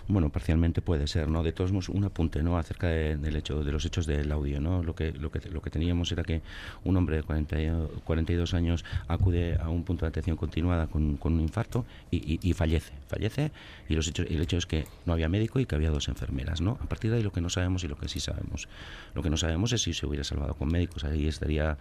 Bueno, 0.07 0.29
parcialmente 0.29 0.81
puede 0.81 1.07
ser, 1.07 1.27
¿no? 1.27 1.41
De 1.41 1.51
todos 1.51 1.71
modos, 1.71 1.89
un 1.89 2.03
apunte, 2.03 2.43
¿no? 2.43 2.57
Acerca 2.57 2.87
del 2.87 3.35
hecho, 3.35 3.63
de 3.63 3.71
los 3.71 3.83
hechos 3.85 4.05
del 4.05 4.31
audio, 4.31 4.61
¿no? 4.61 4.83
Lo 4.83 4.93
que, 4.93 5.11
lo 5.13 5.31
que, 5.31 5.39
lo 5.49 5.61
que 5.61 5.71
teníamos 5.71 6.11
era 6.11 6.23
que 6.23 6.41
un 6.83 6.95
hombre 6.95 7.17
de 7.17 7.23
40, 7.23 7.57
42 8.05 8.53
años 8.53 8.85
acude 9.07 9.57
a 9.59 9.69
un 9.69 9.83
punto 9.83 10.05
de 10.05 10.09
atención 10.09 10.37
continuada 10.37 10.87
con, 10.87 11.17
con 11.17 11.33
un 11.33 11.41
infarto 11.41 11.85
y, 12.11 12.53
fallece, 12.53 12.91
fallece 13.07 13.51
y 13.89 13.95
los 13.95 14.07
hechos, 14.07 14.27
el 14.29 14.41
hecho 14.41 14.57
es 14.57 14.67
que 14.67 14.85
no 15.05 15.13
había 15.13 15.27
médico 15.27 15.59
y 15.59 15.65
que 15.65 15.73
había 15.75 15.89
dos 15.89 16.07
enfermeras, 16.07 16.61
¿no? 16.61 16.77
A 16.79 16.85
partir 16.85 17.09
de 17.09 17.17
ahí 17.17 17.23
lo 17.23 17.31
que 17.31 17.41
no 17.41 17.49
sabemos 17.49 17.83
y 17.83 17.87
lo 17.87 17.97
que 17.97 18.07
sí 18.07 18.19
sabemos. 18.19 18.67
Lo 19.15 19.23
que 19.23 19.31
no 19.31 19.37
sabemos 19.37 19.73
es 19.73 19.81
si 19.81 19.93
se 19.93 20.05
hubiera 20.05 20.23
salvado 20.23 20.53
con 20.53 20.67
médicos, 20.67 21.03
ahí 21.03 21.27
estaría, 21.27 21.77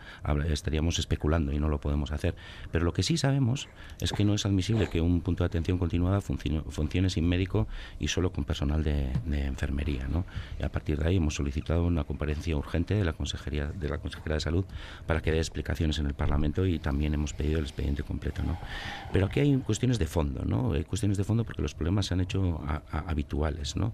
estaríamos 0.49 0.99
especulando 0.99 1.53
y 1.53 1.59
no 1.59 1.69
lo 1.69 1.79
podemos 1.79 2.11
hacer. 2.11 2.35
Pero 2.73 2.87
lo 2.87 2.95
que 2.95 3.03
sí 3.03 3.19
sabemos 3.19 3.69
es 4.01 4.13
que 4.13 4.25
no 4.25 4.35
es 4.35 4.47
admisible 4.47 4.89
que 4.89 5.03
un 5.03 5.21
punto 5.21 5.45
de 5.45 5.49
atención 5.49 5.77
continuada 5.77 6.21
funcione, 6.23 6.63
funcione 6.71 7.11
sin 7.11 7.29
médico 7.29 7.50
y 7.99 8.09
solo 8.09 8.33
con 8.33 8.45
personal 8.45 8.83
de, 8.85 9.11
enfermería. 9.27 10.07
¿no? 10.09 10.25
Y 10.59 10.65
a 10.65 10.69
partir 10.71 10.99
de 10.99 11.09
ahí 11.09 11.17
hemos 11.17 11.35
solicitado 11.35 11.85
una 11.85 12.05
comparecencia 12.05 12.57
urgente 12.57 12.95
de 12.95 13.05
la 13.05 13.13
Consejería 13.13 13.67
de 13.67 13.89
la 13.89 13.99
Consejera 13.99 14.35
de 14.35 14.41
Salud 14.41 14.65
para 15.07 15.21
que 15.21 15.33
dé 15.33 15.39
explicaciones 15.39 15.99
en 15.99 16.07
el 16.07 16.15
Parlamento 16.15 16.67
y 16.67 16.79
también 16.79 17.15
hemos 17.15 17.33
pedido 17.33 17.59
el 17.59 17.65
expediente 17.65 18.03
completo. 18.03 18.43
¿no? 18.43 18.59
Pero 19.13 19.27
aquí 19.27 19.41
hay 19.41 19.57
cuestiones 19.59 19.99
de 19.99 20.07
fondo, 20.07 20.45
¿no? 20.45 20.73
Hay 20.73 20.85
cuestiones 20.85 21.19
de 21.19 21.25
fondo 21.25 21.45
porque 21.45 21.63
los 21.63 21.75
problemas 21.75 22.07
se 22.07 22.15
han 22.15 22.21
hecho 22.21 22.61
habituales, 22.91 23.77
¿no? 23.77 23.93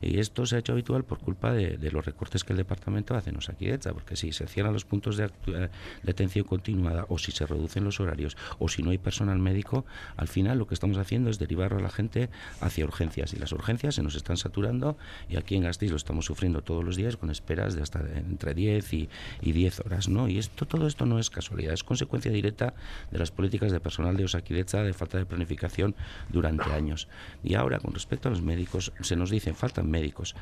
Y 0.00 0.18
esto 0.18 0.46
se 0.46 0.56
ha 0.56 0.58
hecho 0.58 0.72
habitual 0.72 1.04
por 1.04 1.18
culpa 1.18 1.52
de, 1.52 1.90
los 1.90 2.04
recortes 2.04 2.42
que 2.44 2.52
el 2.52 2.56
departamento 2.56 3.14
hace 3.14 3.30
en 3.30 3.36
Osakidecha, 3.36 3.92
porque 3.92 4.16
si 4.16 4.32
se 4.32 4.46
cierran 4.46 4.72
los 4.72 4.84
puntos 4.84 5.16
de, 5.16 5.30
de 5.46 6.10
atención 6.10 6.44
continuada 6.44 7.06
o 7.08 7.18
si 7.18 7.32
se 7.32 7.46
reducen 7.46 7.84
los 7.84 8.00
horarios 8.00 8.36
o 8.58 8.68
si 8.68 8.82
no 8.82 8.90
hay 8.90 8.98
personal 8.98 9.38
médico, 9.38 9.84
al 10.16 10.28
final 10.28 10.58
lo 10.58 10.66
que 10.66 10.74
estamos 10.74 10.98
haciendo 10.98 11.30
es 11.30 11.38
derivar 11.38 11.72
a 11.74 11.80
la 11.80 11.90
gente 11.90 12.28
hacia 12.60 12.84
urgencias 12.84 12.95
y 12.98 13.36
las 13.36 13.52
urgencias 13.52 13.94
se 13.96 14.02
nos 14.02 14.14
están 14.14 14.38
saturando 14.38 14.96
y 15.28 15.36
aquí 15.36 15.54
en 15.54 15.64
Gasteiz 15.64 15.90
lo 15.90 15.98
estamos 15.98 16.24
sufriendo 16.24 16.62
todos 16.62 16.82
los 16.82 16.96
días 16.96 17.16
con 17.18 17.30
esperas 17.30 17.74
de 17.74 17.82
hasta 17.82 18.00
entre 18.00 18.54
10 18.54 18.92
y, 18.94 19.08
y 19.42 19.52
10 19.52 19.80
horas, 19.80 20.08
¿no? 20.08 20.28
Y 20.28 20.38
esto 20.38 20.66
todo 20.66 20.86
esto 20.86 21.04
no 21.04 21.18
es 21.18 21.28
casualidad, 21.28 21.74
es 21.74 21.84
consecuencia 21.84 22.32
directa 22.32 22.72
de 23.10 23.18
las 23.18 23.30
políticas 23.30 23.70
de 23.70 23.80
personal 23.80 24.16
de 24.16 24.24
Osakidecha 24.24 24.82
de 24.82 24.94
falta 24.94 25.18
de 25.18 25.26
planificación 25.26 25.94
durante 26.30 26.72
años. 26.72 27.08
Y 27.44 27.54
ahora 27.54 27.80
con 27.80 27.92
respecto 27.92 28.28
a 28.28 28.30
los 28.30 28.40
médicos 28.40 28.92
se 29.00 29.16
nos 29.16 29.30
dicen 29.30 29.54
faltan 29.54 29.90
médicos. 29.90 30.34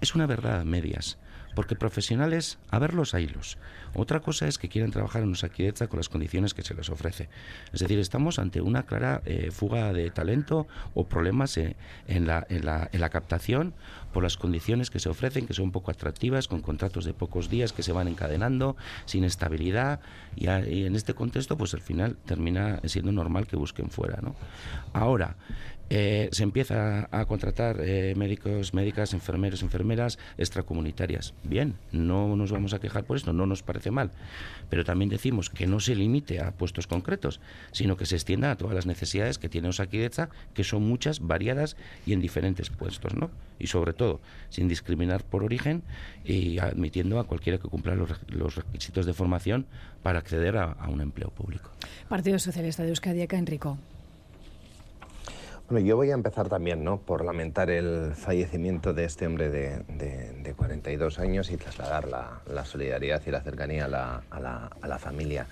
Es 0.00 0.16
una 0.16 0.26
verdad 0.26 0.64
medias 0.64 1.18
porque 1.54 1.76
profesionales, 1.76 2.58
a 2.70 2.78
verlos, 2.78 3.12
los. 3.12 3.58
Otra 3.94 4.20
cosa 4.20 4.48
es 4.48 4.58
que 4.58 4.68
quieran 4.68 4.90
trabajar 4.90 5.22
en 5.22 5.32
Osakidecha 5.32 5.86
con 5.86 5.98
las 5.98 6.08
condiciones 6.08 6.54
que 6.54 6.62
se 6.62 6.74
les 6.74 6.88
ofrece. 6.88 7.28
Es 7.72 7.80
decir, 7.80 7.98
estamos 7.98 8.38
ante 8.38 8.60
una 8.60 8.84
clara 8.84 9.20
eh, 9.26 9.50
fuga 9.50 9.92
de 9.92 10.10
talento 10.10 10.66
o 10.94 11.06
problemas 11.06 11.56
en, 11.58 11.74
la, 12.26 12.46
en, 12.48 12.64
la, 12.64 12.88
en, 12.92 13.00
la, 13.00 13.10
captación 13.10 13.74
por 14.12 14.22
las 14.22 14.36
condiciones 14.36 14.90
que 14.90 14.98
se 14.98 15.10
ofrecen, 15.10 15.46
que 15.46 15.52
son 15.52 15.72
poco 15.72 15.90
atractivas, 15.90 16.48
con 16.48 16.62
contratos 16.62 17.04
de 17.04 17.12
pocos 17.12 17.50
días 17.50 17.72
que 17.72 17.82
se 17.82 17.92
van 17.92 18.08
encadenando, 18.08 18.76
sin 19.04 19.24
estabilidad, 19.24 20.00
y, 20.36 20.48
y 20.48 20.86
en 20.86 20.96
este 20.96 21.14
contexto, 21.14 21.58
pues 21.58 21.74
al 21.74 21.82
final 21.82 22.16
termina 22.24 22.80
siendo 22.84 23.12
normal 23.12 23.46
que 23.46 23.56
busquen 23.56 23.90
fuera. 23.90 24.20
¿no? 24.22 24.34
Ahora, 24.94 25.36
eh, 25.94 26.30
se 26.32 26.42
empieza 26.42 27.06
a 27.10 27.26
contratar 27.26 27.76
eh, 27.82 28.14
médicos, 28.16 28.72
médicas, 28.72 29.12
enfermeros, 29.12 29.62
enfermeras 29.62 30.18
extracomunitarias. 30.38 31.34
Bien, 31.44 31.74
no 31.92 32.34
nos 32.34 32.50
vamos 32.50 32.72
a 32.72 32.80
quejar 32.80 33.04
por 33.04 33.18
esto, 33.18 33.34
no 33.34 33.44
nos 33.44 33.62
parece 33.62 33.90
mal. 33.90 34.10
Pero 34.70 34.86
también 34.86 35.10
decimos 35.10 35.50
que 35.50 35.66
no 35.66 35.80
se 35.80 35.94
limite 35.94 36.40
a 36.40 36.52
puestos 36.52 36.86
concretos, 36.86 37.40
sino 37.72 37.98
que 37.98 38.06
se 38.06 38.14
extienda 38.14 38.50
a 38.50 38.56
todas 38.56 38.74
las 38.74 38.86
necesidades 38.86 39.36
que 39.36 39.50
tiene 39.50 39.68
Osakidecha, 39.68 40.30
que 40.54 40.64
son 40.64 40.82
muchas, 40.82 41.20
variadas 41.20 41.76
y 42.06 42.14
en 42.14 42.22
diferentes 42.22 42.70
puestos, 42.70 43.14
¿no? 43.14 43.30
Y 43.58 43.66
sobre 43.66 43.92
todo, 43.92 44.22
sin 44.48 44.68
discriminar 44.68 45.22
por 45.24 45.44
origen 45.44 45.82
y 46.24 46.58
admitiendo 46.58 47.20
a 47.20 47.24
cualquiera 47.24 47.58
que 47.58 47.68
cumpla 47.68 47.94
los, 47.94 48.54
requisitos 48.56 49.04
de 49.04 49.12
formación 49.12 49.66
para 50.02 50.20
acceder 50.20 50.56
a, 50.56 50.74
un 50.88 51.02
empleo 51.02 51.28
público. 51.28 51.70
Partido 52.08 52.38
Socialista 52.38 52.82
de 52.82 52.88
Euskadi, 52.88 53.26
Enrico. 53.32 53.76
Bueno, 55.72 55.86
yo 55.86 55.96
voy 55.96 56.10
a 56.10 56.14
empezar 56.14 56.50
también 56.50 56.84
¿no? 56.84 56.98
por 56.98 57.24
lamentar 57.24 57.70
el 57.70 58.12
fallecimiento 58.14 58.92
de 58.92 59.06
este 59.06 59.26
hombre 59.26 59.48
de, 59.48 59.78
de, 59.88 60.52
42 60.52 61.18
años 61.18 61.50
y 61.50 61.56
trasladar 61.56 62.06
la, 62.08 62.64
solidaridad 62.66 63.22
y 63.26 63.30
la 63.30 63.40
cercanía 63.40 63.86
a 63.86 63.88
la, 63.88 64.22
a, 64.28 64.38
la, 64.38 64.70
a 64.82 64.86
la, 64.86 64.98
familia. 64.98 65.46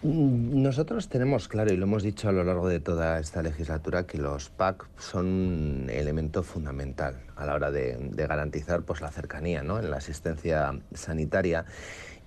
Mm, 0.00 0.62
nosotros 0.62 1.10
tenemos 1.10 1.46
claro, 1.46 1.70
y 1.70 1.76
lo 1.76 1.84
hemos 1.84 2.02
dicho 2.02 2.30
a 2.30 2.32
lo 2.32 2.42
largo 2.42 2.70
de 2.70 2.80
toda 2.80 3.18
esta 3.18 3.42
legislatura, 3.42 4.06
que 4.06 4.16
los 4.16 4.48
PAC 4.48 4.86
son 4.96 5.26
un 5.26 5.90
elemento 5.90 6.42
fundamental 6.42 7.20
a 7.36 7.44
la 7.44 7.54
hora 7.54 7.70
de, 7.70 7.98
garantizar 8.14 8.80
pues, 8.80 9.02
la 9.02 9.10
cercanía 9.10 9.62
¿no? 9.62 9.78
en 9.78 9.90
la 9.90 9.98
asistencia 9.98 10.72
sanitaria 10.94 11.66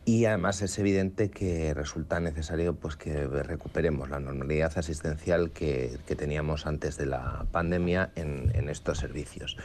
y 0.03 0.25
además 0.25 0.61
es 0.63 0.79
evidente 0.79 1.29
que 1.29 1.75
resulta 1.75 2.19
necesario 2.19 2.73
pues, 2.73 2.95
que 2.95 3.27
recuperemos 3.27 4.09
la 4.09 4.19
normalidad 4.19 4.71
asistencial 4.75 5.51
que, 5.51 5.99
teníamos 6.17 6.65
antes 6.65 6.97
de 6.97 7.05
la 7.05 7.45
pandemia 7.51 8.11
en, 8.15 8.51
estos 8.69 8.97
servicios. 8.97 9.57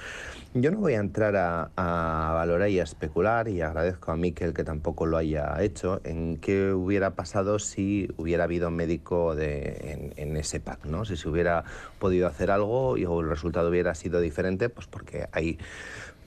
Yo 0.55 0.71
no 0.71 0.79
voy 0.79 0.95
a 0.95 0.99
entrar 0.99 1.37
a, 1.37 2.33
valorar 2.35 2.69
y 2.71 2.81
a 2.81 2.83
especular, 2.83 3.49
y 3.49 3.61
agradezco 3.61 4.13
a 4.13 4.17
Miquel 4.17 4.53
que 4.53 4.65
tampoco 4.65 5.07
lo 5.07 5.17
haya 5.17 5.55
hecho, 5.61 6.01
en 6.05 6.39
qué 6.39 6.73
hubiera 6.73 7.15
pasado 7.15 7.59
si 7.59 8.09
hubiera 8.17 8.45
habido 8.45 8.71
médico 8.71 9.35
de, 9.35 10.13
en, 10.17 10.37
ese 10.37 10.61
PAC, 10.61 10.85
¿no? 10.87 11.05
si 11.05 11.17
se 11.17 11.29
hubiera 11.29 11.65
podido 11.99 12.27
hacer 12.27 12.51
algo 12.51 12.97
y 12.97 13.05
el 13.05 13.29
resultado 13.29 13.71
hubiera 13.71 13.95
sido 13.95 14.21
diferente, 14.21 14.69
pues 14.69 14.87
porque 14.87 15.29
hay 15.33 15.59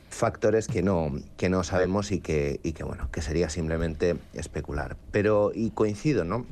factores 0.09 0.67
que 0.67 0.81
no, 0.81 1.11
que 1.37 1.49
no 1.49 1.63
sabemos 1.63 2.11
y 2.11 2.19
que, 2.19 2.59
y 2.63 2.73
que, 2.73 2.83
bueno, 2.83 3.09
que 3.11 3.21
sería 3.21 3.49
simplemente 3.49 4.15
especular. 4.33 4.97
Pero, 5.11 5.51
y 5.53 5.71
coincido, 5.71 6.23
¿no? 6.23 6.45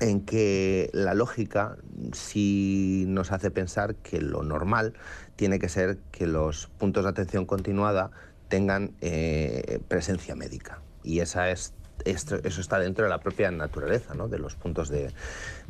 en 0.00 0.22
que 0.22 0.90
la 0.92 1.14
lógica 1.14 1.76
sí 2.12 3.04
nos 3.06 3.32
hace 3.32 3.50
pensar 3.50 3.94
que 3.96 4.20
lo 4.20 4.42
normal 4.42 4.94
tiene 5.36 5.58
que 5.58 5.68
ser 5.68 5.98
que 6.10 6.26
los 6.26 6.68
puntos 6.78 7.04
de 7.04 7.10
atención 7.10 7.44
continuada 7.44 8.10
tengan 8.48 8.94
eh, 9.00 9.78
presencia 9.88 10.34
médica. 10.34 10.80
Y 11.02 11.20
esa 11.20 11.50
es 11.50 11.74
esto, 12.04 12.36
eso 12.42 12.60
está 12.60 12.78
dentro 12.78 13.04
de 13.04 13.10
la 13.10 13.18
propia 13.18 13.50
naturaleza 13.50 14.14
¿no? 14.14 14.28
de 14.28 14.38
los 14.38 14.54
puntos 14.54 14.88
de, 14.88 15.12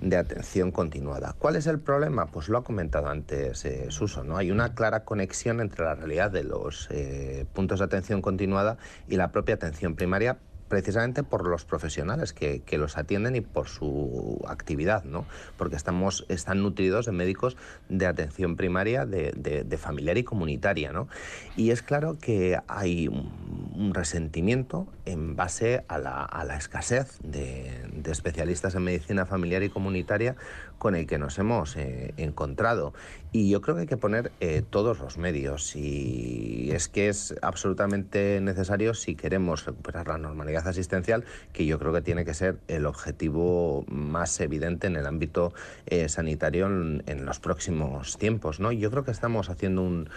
de, 0.01 0.17
atención 0.17 0.71
continuada. 0.71 1.35
¿Cuál 1.39 1.57
es 1.57 1.67
el 1.67 1.79
problema? 1.79 2.27
Pues 2.27 2.49
lo 2.49 2.59
ha 2.59 2.65
comentado 2.65 3.09
antes 3.09 3.65
eh, 3.65 3.87
Suso. 3.91 4.25
¿no? 4.25 4.37
Hay 4.37 4.51
una 4.51 4.75
clara 4.75 5.05
conexión 5.05 5.61
entre 5.61 5.85
la 5.85 5.95
realidad 5.95 6.31
de 6.31 6.45
los 6.45 6.89
eh, 6.91 7.47
puntos 7.53 7.79
de 7.79 7.85
atención 7.85 8.23
continuada 8.23 8.79
y 9.09 9.17
la 9.17 9.33
propia 9.33 9.55
atención 9.55 9.95
primaria 9.95 10.39
precisamente 10.71 11.25
por 11.25 11.47
los 11.47 11.65
profesionales 11.65 12.33
que, 12.33 12.63
los 12.79 12.97
atienden 12.97 13.35
y 13.35 13.41
por 13.43 13.69
su 13.69 14.41
actividad, 14.49 15.05
¿no? 15.05 15.27
Porque 15.59 15.75
estamos, 15.75 16.25
están 16.29 16.63
nutridos 16.63 17.07
de 17.07 17.13
médicos 17.13 17.57
de 17.89 18.07
atención 18.07 18.57
primaria, 18.57 19.05
de, 19.05 19.79
familiar 19.79 20.17
y 20.17 20.23
comunitaria, 20.23 20.93
¿no? 20.93 21.09
Y 21.57 21.73
es 21.73 21.83
claro 21.83 22.17
que 22.19 22.59
hay 22.69 23.09
un, 23.09 23.93
resentimiento 23.93 24.87
en 25.05 25.35
base 25.35 25.85
a 25.89 25.99
la, 25.99 26.57
escasez 26.57 27.19
de, 27.25 27.91
especialistas 28.07 28.75
en 28.77 28.85
medicina 28.85 29.27
familiar 29.27 29.65
y 29.65 29.71
comunitaria 29.71 30.37
con 30.81 30.97
el 30.97 31.07
que 31.07 31.19
nos 31.19 31.39
hemos 31.39 31.77
eh, 31.77 32.15
encontrado. 32.17 32.95
Y 33.33 33.51
yo 33.51 33.61
creo 33.61 33.77
que 33.77 33.83
hay 33.83 33.87
que 33.87 33.99
poner 33.99 34.33
eh, 34.41 34.63
todos 34.69 34.99
los 34.99 35.19
medios 35.19 35.77
y 35.77 36.71
es 36.73 36.89
que 36.89 37.09
es 37.09 37.35
absolutamente 37.43 38.41
necesario 38.41 38.95
si 38.95 39.15
queremos 39.15 39.67
recuperar 39.67 40.09
la 40.09 40.19
normalidad 40.19 40.67
asistencial, 40.67 41.25
que 41.53 41.67
yo 41.67 41.79
creo 41.79 41.93
que 41.93 42.01
tiene 42.01 42.25
que 42.25 42.35
ser 42.35 42.57
el 42.67 42.87
objetivo 42.87 43.85
más 43.89 44.41
evidente 44.41 44.87
en 44.87 44.97
el 44.97 45.07
ámbito 45.07 45.53
eh, 45.87 46.09
sanitario 46.09 46.67
en, 46.67 47.25
los 47.27 47.39
próximos 47.39 48.17
tiempos. 48.17 48.59
¿no? 48.59 48.73
Yo 48.73 48.91
creo 48.91 49.05
que 49.05 49.11
estamos 49.11 49.51
haciendo 49.51 49.83
un, 49.83 50.09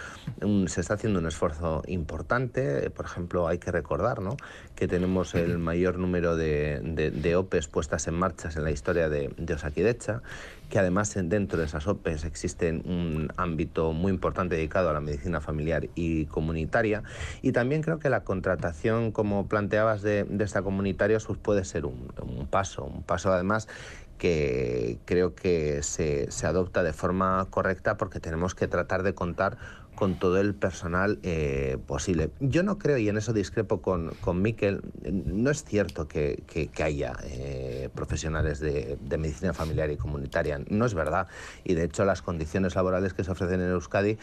se 0.68 0.80
está 0.80 0.94
haciendo 0.94 1.20
un 1.20 1.26
esfuerzo 1.26 1.82
importante. 1.86 2.88
Por 2.90 3.04
ejemplo, 3.04 3.46
hay 3.46 3.58
que 3.58 3.70
recordar 3.70 4.22
¿no? 4.22 4.38
que 4.74 4.88
tenemos 4.88 5.34
el 5.34 5.58
mayor 5.58 5.98
número 5.98 6.36
de, 6.36 6.80
de, 6.82 7.36
OPEs 7.36 7.68
puestas 7.68 8.08
en 8.08 8.14
marcha 8.14 8.48
en 8.56 8.64
la 8.64 8.70
historia 8.70 9.10
de, 9.10 9.30
de 9.36 9.54
Osakidecha 9.54 10.22
que 10.68 10.78
además 10.78 11.14
dentro 11.14 11.58
de 11.58 11.66
esas 11.66 11.86
OPEs 11.86 12.24
existe 12.24 12.72
un 12.72 13.28
ámbito 13.36 13.92
muy 13.92 14.10
importante 14.10 14.56
dedicado 14.56 14.90
a 14.90 14.92
la 14.92 15.00
medicina 15.00 15.40
familiar 15.40 15.88
y 15.94 16.26
comunitaria. 16.26 17.02
Y 17.42 17.52
también 17.52 17.82
creo 17.82 17.98
que 17.98 18.10
la 18.10 18.24
contratación, 18.24 19.12
como 19.12 19.46
planteabas, 19.46 20.02
de, 20.02 20.26
esta 20.40 20.62
comunitaria, 20.62 21.18
pues 21.24 21.38
puede 21.38 21.64
ser 21.64 21.86
un, 21.86 22.12
un 22.22 22.46
paso, 22.46 22.84
un 22.84 23.02
paso 23.02 23.32
además 23.32 23.68
que 24.18 24.98
creo 25.04 25.34
que 25.34 25.82
se, 25.82 26.30
se, 26.30 26.46
adopta 26.46 26.82
de 26.82 26.92
forma 26.92 27.46
correcta 27.50 27.96
porque 27.96 28.20
tenemos 28.20 28.54
que 28.54 28.68
tratar 28.68 29.02
de 29.02 29.12
contar 29.14 29.58
con 29.94 30.18
todo 30.18 30.38
el 30.38 30.54
personal 30.54 31.18
eh, 31.22 31.78
posible. 31.86 32.30
Yo 32.40 32.62
no 32.62 32.78
creo, 32.78 32.98
y 32.98 33.08
en 33.08 33.16
eso 33.16 33.32
discrepo 33.32 33.80
con, 33.80 34.10
con 34.20 34.42
Miquel, 34.42 34.82
no 35.10 35.50
es 35.50 35.64
cierto 35.64 36.08
que, 36.08 36.42
haya 36.82 37.14
eh, 37.24 37.88
profesionales 37.94 38.60
de, 38.60 38.98
medicina 39.18 39.52
familiar 39.52 39.90
y 39.90 39.96
comunitaria, 39.96 40.60
no 40.68 40.86
es 40.86 40.94
verdad. 40.94 41.28
Y 41.64 41.74
de 41.74 41.84
hecho 41.84 42.04
las 42.04 42.22
condiciones 42.22 42.74
laborales 42.74 43.14
que 43.14 43.24
se 43.24 43.30
ofrecen 43.30 43.60
en 43.60 43.70
Euskadi 43.70 44.18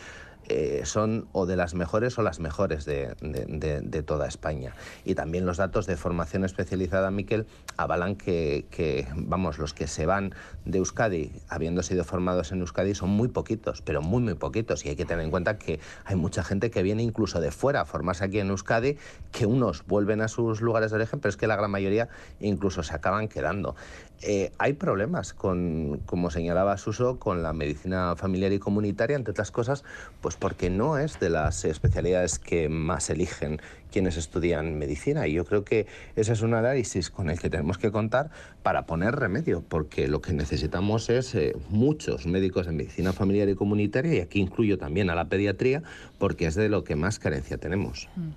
eh, 0.48 0.82
son 0.86 1.28
o 1.32 1.46
de 1.46 1.56
las 1.56 1.74
mejores 1.74 2.18
o 2.18 2.22
las 2.22 2.40
mejores 2.40 2.86
de, 2.86 3.16
de, 3.22 4.04
toda 4.04 4.28
España. 4.28 4.76
Y 5.06 5.16
también 5.16 5.46
los 5.46 5.58
datos 5.58 5.86
de 5.86 5.98
formación 5.98 6.44
especializada, 6.44 7.12
Miquel, 7.12 7.46
avalan 7.78 8.16
que, 8.16 8.66
que, 8.72 9.08
vamos, 9.16 9.60
los 9.60 9.74
que 9.74 9.88
se 9.88 10.06
van 10.06 10.34
de 10.66 10.80
Euskadi, 10.80 11.32
habiendo 11.48 11.84
sido 11.84 12.04
formados 12.04 12.52
en 12.52 12.62
Euskadi, 12.62 12.96
son 12.96 13.10
muy 13.10 13.28
poquitos, 13.28 13.82
pero 13.82 14.02
muy, 14.02 14.22
muy 14.22 14.36
poquitos. 14.36 14.86
Y 14.86 14.90
hay 14.90 14.96
que 14.96 15.06
tener 15.06 15.24
en 15.24 15.32
cuenta 15.32 15.58
que 15.58 15.80
hay 16.06 16.16
mucha 16.16 16.44
gente 16.44 16.72
que 16.72 16.84
viene 16.84 17.04
incluso 17.04 17.40
de 17.40 17.52
fuera 17.52 17.82
a 17.82 17.86
formarse 17.86 18.26
aquí 18.26 18.40
en 18.40 18.50
Euskadi, 18.50 18.98
que 19.32 19.46
unos 19.46 19.86
vuelven 19.86 20.22
a 20.22 20.28
sus 20.28 20.62
lugares 20.62 20.92
de 20.92 20.98
origen, 20.98 21.20
pero 21.20 21.30
es 21.30 21.38
que 21.38 21.48
la 21.48 21.56
gran 21.56 21.72
mayoría 21.72 22.10
incluso 22.40 22.84
se 22.84 22.94
acaban 22.94 23.28
quedando. 23.28 23.76
Eh, 24.24 24.52
hay 24.60 24.74
problemas 24.74 25.34
con, 25.34 26.02
como 26.06 26.30
señalaba 26.30 26.78
Suso, 26.78 27.18
con 27.18 27.42
la 27.42 27.54
medicina 27.54 28.16
familiar 28.16 28.52
y 28.54 28.60
comunitaria, 28.60 29.16
entre 29.16 29.32
otras 29.32 29.52
cosas, 29.52 29.84
pues 30.22 30.36
porque 30.36 30.70
no 30.70 30.98
es 30.98 31.20
de 31.20 31.30
las 31.30 31.66
especialidades 31.66 32.38
que 32.38 32.70
más 32.70 33.10
eligen 33.10 33.60
quienes 33.92 34.18
estudian 34.18 34.78
medicina. 34.78 35.28
Y 35.28 35.34
yo 35.34 35.46
creo 35.46 35.64
que 35.64 35.88
ese 36.16 36.34
es 36.34 36.42
un 36.42 36.54
análisis 36.54 37.10
con 37.10 37.30
el 37.30 37.40
que 37.40 37.50
tenemos 37.50 37.78
que 37.78 37.92
contar 37.92 38.30
para 38.62 38.86
poner 38.86 39.16
remedio, 39.16 39.64
porque 39.68 40.08
lo 40.08 40.22
que 40.22 40.34
necesitamos 40.34 41.10
es 41.10 41.34
eh, 41.36 41.56
muchos 41.70 42.28
médicos 42.28 42.68
de 42.68 42.74
medicina 42.74 43.14
familiar 43.14 43.50
y 43.50 43.56
comunitaria, 43.56 44.14
y 44.16 44.20
aquí 44.20 44.40
incluyo 44.40 44.78
también 44.78 45.10
a 45.10 45.16
la 45.16 45.26
pediatría, 45.26 45.82
porque 46.20 46.46
es 46.46 46.56
de 46.56 46.70
lo 46.70 46.84
que 46.84 46.96
más 46.96 47.20
carencia 47.20 47.58
tenemos. 47.58 48.08
Mm. 48.16 48.30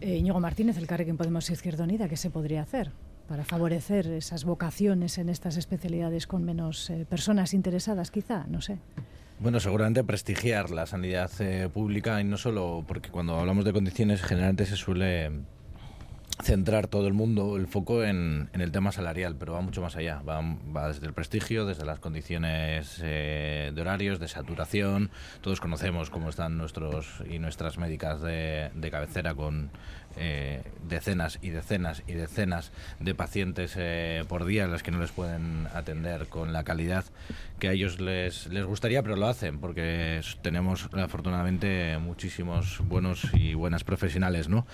Eh, 0.00 0.32
Martínez, 0.40 0.76
el 0.76 0.86
Carrequín 0.86 1.16
Podemos 1.16 1.48
Izquierda 1.48 1.84
Unida, 1.84 2.08
¿qué 2.08 2.16
se 2.16 2.30
podría 2.30 2.62
hacer? 2.62 2.90
Para 3.28 3.44
favorecer 3.44 4.06
esas 4.08 4.44
vocaciones 4.44 5.18
en 5.18 5.28
estas 5.28 5.56
especialidades 5.56 6.26
con 6.26 6.44
menos 6.44 6.90
eh, 6.90 7.06
personas 7.08 7.54
interesadas, 7.54 8.10
quizá, 8.10 8.46
no 8.48 8.60
sé. 8.60 8.78
Bueno, 9.38 9.60
seguramente 9.60 10.02
prestigiar 10.02 10.70
la 10.70 10.86
sanidad 10.86 11.30
eh, 11.40 11.68
pública 11.72 12.20
y 12.20 12.24
no 12.24 12.38
solo 12.38 12.84
porque 12.86 13.10
cuando 13.10 13.38
hablamos 13.38 13.64
de 13.64 13.72
condiciones 13.72 14.22
generalmente 14.22 14.64
se 14.64 14.76
suele 14.76 15.30
centrar 16.42 16.86
todo 16.86 17.06
el 17.06 17.14
mundo 17.14 17.56
el 17.56 17.66
foco 17.66 18.04
en, 18.04 18.50
el 18.52 18.72
tema 18.72 18.92
salarial, 18.92 19.36
pero 19.38 19.54
va 19.54 19.60
mucho 19.60 19.80
más 19.80 19.96
allá. 19.96 20.22
Va, 20.22 20.88
desde 20.88 21.06
el 21.06 21.12
prestigio, 21.12 21.66
desde 21.66 21.84
las 21.84 21.98
condiciones 21.98 23.00
eh, 23.02 23.72
de 23.74 23.80
horarios, 23.80 24.18
de 24.18 24.28
saturación. 24.28 25.10
Todos 25.40 25.60
conocemos 25.60 26.10
cómo 26.10 26.28
están 26.28 26.58
nuestros 26.58 27.22
y 27.30 27.38
nuestras 27.38 27.78
médicas 27.78 28.20
de, 28.20 28.70
de 28.74 28.90
cabecera 28.90 29.34
con 29.34 29.70
eh, 30.18 30.62
decenas 30.88 31.38
y 31.42 31.50
decenas 31.50 32.02
y 32.06 32.14
decenas 32.14 32.72
de 33.00 33.14
pacientes 33.14 33.74
eh, 33.76 34.24
por 34.28 34.46
día 34.46 34.66
las 34.66 34.82
que 34.82 34.90
no 34.90 34.98
les 34.98 35.12
pueden 35.12 35.68
atender 35.74 36.28
con 36.28 36.54
la 36.54 36.64
calidad 36.64 37.04
que 37.58 37.68
a 37.68 37.72
ellos 37.72 38.00
les, 38.00 38.46
les 38.46 38.64
gustaría, 38.64 39.02
pero 39.02 39.16
lo 39.16 39.26
hacen 39.26 39.58
porque 39.58 40.22
tenemos 40.40 40.88
afortunadamente 40.94 41.98
muchísimos 41.98 42.80
buenos 42.88 43.26
y 43.34 43.52
buenas 43.52 43.84
profesionales, 43.84 44.48
¿no? 44.48 44.66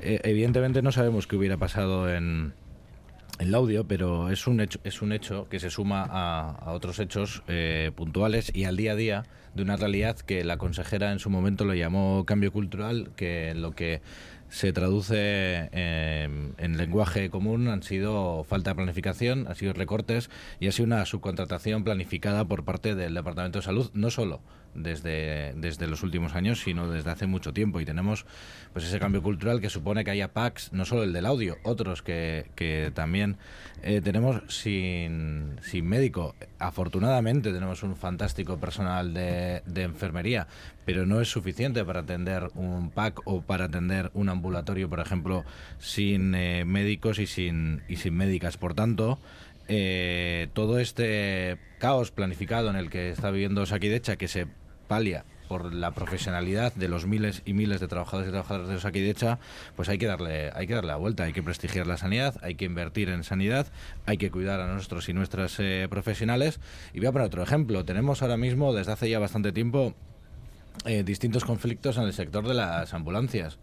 Eh, 0.00 0.20
evidentemente 0.24 0.82
no 0.82 0.92
sabemos 0.92 1.26
qué 1.26 1.36
hubiera 1.36 1.56
pasado 1.56 2.12
en, 2.12 2.54
el 3.38 3.54
audio, 3.54 3.86
pero 3.86 4.30
es 4.30 4.46
un 4.46 4.60
hecho, 4.60 4.78
es 4.84 5.02
un 5.02 5.12
hecho 5.12 5.48
que 5.48 5.58
se 5.58 5.70
suma 5.70 6.06
a, 6.08 6.72
otros 6.72 6.98
hechos 6.98 7.42
puntuales 7.96 8.52
y 8.54 8.64
al 8.64 8.76
día 8.76 8.92
a 8.92 8.96
día 8.96 9.24
de 9.54 9.62
una 9.62 9.76
realidad 9.76 10.16
que 10.18 10.44
la 10.44 10.58
consejera 10.58 11.12
en 11.12 11.18
su 11.18 11.30
momento 11.30 11.64
lo 11.64 11.74
llamó 11.74 12.24
cambio 12.24 12.52
cultural, 12.52 13.10
que 13.16 13.54
lo 13.54 13.72
que 13.72 14.00
se 14.52 14.72
traduce 14.74 15.70
en, 15.72 16.76
lenguaje 16.76 17.30
común 17.30 17.68
han 17.68 17.82
sido 17.82 18.44
falta 18.44 18.70
de 18.70 18.76
planificación, 18.76 19.46
han 19.48 19.54
sido 19.56 19.72
recortes 19.72 20.28
y 20.60 20.68
ha 20.68 20.72
sido 20.72 20.86
una 20.86 21.06
subcontratación 21.06 21.84
planificada 21.84 22.44
por 22.44 22.64
parte 22.64 22.94
del 22.94 23.14
Departamento 23.14 23.60
de 23.60 23.64
Salud, 23.64 23.90
no 23.94 24.10
solo 24.10 24.40
desde, 24.74 25.52
desde 25.56 25.86
los 25.86 26.02
últimos 26.02 26.34
años, 26.34 26.60
sino 26.60 26.90
desde 26.90 27.10
hace 27.10 27.26
mucho 27.26 27.52
tiempo. 27.52 27.80
Y 27.80 27.84
tenemos 27.84 28.26
pues 28.72 28.84
ese 28.84 28.98
cambio 28.98 29.22
cultural 29.22 29.60
que 29.60 29.68
supone 29.68 30.04
que 30.04 30.10
haya 30.10 30.32
packs, 30.32 30.72
no 30.72 30.84
solo 30.84 31.02
el 31.02 31.12
del 31.12 31.26
audio, 31.26 31.56
otros 31.62 32.02
que, 32.02 32.46
que 32.54 32.90
también 32.94 33.36
eh, 33.82 34.00
tenemos 34.02 34.42
sin, 34.48 35.56
sin 35.62 35.86
médico. 35.86 36.34
Afortunadamente 36.58 37.52
tenemos 37.52 37.82
un 37.82 37.96
fantástico 37.96 38.58
personal 38.58 39.12
de, 39.12 39.62
de 39.66 39.82
enfermería, 39.82 40.46
pero 40.84 41.06
no 41.06 41.20
es 41.20 41.28
suficiente 41.28 41.84
para 41.84 42.00
atender 42.00 42.50
un 42.54 42.90
pack 42.90 43.20
o 43.24 43.42
para 43.42 43.66
atender 43.66 44.10
un 44.14 44.28
ambulatorio, 44.28 44.88
por 44.88 45.00
ejemplo, 45.00 45.44
sin 45.78 46.34
eh, 46.34 46.64
médicos 46.64 47.18
y 47.18 47.26
sin, 47.26 47.82
y 47.88 47.96
sin 47.96 48.14
médicas. 48.14 48.56
Por 48.56 48.74
tanto, 48.74 49.18
eh, 49.68 50.48
todo 50.54 50.78
este 50.78 51.58
caos 51.78 52.10
planificado 52.10 52.70
en 52.70 52.76
el 52.76 52.90
que 52.90 53.10
está 53.10 53.30
viviendo 53.30 53.66
Saquidecha, 53.66 54.16
que 54.16 54.28
se 54.28 54.46
por 55.48 55.74
la 55.74 55.90
profesionalidad 55.90 56.72
de 56.74 56.88
los 56.88 57.06
miles 57.06 57.42
y 57.44 57.52
miles 57.52 57.80
de 57.80 57.88
trabajadores 57.88 58.28
y 58.28 58.32
trabajadoras 58.32 58.68
de 58.68 58.80
Saquidecha, 58.80 59.38
pues 59.76 59.88
hay 59.88 59.98
que 59.98 60.06
darle 60.06 60.50
hay 60.54 60.66
que 60.66 60.74
darle 60.74 60.88
la 60.88 60.96
vuelta, 60.96 61.24
hay 61.24 61.32
que 61.32 61.42
prestigiar 61.42 61.86
la 61.86 61.96
sanidad, 61.96 62.36
hay 62.42 62.54
que 62.54 62.64
invertir 62.64 63.08
en 63.08 63.22
sanidad, 63.24 63.66
hay 64.06 64.16
que 64.16 64.30
cuidar 64.30 64.60
a 64.60 64.72
nuestros 64.72 65.08
y 65.08 65.12
nuestras 65.12 65.58
eh, 65.60 65.86
profesionales. 65.90 66.60
Y 66.94 66.98
voy 66.98 67.08
a 67.08 67.12
poner 67.12 67.26
otro 67.26 67.42
ejemplo. 67.42 67.84
Tenemos 67.84 68.22
ahora 68.22 68.36
mismo, 68.36 68.72
desde 68.72 68.92
hace 68.92 69.10
ya 69.10 69.18
bastante 69.18 69.52
tiempo, 69.52 69.94
eh, 70.84 71.02
distintos 71.04 71.44
conflictos 71.44 71.96
en 71.98 72.04
el 72.04 72.12
sector 72.12 72.46
de 72.46 72.54
las 72.54 72.94
ambulancias. 72.94 73.58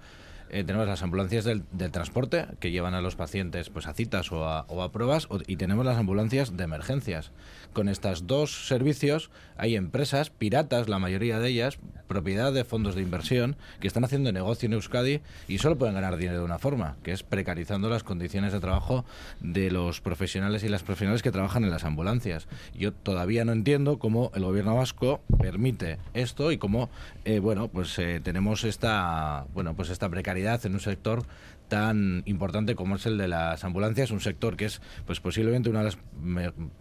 Eh, 0.52 0.64
tenemos 0.64 0.88
las 0.88 1.04
ambulancias 1.04 1.46
del, 1.46 1.64
transporte 1.92 2.46
que 2.60 2.72
llevan 2.72 2.94
a 2.94 3.02
los 3.02 3.16
pacientes 3.16 3.70
pues 3.70 3.88
a 3.88 3.94
citas 3.94 4.32
o 4.32 4.46
a, 4.48 4.92
pruebas 4.92 5.28
y 5.48 5.58
tenemos 5.58 5.86
las 5.86 5.98
ambulancias 5.98 6.58
de 6.58 6.64
emergencias. 6.64 7.32
Con 7.74 7.88
estos 7.88 8.26
dos 8.26 8.68
servicios 8.68 9.30
hay 9.58 9.76
empresas 9.76 10.32
piratas, 10.32 10.90
la 10.90 10.98
mayoría 10.98 11.40
de 11.40 11.50
ellas, 11.50 11.78
propiedad 12.08 12.52
de 12.52 12.64
fondos 12.64 12.96
de 12.96 13.02
inversión, 13.02 13.58
que 13.80 13.88
están 13.88 14.04
haciendo 14.04 14.32
negocio 14.32 14.66
en 14.66 14.74
Euskadi 14.74 15.22
y 15.48 15.60
solo 15.60 15.78
pueden 15.78 15.96
ganar 15.96 16.18
dinero 16.18 16.40
de 16.40 16.46
una 16.46 16.58
forma, 16.58 16.98
que 17.04 17.12
es 17.12 17.22
precarizando 17.22 17.90
las 17.90 18.04
condiciones 18.04 18.52
de 18.54 18.60
trabajo 18.60 19.06
de 19.40 19.70
los 19.70 20.02
profesionales 20.02 20.64
y 20.64 20.70
las 20.70 20.84
profesionales 20.84 21.22
que 21.22 21.32
trabajan 21.32 21.64
en 21.64 21.70
las 21.70 21.84
ambulancias. 21.84 22.48
Yo 22.74 22.92
todavía 22.92 23.46
no 23.46 23.52
entiendo 23.52 24.00
cómo 24.00 24.32
el 24.34 24.44
gobierno 24.44 24.76
vasco 24.76 25.22
permite 25.40 26.00
esto 26.14 26.52
y 26.52 26.58
cómo, 26.58 26.90
eh, 27.26 27.40
bueno, 27.40 27.68
pues 27.68 27.98
eh, 28.00 28.20
tenemos 28.24 28.64
esta, 28.64 29.46
bueno, 29.54 29.76
pues 29.76 29.90
esta 29.90 30.10
precariedad 30.10 30.39
en 30.40 30.74
un 30.74 30.80
sector 30.80 31.24
tan 31.70 32.24
importante 32.26 32.76
como 32.76 32.96
es 32.96 33.06
el 33.06 33.18
de 33.18 33.28
las 33.28 33.64
ambulancias, 33.64 34.12
un 34.12 34.20
sector 34.20 34.58
que 34.58 34.66
es 34.66 34.82
pues 35.06 35.20
posiblemente 35.20 35.70
una 35.70 35.80
de 35.80 35.86
las 35.86 35.98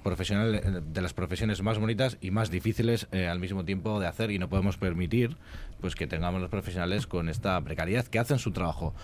profesionales 0.03 0.63
de 0.93 1.03
las 1.03 1.13
profesiones 1.13 1.63
más 1.63 1.79
bonitas 1.79 2.17
y 2.21 2.31
más 2.31 2.51
difíciles 2.51 3.07
eh, 3.13 3.29
al 3.29 3.39
mismo 3.39 3.65
tiempo 3.65 4.01
de 4.01 4.07
hacer 4.07 4.31
y 4.31 4.39
no 4.39 4.49
podemos 4.49 4.79
permitir 4.79 5.37
pues 5.81 5.95
que 5.95 6.07
tengamos 6.07 6.41
los 6.41 6.51
profesionales 6.51 7.07
con 7.07 7.29
esta 7.29 7.61
precariedad 7.61 8.07
que 8.07 8.19
hacen 8.19 8.39
su 8.39 8.51
trabajo 8.53 8.95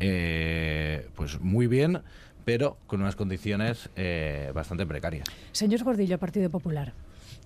eh, 0.00 1.08
pues 1.14 1.38
muy 1.40 1.66
bien 1.66 2.00
pero 2.46 2.78
con 2.86 3.00
unas 3.02 3.16
condiciones 3.16 3.90
eh, 3.96 4.50
bastante 4.54 4.84
precarias. 4.86 5.26
Señor 5.52 5.82
Gordillo, 5.82 6.18
Partido 6.18 6.50
Popular. 6.50 6.92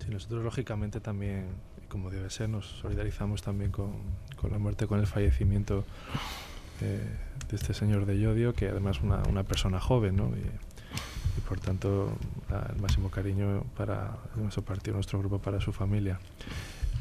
Sí, 0.03 0.09
nosotros 0.09 0.43
lógicamente 0.43 0.99
también, 0.99 1.45
como 1.87 2.09
debe 2.09 2.29
ser, 2.29 2.49
nos 2.49 2.65
solidarizamos 2.65 3.41
también 3.41 3.71
con, 3.71 3.93
con 4.35 4.51
la 4.51 4.57
muerte, 4.57 4.87
con 4.87 4.99
el 4.99 5.07
fallecimiento 5.07 5.85
de, 6.79 7.01
este 7.55 7.73
señor 7.73 8.05
de 8.05 8.19
Yodio, 8.19 8.53
que 8.53 8.69
además 8.69 9.01
una, 9.01 9.23
una, 9.29 9.43
persona 9.43 9.79
joven, 9.79 10.15
¿no? 10.15 10.29
Y, 10.29 10.69
por 11.47 11.59
tanto 11.59 12.11
el 12.73 12.81
máximo 12.81 13.09
cariño 13.09 13.63
para 13.77 14.17
nuestro 14.35 14.63
partido, 14.63 14.95
nuestro 14.95 15.19
grupo, 15.19 15.39
para 15.39 15.61
su 15.61 15.71
familia. 15.71 16.19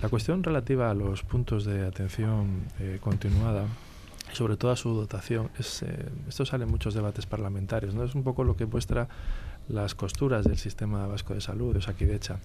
La 0.01 0.09
cuestión 0.09 0.43
relativa 0.43 0.91
a 0.91 0.95
los 0.95 1.23
puntos 1.23 1.65
de 1.65 1.85
atención 1.85 2.63
eh, 2.79 2.99
continuada, 3.01 3.65
sobre 4.33 4.57
todo 4.57 4.71
a 4.71 4.77
su 4.77 4.95
dotación, 4.95 5.51
es, 5.59 5.83
eh, 5.83 6.09
esto 6.29 6.47
sale 6.47 6.65
en 6.65 6.71
muchos 6.71 6.95
debates 6.95 7.27
parlamentarios, 7.27 7.95
¿no? 7.95 8.05
es 8.05 8.15
un 8.15 8.23
poco 8.23 8.45
lo 8.45 8.57
que 8.57 8.67
muestra 8.67 9.09
las 9.69 9.95
costuras 9.95 10.45
del 10.45 10.57
sistema 10.57 11.07
vasco 11.07 11.35
de 11.35 11.41
salud, 11.41 11.73
de 11.73 11.81
Osakidecha. 11.81 12.39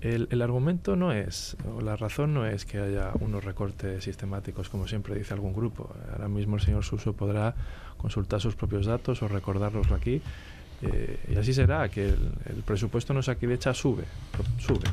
El, 0.00 0.28
el, 0.30 0.40
argumento 0.40 0.96
no 0.96 1.12
es, 1.12 1.56
o 1.76 1.82
la 1.82 1.94
razón 1.94 2.32
no 2.32 2.46
es 2.46 2.64
que 2.64 2.78
haya 2.78 3.12
unos 3.20 3.44
recortes 3.44 4.02
sistemáticos, 4.02 4.70
como 4.70 4.88
siempre 4.88 5.14
dice 5.14 5.34
algún 5.34 5.52
grupo. 5.52 5.94
Ahora 6.12 6.28
mismo 6.28 6.56
el 6.56 6.62
señor 6.62 6.84
Suso 6.84 7.12
podrá 7.12 7.54
consultar 7.98 8.40
sus 8.40 8.56
propios 8.56 8.86
datos 8.86 9.22
o 9.22 9.28
recordárnoslo 9.28 9.94
aquí. 9.94 10.22
Eh, 10.82 11.18
y 11.28 11.36
así 11.36 11.52
será, 11.52 11.88
que 11.90 12.08
el, 12.08 12.62
presupuesto 12.64 13.12
no 13.12 13.20
de 13.20 13.54
hecha 13.54 13.74
sube, 13.74 14.04
sube. 14.58 14.88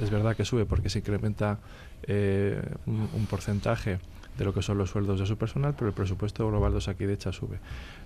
Es 0.00 0.10
verdad 0.10 0.36
que 0.36 0.44
sube 0.44 0.66
porque 0.66 0.90
se 0.90 0.98
incrementa 0.98 1.58
eh, 2.02 2.60
un, 2.86 3.26
porcentaje 3.28 3.98
de 4.38 4.44
lo 4.44 4.54
que 4.54 4.62
son 4.62 4.78
los 4.78 4.90
sueldos 4.90 5.20
de 5.20 5.26
su 5.26 5.36
personal, 5.36 5.74
pero 5.76 5.88
el 5.88 5.94
presupuesto 5.94 6.48
global 6.48 6.72
de 6.72 7.12
hecha 7.12 7.32
sube. 7.32 7.58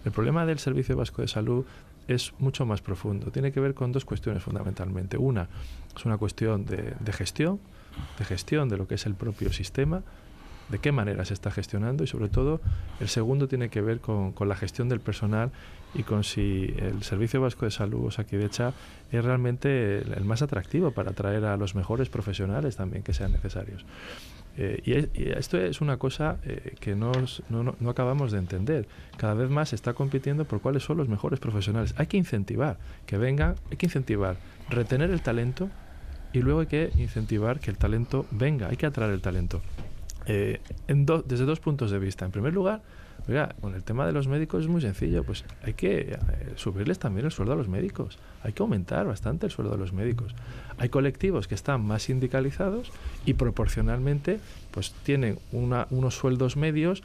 El 0.05 0.13
problema 0.13 0.45
del 0.47 0.59
Servicio 0.59 0.97
Vasco 0.97 1.23
de 1.23 1.29
Salud 1.29 1.65
es 2.09 2.33
mucho 2.39 2.67
más 2.67 2.83
profundo. 2.83 3.31
Tiene 3.31 3.53
que 3.53 3.61
ver 3.61 3.75
con 3.75 3.93
dos 3.93 4.05
cuestiones 4.05 4.43
fundamentalmente. 4.43 5.17
Una 5.17 5.49
es 5.97 6.05
una 6.05 6.19
cuestión 6.19 6.65
de, 6.65 6.95
gestión, 7.13 7.61
de 8.19 8.25
gestión 8.25 8.69
de 8.69 8.77
lo 8.77 8.87
que 8.87 8.97
es 8.97 9.07
el 9.07 9.15
propio 9.15 9.53
sistema, 9.53 10.03
de 10.69 10.79
qué 10.79 10.91
manera 10.91 11.25
se 11.25 11.35
está 11.35 11.51
gestionando 11.51 12.03
y 12.03 12.07
sobre 12.09 12.29
todo 12.29 12.61
el 13.01 13.09
segundo 13.09 13.47
tiene 13.47 13.69
que 13.69 13.81
ver 13.81 14.01
con, 14.01 14.35
la 14.41 14.57
gestión 14.57 14.89
del 14.89 15.01
personal 15.01 15.53
y 15.95 16.03
con 16.03 16.25
si 16.25 16.75
el 16.79 17.03
Servicio 17.03 17.41
Vasco 17.41 17.65
de 17.65 17.71
Salud 17.71 18.07
o 18.07 18.11
Saquidecha 18.11 18.73
es 19.13 19.25
realmente 19.25 19.99
el, 19.99 20.25
más 20.25 20.43
atractivo 20.43 20.91
para 20.91 21.13
atraer 21.13 21.45
a 21.45 21.57
los 21.57 21.77
mejores 21.77 22.09
profesionales 22.09 22.77
también 22.77 23.03
que 23.05 23.15
sean 23.15 23.33
necesarios. 23.33 23.85
Eh, 24.59 25.09
y, 25.15 25.29
esto 25.33 25.59
es 25.59 25.81
una 25.81 25.99
cosa 25.99 26.39
eh, 26.45 26.75
que 26.81 26.95
no, 26.95 27.13
no, 27.51 27.91
acabamos 27.91 28.33
de 28.33 28.39
entender. 28.39 28.89
Cada 29.17 29.35
vez 29.35 29.51
más 29.51 29.71
se 29.71 29.77
está 29.77 29.93
compitiendo 29.93 30.45
por 30.45 30.61
cuáles 30.61 30.83
son 30.83 30.97
los 30.97 31.09
mejores 31.09 31.41
profesionales. 31.41 31.95
Hay 31.99 32.07
que 32.07 32.17
incentivar 32.17 32.79
que 33.05 33.19
vengan, 33.19 33.57
hay 33.71 33.77
que 33.77 33.87
incentivar, 33.87 34.37
retener 34.71 35.11
el 35.11 35.21
talento 35.21 35.69
y 36.33 36.41
luego 36.41 36.61
hay 36.61 36.67
que 36.67 36.91
incentivar 36.97 37.61
que 37.61 37.71
el 37.71 37.77
talento 37.77 38.27
venga, 38.31 38.69
hay 38.69 38.77
que 38.77 38.87
atraer 38.87 39.13
el 39.13 39.21
talento. 39.21 39.61
Eh, 40.27 40.61
en 40.89 41.07
desde 41.07 41.45
dos 41.45 41.61
puntos 41.61 41.91
de 41.91 41.99
vista. 41.99 42.25
En 42.25 42.33
primer 42.33 42.53
lugar, 42.53 42.83
Oiga, 43.29 43.55
con 43.61 43.75
el 43.75 43.83
tema 43.83 44.07
de 44.07 44.13
los 44.13 44.29
médicos 44.29 44.63
es 44.63 44.69
muy 44.69 44.81
sencillo, 44.81 45.25
pues 45.25 45.45
hay 45.63 45.75
que 45.75 46.13
eh, 46.13 46.19
subirles 46.55 46.99
también 46.99 47.27
el 47.27 47.33
sueldo 47.33 47.55
a 47.55 47.57
los 47.57 47.69
médicos, 47.69 48.19
hay 48.43 48.53
que 48.53 48.63
aumentar 48.63 49.07
bastante 49.07 49.47
el 49.47 49.53
sueldo 49.53 49.75
a 49.75 49.77
los 49.77 49.93
médicos. 49.93 50.35
Hay 50.79 50.91
colectivos 50.91 51.49
que 51.49 51.57
están 51.57 51.85
más 51.85 52.05
sindicalizados 52.05 52.93
y 53.25 53.35
proporcionalmente 53.35 54.39
pues 54.71 54.93
tienen 55.03 55.39
unos 55.51 56.15
sueldos 56.15 56.57
medios 56.57 57.03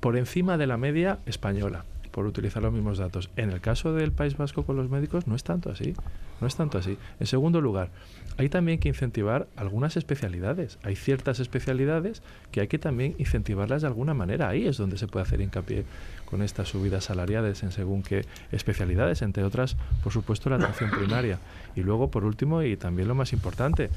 por 0.00 0.16
encima 0.16 0.56
de 0.58 0.66
la 0.66 0.76
media 0.76 1.18
española 1.26 1.84
por 2.10 2.26
utilizar 2.26 2.62
los 2.62 2.72
mismos 2.72 2.98
datos. 2.98 3.30
En 3.36 3.50
el 3.50 3.60
caso 3.60 3.92
del 3.92 4.12
País 4.12 4.36
Vasco 4.36 4.64
con 4.64 4.76
los 4.76 4.90
médicos 4.90 5.26
no 5.26 5.34
es 5.34 5.44
tanto 5.44 5.70
así. 5.70 5.94
No 6.40 6.46
es 6.46 6.56
tanto 6.56 6.78
así. 6.78 6.96
En 7.18 7.26
segundo 7.26 7.60
lugar, 7.60 7.90
hay 8.38 8.48
también 8.48 8.78
que 8.78 8.88
incentivar 8.88 9.46
algunas 9.56 9.96
especialidades. 9.96 10.78
Hay 10.82 10.96
ciertas 10.96 11.40
especialidades 11.40 12.22
que 12.50 12.62
hay 12.62 12.68
que 12.68 12.78
también 12.78 13.14
incentivarlas 13.18 13.82
de 13.82 13.88
alguna 13.88 14.14
manera. 14.14 14.48
Ahí 14.48 14.66
es 14.66 14.78
donde 14.78 14.96
se 14.96 15.06
puede 15.06 15.24
hacer 15.24 15.40
hincapié 15.40 15.84
con 16.24 16.42
estas 16.42 16.68
subidas 16.68 17.04
salariales 17.04 17.62
en 17.62 17.72
según 17.72 18.02
qué 18.02 18.24
especialidades, 18.52 19.20
entre 19.22 19.44
otras, 19.44 19.76
por 20.02 20.12
supuesto, 20.12 20.48
la 20.48 20.56
atención 20.56 20.90
primaria. 20.90 21.38
Y 21.76 21.82
luego, 21.82 22.10
por 22.10 22.24
último, 22.24 22.62
y 22.62 22.76
también 22.76 23.08
lo 23.08 23.14
más 23.14 23.32
importante, 23.32 23.90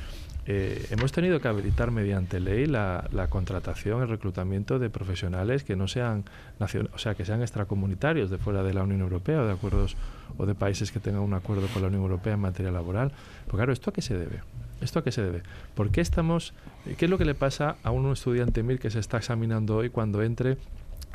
eh, 0.45 0.87
hemos 0.89 1.13
tenido 1.13 1.39
que 1.39 1.47
habilitar 1.47 1.91
mediante 1.91 2.39
ley 2.39 2.65
la, 2.65 3.07
contratación, 3.29 4.01
el 4.01 4.09
reclutamiento 4.09 4.77
de 4.77 4.89
profesionales 4.89 5.63
que 5.63 5.77
no 5.77 5.87
sean 5.87 6.25
o 6.59 6.97
sea, 6.97 7.15
que 7.15 7.23
sean 7.23 7.41
extracomunitarios 7.41 8.29
de 8.29 8.37
fuera 8.37 8.61
de 8.61 8.73
la 8.73 8.83
Unión 8.83 9.01
Europea 9.01 9.41
o 9.41 9.45
de 9.45 9.53
acuerdos 9.53 9.95
o 10.37 10.45
de 10.45 10.53
países 10.53 10.91
que 10.91 10.99
tengan 10.99 11.21
un 11.21 11.33
acuerdo 11.33 11.67
con 11.67 11.81
la 11.81 11.87
Unión 11.87 12.03
Europea 12.03 12.33
en 12.33 12.41
materia 12.41 12.71
laboral. 12.71 13.11
Pues 13.45 13.55
claro, 13.55 13.71
¿esto 13.71 13.91
a 13.91 13.93
qué 13.93 14.01
se 14.01 14.17
debe? 14.17 14.41
¿Esto 14.81 14.99
a 14.99 15.03
qué 15.03 15.13
se 15.13 15.21
debe? 15.21 15.43
¿Por 15.75 15.91
qué 15.91 16.01
estamos, 16.01 16.53
qué 16.97 17.05
es 17.05 17.11
lo 17.11 17.17
que 17.17 17.25
le 17.25 17.35
pasa 17.35 17.77
a 17.83 17.91
un 17.91 18.11
estudiante 18.11 18.63
MIR 18.63 18.79
que 18.79 18.89
se 18.89 18.99
está 18.99 19.17
examinando 19.17 19.77
hoy 19.77 19.89
cuando 19.89 20.23
entre 20.23 20.57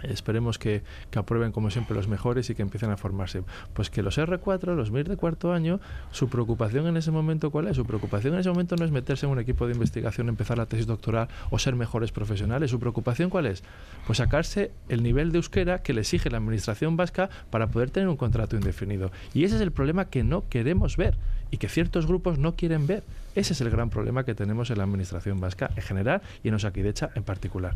Esperemos 0.03 0.59
que, 0.59 0.83
aprueben 1.15 1.53
como 1.53 1.71
siempre 1.71 1.97
los 1.97 2.07
mejores 2.07 2.49
y 2.51 2.55
que 2.55 2.63
empiecen 2.63 2.91
a 2.91 2.97
formarse. 2.97 3.43
Pues 3.75 3.91
que 3.91 4.03
los 4.03 4.19
R4, 4.19 4.75
los 4.75 4.91
MIR 4.91 5.09
de 5.09 5.17
cuarto 5.17 5.53
año, 5.53 5.81
su 6.13 6.29
preocupación 6.29 6.87
en 6.87 6.97
ese 6.97 7.11
momento, 7.11 7.51
¿cuál 7.51 7.69
es? 7.69 7.77
Su 7.77 7.85
preocupación 7.85 8.35
en 8.35 8.41
ese 8.41 8.49
momento 8.49 8.77
no 8.77 8.85
es 8.85 8.91
meterse 8.91 9.27
en 9.27 9.33
un 9.33 9.39
equipo 9.39 9.67
de 9.67 9.75
investigación, 9.75 10.29
empezar 10.29 10.59
la 10.59 10.67
tesis 10.67 10.87
doctoral 10.87 11.29
o 11.51 11.59
ser 11.59 11.75
mejores 11.75 12.13
profesionales. 12.13 12.71
¿Su 12.71 12.79
preocupación 12.79 13.31
cuál 13.31 13.47
es? 13.47 13.65
Pues 14.07 14.19
sacarse 14.19 14.71
el 14.89 15.03
nivel 15.03 15.33
de 15.33 15.39
euskera 15.39 15.83
que 15.83 15.93
le 15.93 16.03
exige 16.03 16.31
la 16.31 16.39
administración 16.39 16.97
vasca 16.97 17.31
para 17.51 17.69
poder 17.69 17.91
tener 17.91 18.09
un 18.09 18.17
contrato 18.17 18.57
indefinido. 18.57 19.11
Y 19.35 19.45
ese 19.45 19.57
es 19.57 19.61
el 19.63 19.73
problema 19.73 20.07
que 20.07 20.23
no 20.23 20.49
queremos 20.49 20.97
ver 20.97 21.17
y 21.51 21.57
que 21.57 21.69
ciertos 21.69 22.07
grupos 22.07 22.39
no 22.39 22.55
quieren 22.55 22.87
ver. 22.87 23.03
Ese 23.35 23.53
es 23.53 23.61
el 23.61 23.71
gran 23.71 23.91
problema 23.91 24.25
que 24.25 24.35
tenemos 24.35 24.71
en 24.71 24.79
la 24.79 24.85
administración 24.85 25.41
vasca 25.41 25.71
en 25.77 25.83
general 25.83 26.23
y 26.43 26.49
en 26.49 26.55
Osakidecha 26.55 27.11
en 27.15 27.23
particular. 27.23 27.75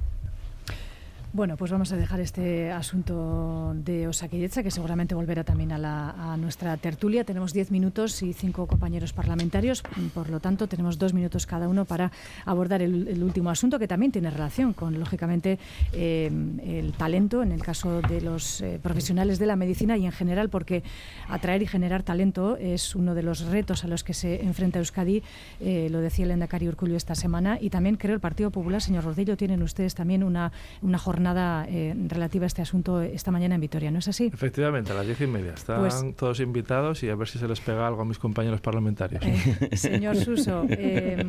Bueno, 1.34 1.56
pues 1.56 1.70
vamos 1.70 1.90
a 1.92 1.96
dejar 1.96 2.20
este 2.20 2.70
asunto 2.70 3.72
de 3.74 4.06
Osakidecha, 4.06 4.62
que 4.62 4.70
seguramente 4.70 5.14
volverá 5.14 5.44
también 5.44 5.72
a, 5.72 6.36
nuestra 6.36 6.76
tertulia. 6.76 7.24
Tenemos 7.24 7.54
diez 7.54 7.70
minutos 7.70 8.22
y 8.22 8.34
cinco 8.34 8.66
compañeros 8.66 9.14
parlamentarios, 9.14 9.82
por 10.12 10.28
lo 10.28 10.40
tanto 10.40 10.66
tenemos 10.66 10.98
dos 10.98 11.14
minutos 11.14 11.46
cada 11.46 11.68
uno 11.68 11.86
para 11.86 12.12
abordar 12.44 12.82
el, 12.82 13.22
último 13.22 13.48
asunto, 13.48 13.78
que 13.78 13.88
también 13.88 14.12
tiene 14.12 14.28
relación 14.28 14.74
con, 14.74 15.00
lógicamente, 15.00 15.58
eh, 15.94 16.30
el 16.66 16.92
talento, 16.92 17.42
en 17.42 17.52
el 17.52 17.62
caso 17.62 18.02
de 18.02 18.20
los 18.20 18.60
eh, 18.60 18.78
profesionales 18.82 19.38
de 19.38 19.46
la 19.46 19.56
medicina 19.56 19.96
y 19.96 20.04
en 20.04 20.12
general, 20.12 20.50
porque 20.50 20.82
atraer 21.30 21.62
y 21.62 21.66
generar 21.66 22.02
talento 22.02 22.58
es 22.58 22.94
uno 22.94 23.14
de 23.14 23.22
los 23.22 23.46
retos 23.46 23.84
a 23.84 23.88
los 23.88 24.04
que 24.04 24.12
se 24.12 24.42
enfrenta 24.44 24.80
Euskadi, 24.80 25.22
eh, 25.60 25.88
lo 25.90 26.00
decía 26.00 26.26
el 26.26 26.32
Endacari 26.32 26.68
Urculio 26.68 26.98
esta 26.98 27.14
semana, 27.14 27.56
y 27.58 27.70
también 27.70 27.96
creo 27.96 28.14
el 28.14 28.20
Partido 28.20 28.50
Popular, 28.50 28.82
señor 28.82 29.04
Rodillo, 29.04 29.38
tienen 29.38 29.62
ustedes 29.62 29.94
también 29.94 30.24
una, 30.24 30.52
una 30.82 30.98
jornada 30.98 31.21
nada 31.22 31.66
eh, 31.68 31.94
relativa 32.08 32.44
a 32.44 32.46
este 32.46 32.62
asunto 32.62 33.00
esta 33.00 33.30
mañana 33.30 33.54
en 33.54 33.60
Vitoria, 33.60 33.90
¿no 33.90 33.98
es 33.98 34.08
así? 34.08 34.30
Efectivamente, 34.32 34.92
a 34.92 34.94
las 34.94 35.06
diez 35.06 35.20
y 35.20 35.26
media. 35.26 35.52
Están 35.54 35.80
pues 35.80 36.16
todos 36.16 36.40
invitados 36.40 37.02
y 37.02 37.08
a 37.08 37.14
ver 37.14 37.28
si 37.28 37.38
se 37.38 37.48
les 37.48 37.60
pega 37.60 37.86
algo 37.86 38.02
a 38.02 38.04
mis 38.04 38.18
compañeros 38.18 38.60
parlamentarios. 38.60 39.24
Eh, 39.24 39.70
señor 39.76 40.16
Suso, 40.16 40.64
eh, 40.68 41.24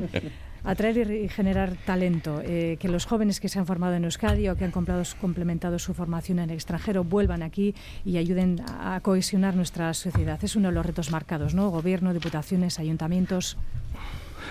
atraer 0.63 1.11
y 1.11 1.29
generar 1.29 1.75
talento, 1.85 2.41
que 2.43 2.87
los 2.89 3.05
jóvenes 3.05 3.39
que 3.39 3.49
se 3.49 3.59
han 3.59 3.65
formado 3.65 3.95
en 3.95 4.05
Euskadi 4.05 4.49
o 4.49 4.55
que 4.55 4.65
han 4.65 4.71
complementado 4.71 5.79
su 5.79 5.93
formación 5.93 6.39
en 6.39 6.49
el 6.49 6.55
extranjero 6.55 7.03
vuelvan 7.03 7.43
aquí 7.43 7.75
y 8.05 8.17
ayuden 8.17 8.61
a 8.67 8.99
cohesionar 9.01 9.55
nuestra 9.55 9.93
sociedad. 9.93 10.39
Es 10.43 10.55
uno 10.55 10.69
de 10.69 10.75
los 10.75 10.85
retos 10.85 11.11
marcados, 11.11 11.53
¿no? 11.53 11.69
Gobierno, 11.69 12.13
diputaciones, 12.13 12.79
ayuntamientos. 12.79 13.57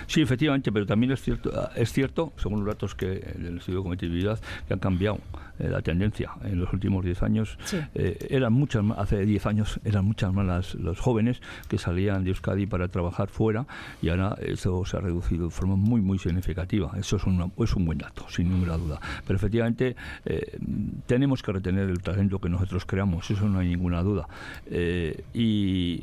Sí, 0.07 0.21
efectivamente, 0.21 0.71
pero 0.71 0.85
también 0.85 1.11
es 1.11 1.21
cierto, 1.21 1.51
es 1.75 1.91
cierto 1.91 2.33
según 2.37 2.59
los 2.59 2.67
datos 2.67 2.95
que 2.95 3.07
del 3.07 3.57
estudio 3.57 3.79
de 3.79 3.83
competitividad, 3.83 4.39
que 4.67 4.73
han 4.73 4.79
cambiado 4.79 5.19
eh, 5.59 5.69
la 5.69 5.81
tendencia 5.81 6.31
en 6.43 6.59
los 6.59 6.73
últimos 6.73 7.05
10 7.05 7.23
años. 7.23 7.57
Eh, 7.93 8.27
eran 8.29 8.53
muchas, 8.53 8.83
hace 8.97 9.25
10 9.25 9.45
años 9.45 9.79
eran 9.83 10.05
muchas 10.05 10.33
más 10.33 10.75
los 10.75 10.99
jóvenes 10.99 11.41
que 11.67 11.77
salían 11.77 12.23
de 12.23 12.31
Euskadi 12.31 12.65
para 12.65 12.87
trabajar 12.87 13.29
fuera 13.29 13.65
y 14.01 14.09
ahora 14.09 14.35
eso 14.41 14.83
se 14.85 14.97
ha 14.97 14.99
reducido 14.99 15.45
de 15.45 15.51
forma 15.51 15.75
muy, 15.75 16.01
muy 16.01 16.17
significativa. 16.17 16.91
Eso 16.97 17.17
es, 17.17 17.23
es 17.23 17.75
un 17.75 17.85
buen 17.85 17.97
dato, 17.99 18.25
sin 18.29 18.49
ninguna 18.49 18.77
duda. 18.77 18.99
Pero 19.25 19.37
efectivamente 19.37 19.95
eh, 20.25 20.57
tenemos 21.05 21.43
que 21.43 21.51
retener 21.51 21.89
el 21.89 22.01
talento 22.01 22.39
que 22.39 22.49
nosotros 22.49 22.85
creamos, 22.85 23.29
eso 23.29 23.47
no 23.47 23.59
hay 23.59 23.69
ninguna 23.69 24.01
duda. 24.01 24.27
y 25.33 26.01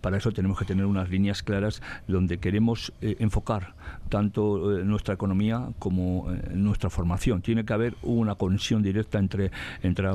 para 0.00 0.16
eso 0.18 0.32
tenemos 0.32 0.58
que 0.58 0.64
tener 0.64 0.86
unas 0.86 1.08
líneas 1.10 1.42
claras 1.42 1.82
donde 2.06 2.38
queremos 2.38 2.92
eh, 3.00 3.16
enfocar 3.18 3.74
tanto 4.08 4.78
eh, 4.78 4.84
nuestra 4.84 5.14
economía 5.14 5.68
como 5.78 6.32
eh, 6.32 6.50
nuestra 6.54 6.90
formación. 6.90 7.42
Tiene 7.42 7.64
que 7.64 7.72
haber 7.72 7.94
una 8.02 8.36
conexión 8.36 8.82
directa 8.82 9.18
entre, 9.18 9.50
entre, 9.82 10.08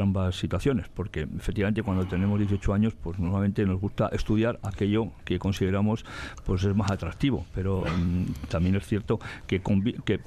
ambas 0.00 0.36
situaciones, 0.36 0.88
porque 0.88 1.26
efectivamente 1.36 1.82
cuando 1.82 2.06
tenemos 2.06 2.38
18 2.38 2.74
años, 2.74 2.94
pues 2.94 3.18
normalmente 3.18 3.64
nos 3.66 3.80
gusta 3.80 4.08
estudiar 4.12 4.58
aquello 4.62 5.12
que 5.24 5.38
consideramos 5.38 6.04
pues 6.44 6.64
es 6.64 6.74
más 6.74 6.90
atractivo, 6.90 7.46
pero 7.54 7.82
mm, 7.82 8.48
también 8.48 8.76
es 8.76 8.86
cierto 8.86 9.20
que, 9.46 9.60
que 10.04 10.20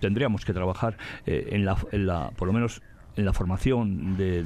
tendríamos 0.00 0.44
que 0.44 0.52
trabajar 0.52 0.96
en, 1.26 1.64
la, 1.64 1.76
en 1.92 2.06
la, 2.06 2.30
por 2.30 2.46
lo 2.46 2.52
menos 2.52 2.82
en 3.16 3.24
la 3.24 3.32
formación 3.32 4.16
de, 4.16 4.40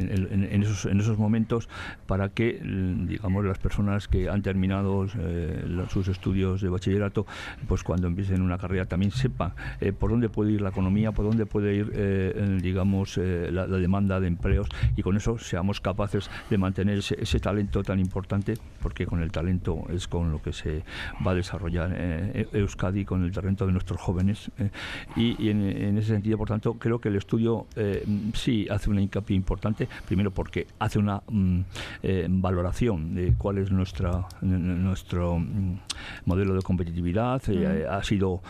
en, 0.00 0.62
esos, 0.62 0.86
en 0.86 1.00
esos 1.00 1.18
momentos 1.18 1.68
para 2.06 2.28
que 2.30 2.60
digamos 2.62 3.44
las 3.44 3.58
personas 3.58 4.08
que 4.08 4.28
han 4.28 4.42
terminado 4.42 5.06
eh, 5.18 5.86
sus 5.88 6.08
estudios 6.08 6.60
de 6.60 6.68
bachillerato 6.68 7.26
pues 7.68 7.82
cuando 7.82 8.06
empiecen 8.06 8.42
una 8.42 8.58
carrera 8.58 8.86
también 8.86 9.12
sepan 9.12 9.52
eh, 9.80 9.92
por 9.92 10.10
dónde 10.10 10.28
puede 10.28 10.52
ir 10.52 10.60
la 10.60 10.70
economía 10.70 11.12
por 11.12 11.24
dónde 11.24 11.46
puede 11.46 11.74
ir 11.74 11.92
eh, 11.94 12.58
digamos 12.60 13.16
la, 13.16 13.66
demanda 13.66 14.20
de 14.20 14.28
empleos 14.28 14.68
y 14.96 15.02
con 15.02 15.16
eso 15.16 15.38
seamos 15.38 15.80
capaces 15.80 16.30
de 16.50 16.58
mantener 16.58 16.98
ese, 16.98 17.40
talento 17.40 17.82
tan 17.82 17.98
importante 17.98 18.54
porque 18.80 19.06
con 19.06 19.22
el 19.22 19.30
talento 19.30 19.84
es 19.90 20.08
con 20.08 20.32
lo 20.32 20.40
que 20.40 20.52
se 20.52 20.82
va 21.26 21.32
a 21.32 21.34
desarrollar 21.34 21.94
Euskadi 22.52 23.04
con 23.04 23.24
el 23.24 23.32
talento 23.32 23.66
de 23.66 23.72
nuestros 23.72 24.00
jóvenes 24.00 24.50
y, 25.16 25.50
en 25.50 25.98
ese 25.98 26.08
sentido 26.08 26.38
por 26.38 26.48
tanto 26.48 26.74
creo 26.74 27.00
que 27.00 27.08
el 27.08 27.16
estudio 27.16 27.53
eh, 27.76 28.04
sí 28.34 28.66
hace 28.70 28.90
una 28.90 29.00
hincapié 29.00 29.36
importante, 29.36 29.88
primero 30.06 30.30
porque 30.30 30.66
hace 30.78 30.98
una 30.98 31.22
mm, 31.28 31.60
eh, 32.02 32.26
valoración 32.28 33.14
de 33.14 33.34
cuál 33.36 33.58
es 33.58 33.70
nuestra 33.70 34.26
nuestro 34.42 35.38
mm, 35.38 35.78
modelo 36.26 36.54
de 36.54 36.62
competitividad. 36.62 37.42
Eh, 37.48 37.86
ha 37.88 38.02
sido 38.02 38.42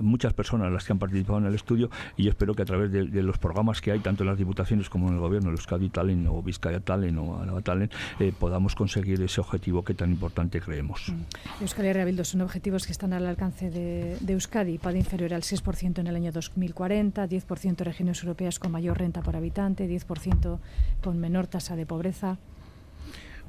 muchas 0.00 0.32
personas 0.32 0.72
las 0.72 0.84
que 0.84 0.92
han 0.92 0.98
participado 0.98 1.38
en 1.38 1.46
el 1.46 1.54
estudio 1.54 1.90
y 2.16 2.24
yo 2.24 2.30
espero 2.30 2.54
que 2.54 2.62
a 2.62 2.64
través 2.64 2.90
de, 2.90 3.22
los 3.22 3.38
programas 3.38 3.80
que 3.80 3.92
hay, 3.92 4.00
tanto 4.00 4.22
en 4.22 4.28
las 4.28 4.38
diputaciones 4.38 4.88
como 4.90 5.08
en 5.08 5.14
el 5.14 5.20
gobierno, 5.20 5.50
el 5.50 5.56
Euskadi 5.56 5.88
Talent 5.88 6.26
o 6.28 6.42
Vizcaya 6.42 6.80
Talent 6.80 7.18
o 7.18 7.40
Álava 7.40 7.60
Talent, 7.62 7.92
podamos 8.38 8.74
conseguir 8.74 9.22
ese 9.22 9.40
objetivo 9.40 9.82
que 9.84 9.94
tan 9.94 10.10
importante 10.10 10.60
creemos. 10.60 11.08
Mm. 11.08 11.62
Euskadi 11.62 11.92
Reabildo 11.92 12.24
son 12.24 12.42
objetivos 12.42 12.86
que 12.86 12.92
están 12.92 13.12
al 13.12 13.26
alcance 13.26 13.70
de, 13.70 14.16
de 14.20 14.32
Euskadi, 14.32 14.78
PAD 14.78 14.94
inferior 14.94 15.34
al 15.34 15.42
6% 15.42 15.98
en 15.98 16.06
el 16.06 16.16
año 16.16 16.32
2040, 16.32 17.28
10% 17.28 17.84
regiones 17.84 18.23
europeas 18.24 18.58
con 18.58 18.72
mayor 18.72 18.98
renta 18.98 19.22
por 19.22 19.36
habitante, 19.36 19.88
10% 19.88 20.58
con 21.02 21.18
menor 21.20 21.46
tasa 21.46 21.76
de 21.76 21.86
pobreza. 21.86 22.38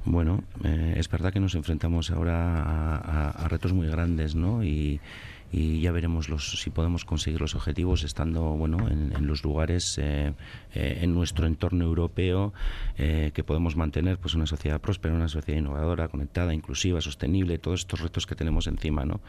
Bueno, 0.04 0.44
eh, 0.62 0.94
es 0.96 1.08
verdad 1.08 1.32
que 1.32 1.40
nos 1.40 1.56
enfrentamos 1.56 2.12
ahora 2.12 3.30
a, 3.30 3.48
retos 3.48 3.72
muy 3.72 3.88
grandes, 3.88 4.36
¿no? 4.36 4.62
Y, 4.62 5.00
y 5.52 5.80
ya 5.80 5.92
veremos 5.92 6.28
los, 6.28 6.60
si 6.60 6.70
podemos 6.70 7.04
conseguir 7.04 7.40
los 7.40 7.54
objetivos 7.54 8.02
estando 8.02 8.42
bueno 8.42 8.88
en, 8.88 9.26
los 9.26 9.44
lugares 9.44 9.98
eh, 9.98 10.34
eh, 10.74 10.98
en 11.02 11.14
nuestro 11.14 11.46
entorno 11.46 11.84
europeo 11.84 12.52
eh, 12.98 13.30
que 13.32 13.44
podemos 13.44 13.76
mantener 13.76 14.18
pues 14.18 14.34
una 14.34 14.46
sociedad 14.46 14.80
próspera, 14.80 15.14
una 15.14 15.28
sociedad 15.28 15.58
innovadora, 15.58 16.08
conectada, 16.08 16.52
inclusiva, 16.52 17.00
sostenible, 17.00 17.58
todos 17.58 17.80
estos 17.80 18.00
retos 18.00 18.26
que 18.26 18.34
tenemos 18.34 18.66
encima. 18.66 19.04
¿no? 19.04 19.20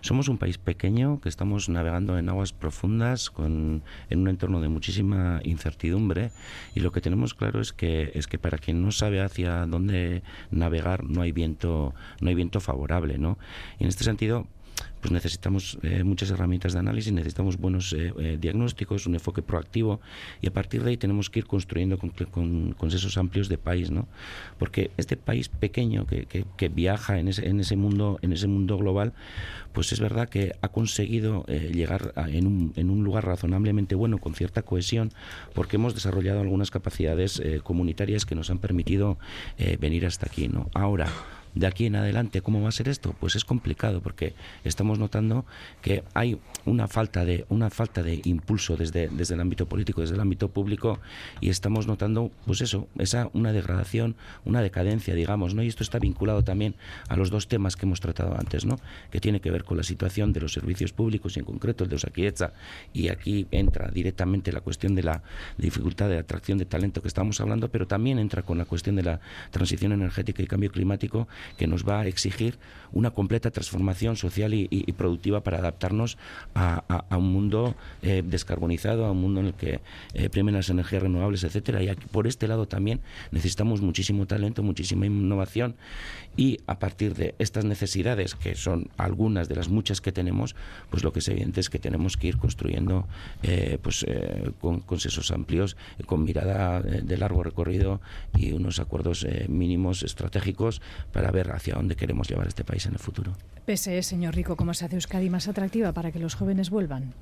Somos 0.00 0.28
un 0.28 0.38
país 0.38 0.58
pequeño 0.58 1.20
que 1.20 1.28
estamos 1.28 1.68
navegando 1.68 2.18
en 2.18 2.28
aguas 2.28 2.52
profundas 2.52 3.30
con, 3.30 3.82
en 4.10 4.20
un 4.20 4.28
entorno 4.28 4.60
de 4.60 4.68
muchísima 4.68 5.40
incertidumbre 5.44 6.32
y 6.74 6.80
lo 6.80 6.92
que 6.92 7.00
tenemos 7.00 7.34
claro 7.34 7.60
es 7.60 7.72
que 7.72 8.12
es 8.14 8.26
que 8.26 8.38
para 8.38 8.58
quien 8.58 8.82
no 8.82 8.92
sabe 8.92 9.20
hacia 9.20 9.66
dónde 9.66 10.22
navegar 10.50 11.04
no 11.04 11.22
hay 11.22 11.32
viento 11.32 11.94
no 12.20 12.28
hay 12.28 12.34
viento 12.34 12.60
favorable, 12.60 13.18
¿no? 13.18 13.38
Y 13.78 13.84
en 13.84 13.88
este 13.88 14.04
sentido 14.04 14.46
pues 15.02 15.10
necesitamos 15.10 15.78
eh, 15.82 16.04
muchas 16.04 16.30
herramientas 16.30 16.74
de 16.74 16.78
análisis, 16.78 17.12
necesitamos 17.12 17.58
buenos 17.58 17.92
eh, 17.92 18.12
eh, 18.18 18.38
diagnósticos, 18.40 19.06
un 19.06 19.14
enfoque 19.14 19.42
proactivo 19.42 20.00
y 20.40 20.46
a 20.46 20.52
partir 20.52 20.84
de 20.84 20.90
ahí 20.90 20.96
tenemos 20.96 21.28
que 21.28 21.40
ir 21.40 21.46
construyendo 21.46 21.98
con, 21.98 22.74
consensos 22.74 23.18
amplios 23.18 23.48
de 23.48 23.58
país, 23.58 23.90
¿no? 23.90 24.06
Porque 24.58 24.92
este 24.96 25.16
país 25.16 25.48
pequeño 25.48 26.06
que, 26.06 26.26
que, 26.26 26.68
viaja 26.68 27.18
en 27.18 27.26
ese, 27.28 27.48
en 27.48 27.58
ese 27.58 27.76
mundo 27.76 28.18
en 28.22 28.32
ese 28.32 28.46
mundo 28.46 28.78
global, 28.78 29.12
pues 29.72 29.92
es 29.92 29.98
verdad 29.98 30.28
que 30.28 30.54
ha 30.62 30.68
conseguido 30.68 31.44
llegar 31.46 32.14
en, 32.28 32.46
un, 32.46 32.72
en 32.76 32.88
un 32.88 33.02
lugar 33.04 33.26
razonablemente 33.26 33.94
bueno 33.94 34.18
con 34.18 34.34
cierta 34.34 34.62
cohesión 34.62 35.10
porque 35.52 35.76
hemos 35.76 35.94
desarrollado 35.94 36.40
algunas 36.40 36.70
capacidades 36.70 37.42
comunitarias 37.64 38.24
que 38.24 38.34
nos 38.34 38.50
han 38.50 38.58
permitido 38.58 39.18
venir 39.80 40.06
hasta 40.06 40.26
aquí, 40.26 40.48
¿no? 40.48 40.70
Ahora 40.72 41.08
de 41.54 41.66
aquí 41.66 41.86
en 41.86 41.96
adelante, 41.96 42.40
¿cómo 42.40 42.62
va 42.62 42.68
a 42.68 42.72
ser 42.72 42.88
esto? 42.88 43.14
Pues 43.20 43.36
es 43.36 43.44
complicado 43.44 44.00
porque 44.00 44.34
estamos 44.64 44.98
notando 44.98 45.44
que 45.82 46.02
hay 46.14 46.38
una 46.64 46.88
falta 46.88 47.24
de 47.24 47.44
una 47.48 47.70
falta 47.70 48.02
de 48.02 48.20
impulso 48.24 48.76
desde, 48.76 49.08
desde 49.08 49.34
el 49.34 49.40
ámbito 49.40 49.66
político, 49.66 50.00
desde 50.00 50.14
el 50.14 50.20
ámbito 50.20 50.48
público 50.48 50.98
y 51.40 51.50
estamos 51.50 51.86
notando 51.86 52.30
pues 52.46 52.60
eso, 52.60 52.88
esa 52.98 53.28
una 53.32 53.52
degradación, 53.52 54.16
una 54.44 54.62
decadencia, 54.62 55.14
digamos, 55.14 55.54
¿no? 55.54 55.62
Y 55.62 55.68
esto 55.68 55.82
está 55.82 55.98
vinculado 55.98 56.42
también 56.42 56.74
a 57.08 57.16
los 57.16 57.30
dos 57.30 57.48
temas 57.48 57.76
que 57.76 57.86
hemos 57.86 58.00
tratado 58.00 58.36
antes, 58.38 58.64
¿no? 58.64 58.78
Que 59.10 59.20
tiene 59.20 59.40
que 59.40 59.50
ver 59.50 59.64
con 59.64 59.76
la 59.76 59.82
situación 59.82 60.32
de 60.32 60.40
los 60.40 60.52
servicios 60.52 60.92
públicos 60.92 61.36
y 61.36 61.40
en 61.40 61.44
concreto 61.44 61.84
el 61.84 61.90
de 61.90 61.96
Osakieza 61.96 62.52
y 62.92 63.08
aquí 63.08 63.46
entra 63.50 63.90
directamente 63.90 64.52
la 64.52 64.60
cuestión 64.60 64.94
de 64.94 65.02
la 65.02 65.22
dificultad 65.58 66.08
de 66.08 66.18
atracción 66.18 66.58
de 66.58 66.64
talento 66.64 67.02
que 67.02 67.08
estamos 67.08 67.40
hablando, 67.40 67.68
pero 67.68 67.86
también 67.86 68.18
entra 68.18 68.42
con 68.42 68.58
la 68.58 68.64
cuestión 68.64 68.96
de 68.96 69.02
la 69.02 69.20
transición 69.50 69.92
energética 69.92 70.42
y 70.42 70.46
cambio 70.46 70.70
climático 70.70 71.28
que 71.56 71.66
nos 71.66 71.86
va 71.88 72.00
a 72.00 72.06
exigir 72.06 72.58
una 72.92 73.10
completa 73.10 73.50
transformación 73.50 74.16
social 74.16 74.54
y, 74.54 74.92
productiva 74.92 75.42
para 75.42 75.58
adaptarnos 75.58 76.18
a, 76.54 76.82
un 77.16 77.32
mundo 77.32 77.74
eh, 78.02 78.22
descarbonizado, 78.24 79.06
a 79.06 79.12
un 79.12 79.20
mundo 79.20 79.40
en 79.40 79.46
el 79.46 79.54
que 79.54 79.80
eh, 80.14 80.28
primen 80.28 80.54
las 80.54 80.68
energías 80.68 81.02
renovables, 81.02 81.44
etcétera. 81.44 81.82
Y 81.82 81.88
aquí, 81.88 82.06
por 82.10 82.26
este 82.26 82.46
lado 82.46 82.68
también 82.68 83.00
necesitamos 83.30 83.80
muchísimo 83.80 84.26
talento, 84.26 84.62
muchísima 84.62 85.06
innovación 85.06 85.74
y 86.36 86.58
a 86.66 86.78
partir 86.78 87.14
de 87.14 87.34
estas 87.38 87.64
necesidades, 87.64 88.34
que 88.34 88.54
son 88.54 88.88
algunas 88.96 89.48
de 89.48 89.56
las 89.56 89.68
muchas 89.68 90.00
que 90.00 90.12
tenemos, 90.12 90.54
pues 90.90 91.02
lo 91.02 91.12
que 91.12 91.20
es 91.20 91.28
evidente 91.28 91.60
es 91.60 91.70
que 91.70 91.78
tenemos 91.78 92.16
que 92.16 92.28
ir 92.28 92.36
construyendo 92.36 93.06
eh, 93.42 93.78
pues, 93.82 94.04
con 94.60 94.80
consensos 94.80 95.30
amplios, 95.30 95.76
con 96.06 96.24
mirada 96.24 96.80
de 96.80 97.16
largo 97.16 97.42
recorrido 97.42 98.00
y 98.36 98.52
unos 98.52 98.78
acuerdos 98.78 99.26
mínimos 99.48 100.02
estratégicos 100.02 100.80
para 101.12 101.30
ver 101.32 101.50
hacia 101.50 101.74
dónde 101.74 101.96
queremos 101.96 102.28
llevar 102.28 102.46
este 102.46 102.64
país 102.64 102.86
en 102.86 102.92
el 102.92 102.98
futuro. 102.98 103.32
PSE, 103.66 104.02
señor 104.02 104.34
Rico, 104.34 104.56
¿cómo 104.56 104.74
se 104.74 104.84
hace 104.84 104.96
Euskadi 104.96 105.30
más 105.30 105.48
atractiva 105.48 105.92
para 105.92 106.12
que 106.12 106.18
los 106.18 106.34
jóvenes 106.34 106.70
vuelvan? 106.70 107.14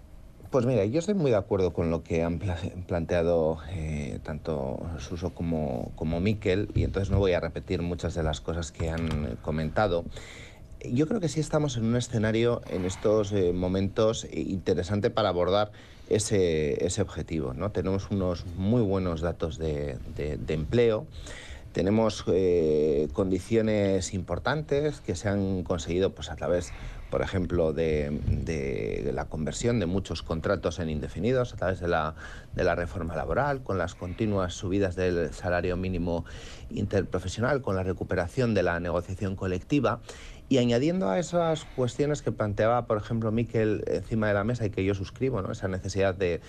Pues 0.50 0.66
mira, 0.66 0.84
yo 0.84 0.98
estoy 0.98 1.14
muy 1.14 1.30
de 1.30 1.36
acuerdo 1.36 1.72
con 1.72 1.92
lo 1.92 2.02
que 2.02 2.24
han 2.24 2.40
planteado 2.88 3.58
eh, 3.70 4.18
tanto 4.24 4.80
Suso 4.98 5.30
como, 5.30 5.92
como 5.94 6.20
Miquel 6.20 6.68
y 6.74 6.82
entonces 6.82 7.10
no 7.10 7.18
voy 7.18 7.34
a 7.34 7.40
repetir 7.40 7.82
muchas 7.82 8.14
de 8.14 8.24
las 8.24 8.40
cosas 8.40 8.72
que 8.72 8.90
han 8.90 9.36
comentado. 9.42 10.04
Yo 10.84 11.06
creo 11.06 11.20
que 11.20 11.28
sí 11.28 11.38
estamos 11.38 11.76
en 11.76 11.84
un 11.84 11.94
escenario 11.94 12.62
en 12.68 12.84
estos 12.84 13.30
eh, 13.30 13.52
momentos 13.52 14.26
interesante 14.32 15.10
para 15.10 15.28
abordar 15.28 15.70
ese, 16.08 16.84
ese 16.84 17.00
objetivo. 17.00 17.54
¿no? 17.54 17.70
Tenemos 17.70 18.10
unos 18.10 18.44
muy 18.56 18.82
buenos 18.82 19.20
datos 19.20 19.56
de, 19.56 19.98
de 20.16 20.54
empleo. 20.54 21.06
Tenemos 21.72 22.24
eh, 22.26 23.08
condiciones 23.12 24.12
importantes 24.12 25.00
que 25.00 25.14
se 25.14 25.28
han 25.28 25.62
conseguido 25.62 26.12
pues, 26.12 26.28
a 26.28 26.34
través, 26.34 26.72
por 27.10 27.22
ejemplo, 27.22 27.72
de, 27.72 29.10
la 29.14 29.26
conversión 29.26 29.78
de 29.78 29.86
muchos 29.86 30.22
contratos 30.22 30.80
en 30.80 30.90
indefinidos, 30.90 31.54
a 31.54 31.56
través 31.56 31.78
de 31.78 31.86
la, 31.86 32.16
de 32.54 32.64
la 32.64 32.74
reforma 32.74 33.14
laboral, 33.14 33.62
con 33.62 33.78
las 33.78 33.94
continuas 33.94 34.54
subidas 34.54 34.96
del 34.96 35.32
salario 35.32 35.76
mínimo 35.76 36.24
interprofesional, 36.70 37.62
con 37.62 37.76
la 37.76 37.84
recuperación 37.84 38.52
de 38.52 38.64
la 38.64 38.80
negociación 38.80 39.36
colectiva 39.36 40.00
y 40.50 40.58
añadiendo 40.58 41.08
a 41.08 41.20
esas 41.20 41.64
cuestiones 41.76 42.22
que 42.22 42.32
planteaba, 42.32 42.86
por 42.86 42.96
ejemplo, 42.96 43.30
Miquel 43.30 43.84
encima 43.86 44.26
de 44.26 44.34
la 44.34 44.42
mesa 44.42 44.66
y 44.66 44.70
que 44.70 44.84
yo 44.84 44.96
suscribo, 44.96 45.40
¿no? 45.42 45.52
esa 45.52 45.68
necesidad 45.68 46.12
de, 46.12 46.40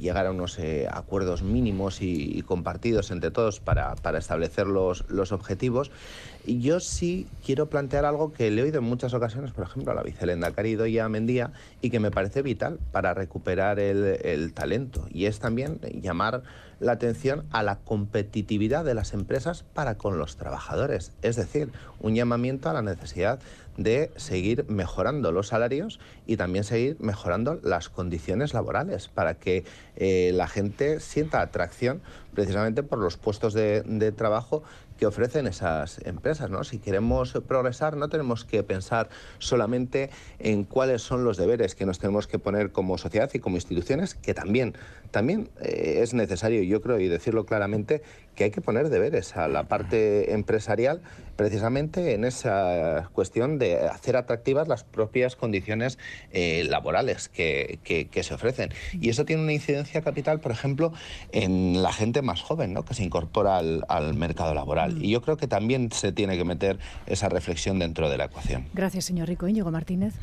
llegar 0.00 0.26
a 0.26 0.32
unos 0.32 0.58
eh, 0.58 0.88
acuerdos 0.90 1.44
mínimos 1.44 2.02
y, 2.02 2.42
compartidos 2.42 3.12
entre 3.12 3.30
todos 3.30 3.60
para, 3.60 3.94
establecer 4.18 4.66
los, 4.66 5.08
los 5.08 5.30
objetivos, 5.30 5.92
y 6.31 6.31
yo 6.46 6.80
sí 6.80 7.26
quiero 7.44 7.68
plantear 7.68 8.04
algo 8.04 8.32
que 8.32 8.50
le 8.50 8.60
he 8.60 8.64
oído 8.64 8.78
en 8.78 8.84
muchas 8.84 9.14
ocasiones, 9.14 9.52
por 9.52 9.64
ejemplo, 9.64 9.92
a 9.92 9.94
la 9.94 10.02
vicelenda 10.02 10.48
a 10.48 11.08
Mendía, 11.08 11.52
y 11.80 11.90
que 11.90 12.00
me 12.00 12.10
parece 12.10 12.42
vital 12.42 12.78
para 12.90 13.14
recuperar 13.14 13.78
el, 13.78 14.18
el 14.22 14.52
talento, 14.52 15.06
y 15.10 15.26
es 15.26 15.38
también 15.38 15.80
llamar 16.00 16.42
la 16.80 16.92
atención 16.92 17.44
a 17.52 17.62
la 17.62 17.76
competitividad 17.78 18.84
de 18.84 18.94
las 18.94 19.12
empresas 19.14 19.62
para 19.62 19.96
con 19.96 20.18
los 20.18 20.36
trabajadores. 20.36 21.12
Es 21.22 21.36
decir, 21.36 21.70
un 22.00 22.14
llamamiento 22.16 22.68
a 22.68 22.72
la 22.72 22.82
necesidad 22.82 23.38
de 23.76 24.10
seguir 24.16 24.66
mejorando 24.68 25.32
los 25.32 25.48
salarios 25.48 26.00
y 26.26 26.36
también 26.36 26.64
seguir 26.64 26.96
mejorando 27.00 27.58
las 27.62 27.88
condiciones 27.88 28.52
laborales 28.52 29.08
para 29.08 29.34
que 29.34 29.64
eh, 29.96 30.32
la 30.34 30.48
gente 30.48 31.00
sienta 31.00 31.40
atracción 31.40 32.02
precisamente 32.34 32.82
por 32.82 32.98
los 32.98 33.16
puestos 33.16 33.54
de 33.54 34.12
trabajo 34.16 34.62
que 35.02 35.06
ofrecen 35.06 35.48
esas 35.48 35.98
empresas. 36.04 36.48
¿no? 36.48 36.62
Si 36.62 36.78
queremos 36.78 37.32
progresar, 37.48 37.96
no 37.96 38.08
tenemos 38.08 38.44
que 38.44 38.62
pensar 38.62 39.08
solamente 39.40 40.10
en 40.38 40.62
cuáles 40.62 41.02
son 41.02 41.24
los 41.24 41.36
deberes 41.36 41.74
que 41.74 41.84
nos 41.84 41.98
tenemos 41.98 42.28
que 42.28 42.38
poner 42.38 42.70
como 42.70 42.96
sociedad 42.98 43.28
y 43.34 43.40
como 43.40 43.56
instituciones, 43.56 44.14
que 44.14 44.32
también, 44.32 44.76
también 45.10 45.50
eh, 45.60 45.98
es 46.02 46.14
necesario, 46.14 46.62
yo 46.62 46.80
creo, 46.82 47.00
y 47.00 47.08
decirlo 47.08 47.46
claramente, 47.46 48.04
que 48.34 48.44
hay 48.44 48.50
que 48.50 48.60
poner 48.60 48.88
deberes 48.88 49.36
a 49.36 49.48
la 49.48 49.64
parte 49.64 50.32
empresarial 50.32 51.00
precisamente 51.36 52.14
en 52.14 52.24
esa 52.24 53.08
cuestión 53.12 53.58
de 53.58 53.88
hacer 53.88 54.16
atractivas 54.16 54.68
las 54.68 54.84
propias 54.84 55.34
condiciones 55.34 55.98
eh, 56.32 56.64
laborales 56.68 57.28
que, 57.28 57.78
que, 57.82 58.22
se 58.22 58.34
ofrecen. 58.34 58.70
Y 58.92 59.08
eso 59.08 59.24
tiene 59.24 59.42
una 59.42 59.52
incidencia 59.52 60.02
capital, 60.02 60.40
por 60.40 60.52
ejemplo, 60.52 60.92
en 61.32 61.82
la 61.82 61.92
gente 61.92 62.22
más 62.22 62.42
joven, 62.42 62.72
¿no? 62.72 62.84
que 62.84 62.94
se 62.94 63.02
incorpora 63.02 63.56
al, 63.56 63.84
al 63.88 64.14
mercado 64.14 64.54
laboral. 64.54 64.94
Mm. 64.94 65.04
Y 65.04 65.10
yo 65.10 65.22
creo 65.22 65.36
que 65.36 65.48
también 65.48 65.90
se 65.90 66.12
tiene 66.12 66.36
que 66.36 66.44
meter 66.44 66.78
esa 67.06 67.28
reflexión 67.28 67.78
dentro 67.78 68.08
de 68.08 68.18
la 68.18 68.26
ecuación. 68.26 68.66
Gracias, 68.74 69.06
señor 69.06 69.28
Rico. 69.28 69.48
Íñigo 69.48 69.70
Martínez. 69.70 70.14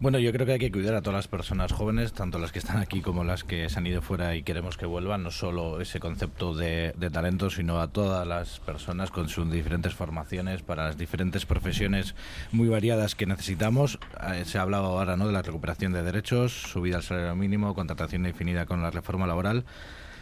Bueno, 0.00 0.18
yo 0.18 0.32
creo 0.32 0.46
que 0.46 0.52
hay 0.52 0.58
que 0.58 0.72
cuidar 0.72 0.94
a 0.94 1.02
todas 1.02 1.18
las 1.18 1.28
personas 1.28 1.72
jóvenes, 1.72 2.14
tanto 2.14 2.38
las 2.38 2.52
que 2.52 2.58
están 2.58 2.78
aquí 2.78 3.02
como 3.02 3.22
las 3.22 3.44
que 3.44 3.68
se 3.68 3.78
han 3.78 3.86
ido 3.86 4.00
fuera 4.00 4.34
y 4.34 4.42
queremos 4.42 4.78
que 4.78 4.86
vuelvan, 4.86 5.22
no 5.22 5.30
solo 5.30 5.78
ese 5.78 6.00
concepto 6.00 6.54
de, 6.54 6.94
talento, 7.12 7.50
sino 7.50 7.82
a 7.82 7.88
todas 7.88 8.26
las 8.26 8.60
personas 8.60 9.10
con 9.10 9.28
sus 9.28 9.52
diferentes 9.52 9.92
formaciones 9.92 10.62
para 10.62 10.86
las 10.86 10.96
diferentes 10.96 11.44
profesiones 11.44 12.14
muy 12.50 12.68
variadas 12.68 13.14
que 13.14 13.26
necesitamos. 13.26 13.98
Eh, 14.32 14.46
se 14.46 14.56
ha 14.56 14.62
hablado 14.62 14.86
ahora 14.86 15.18
¿no? 15.18 15.26
de 15.26 15.34
la 15.34 15.42
recuperación 15.42 15.92
de 15.92 16.02
derechos, 16.02 16.50
subida 16.50 16.96
al 16.96 17.02
salario 17.02 17.36
mínimo, 17.36 17.74
contratación 17.74 18.22
definida 18.22 18.64
con 18.64 18.80
la 18.80 18.90
reforma 18.90 19.26
laboral. 19.26 19.66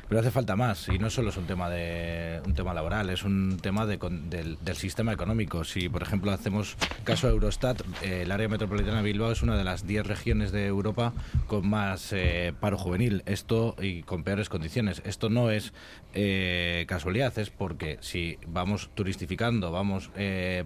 Pero 0.08 0.20
hace 0.20 0.30
falta 0.30 0.56
más 0.56 0.88
y 0.88 0.98
no 0.98 1.10
solo 1.10 1.28
es 1.28 1.36
un 1.36 1.44
tema 1.44 1.68
de 1.68 2.40
un 2.46 2.54
tema 2.54 2.72
laboral, 2.72 3.10
es 3.10 3.24
un 3.24 3.58
tema 3.60 3.84
de, 3.84 3.98
del, 3.98 4.76
sistema 4.76 5.12
económico. 5.12 5.64
Si, 5.64 5.90
por 5.90 6.02
ejemplo, 6.02 6.30
hacemos 6.30 6.76
caso 7.04 7.26
a 7.26 7.30
Eurostat, 7.30 7.82
eh, 8.02 8.22
el 8.22 8.32
área 8.32 8.48
metropolitana 8.48 8.98
de 8.98 9.02
Bilbao 9.02 9.32
es 9.32 9.42
una 9.42 9.56
de 9.58 9.64
las 9.64 9.86
10 9.86 10.06
regiones 10.06 10.50
de 10.50 10.66
Europa 10.66 11.12
con 11.46 11.68
más 11.68 12.12
eh, 12.14 12.54
paro 12.58 12.78
juvenil. 12.78 13.22
Esto 13.26 13.76
y 13.82 14.02
con 14.02 14.24
peores 14.24 14.48
condiciones. 14.48 15.02
Esto 15.04 15.28
no 15.28 15.50
es 15.50 15.74
eh, 16.14 16.86
casualidad, 16.88 17.38
es 17.38 17.50
porque 17.50 17.98
si 18.00 18.38
vamos 18.46 18.88
turistificando, 18.94 19.72
vamos 19.72 20.10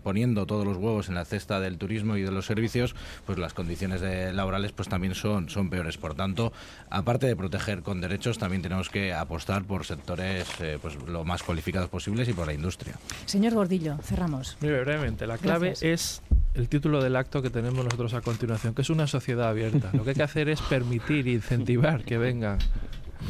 poniendo 0.02 0.46
todos 0.46 0.64
los 0.64 0.76
huevos 0.76 1.08
en 1.08 1.14
la 1.14 1.24
cesta 1.24 1.60
del 1.60 1.78
turismo 1.78 2.16
y 2.16 2.22
de 2.22 2.30
los 2.30 2.46
servicios, 2.46 2.94
pues 3.26 3.38
las 3.38 3.54
condiciones 3.54 4.02
laborales 4.34 4.72
pues 4.72 4.88
también 4.88 5.14
son, 5.14 5.48
son 5.48 5.68
peores. 5.68 5.96
Por 5.96 6.14
tanto, 6.14 6.52
aparte 6.90 7.26
de 7.26 7.36
proteger 7.36 7.82
con 7.82 8.00
derechos, 8.00 8.38
también 8.38 8.62
tenemos 8.62 8.88
que 8.88 9.12
apoyar 9.12 9.31
apostar 9.32 9.64
por 9.64 9.86
sectores 9.86 10.46
eh, 10.60 10.78
pues 10.80 10.94
lo 11.06 11.24
más 11.24 11.42
cualificados 11.42 11.88
posibles 11.88 12.28
y 12.28 12.34
por 12.34 12.46
la 12.46 12.52
industria. 12.52 12.98
Señor 13.24 13.54
Gordillo, 13.54 13.96
cerramos. 14.02 14.58
Muy 14.60 14.70
brevemente, 14.70 15.26
la 15.26 15.38
clave 15.38 15.72
es 15.80 16.20
el 16.52 16.68
título 16.68 17.02
del 17.02 17.16
acto 17.16 17.40
que 17.40 17.48
tenemos 17.48 17.82
nosotros 17.82 18.12
a 18.12 18.20
continuación, 18.20 18.74
que 18.74 18.82
es 18.82 18.90
una 18.90 19.06
sociedad 19.06 19.48
abierta. 19.48 19.88
Lo 19.94 20.04
que 20.04 20.10
hay 20.10 20.16
que 20.16 20.22
hacer 20.22 20.50
es 20.50 20.60
permitir 20.60 21.26
e 21.28 21.32
incentivar 21.32 22.04
que 22.04 22.18
venga 22.18 22.58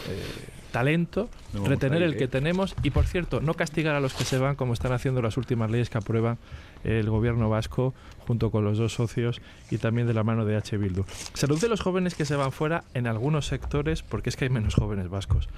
eh, 0.08 0.48
talento, 0.72 1.28
retener 1.52 2.02
el 2.02 2.16
que 2.16 2.24
¿eh? 2.24 2.28
tenemos 2.28 2.74
y, 2.82 2.90
por 2.90 3.04
cierto, 3.04 3.40
no 3.40 3.54
castigar 3.54 3.94
a 3.94 4.00
los 4.00 4.14
que 4.14 4.24
se 4.24 4.38
van 4.38 4.56
como 4.56 4.72
están 4.72 4.92
haciendo 4.92 5.22
las 5.22 5.36
últimas 5.36 5.70
leyes 5.70 5.88
que 5.88 5.98
aprueba 5.98 6.38
el 6.82 7.08
gobierno 7.08 7.48
vasco 7.48 7.94
junto 8.26 8.50
con 8.50 8.64
los 8.64 8.78
dos 8.78 8.94
socios 8.94 9.40
y 9.70 9.78
también 9.78 10.08
de 10.08 10.14
la 10.14 10.24
mano 10.24 10.44
de 10.44 10.56
H. 10.56 10.76
Bildu. 10.76 11.04
Se 11.34 11.46
reduce 11.46 11.68
los 11.68 11.80
jóvenes 11.80 12.16
que 12.16 12.24
se 12.24 12.34
van 12.34 12.50
fuera 12.50 12.82
en 12.94 13.06
algunos 13.06 13.46
sectores 13.46 14.02
porque 14.02 14.30
es 14.30 14.36
que 14.36 14.46
hay 14.46 14.50
menos 14.50 14.74
jóvenes 14.74 15.08
vascos. 15.08 15.48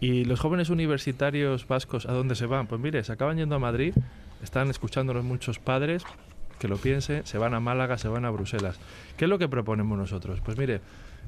¿Y 0.00 0.24
los 0.24 0.40
jóvenes 0.40 0.68
universitarios 0.68 1.66
vascos 1.66 2.06
a 2.06 2.12
dónde 2.12 2.34
se 2.34 2.46
van? 2.46 2.66
Pues 2.66 2.80
mire, 2.80 3.02
se 3.02 3.12
acaban 3.12 3.38
yendo 3.38 3.54
a 3.56 3.58
Madrid, 3.58 3.94
están 4.42 4.68
escuchándonos 4.68 5.24
muchos 5.24 5.58
padres, 5.58 6.04
que 6.58 6.68
lo 6.68 6.76
piensen, 6.76 7.24
se 7.26 7.38
van 7.38 7.54
a 7.54 7.60
Málaga, 7.60 7.98
se 7.98 8.08
van 8.08 8.24
a 8.24 8.30
Bruselas. 8.30 8.78
¿Qué 9.16 9.24
es 9.24 9.28
lo 9.28 9.38
que 9.38 9.48
proponemos 9.48 9.96
nosotros? 9.96 10.40
Pues 10.44 10.58
mire, 10.58 10.80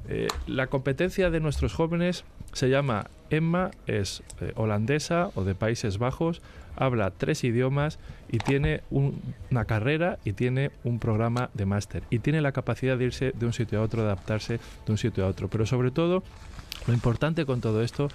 eh, 0.09 0.29
la 0.47 0.69
competencia 0.69 1.31
de 1.31 1.41
nuestros 1.41 1.75
jóvenes 1.75 2.25
se 2.53 2.69
llama 2.69 3.07
Emma, 3.31 3.71
es 3.87 4.23
eh, 4.41 4.53
holandesa 4.55 5.31
o 5.35 5.45
de 5.45 5.55
Países 5.55 5.99
Bajos, 5.99 6.41
habla 6.77 7.11
tres 7.11 7.45
idiomas 7.45 7.99
y 8.31 8.39
tiene 8.39 8.83
una 8.91 9.65
carrera 9.65 10.19
y 10.25 10.33
tiene 10.33 10.71
un 10.85 10.99
programa 10.99 11.51
de 11.55 11.67
máster 11.67 12.05
y 12.09 12.21
tiene 12.21 12.41
la 12.41 12.53
capacidad 12.53 12.97
de 12.97 13.07
irse 13.07 13.33
de 13.37 13.47
un 13.47 13.53
sitio 13.53 13.81
a 13.81 13.83
otro, 13.83 14.03
adaptarse 14.03 14.61
de 14.87 14.93
un 14.93 14.99
sitio 14.99 15.25
a 15.25 15.29
otro. 15.29 15.49
Pero 15.49 15.67
sobre 15.67 15.91
todo, 15.91 16.23
lo 16.87 16.95
importante 16.95 17.45
con 17.45 17.61
todo 17.61 17.83
esto 17.83 18.09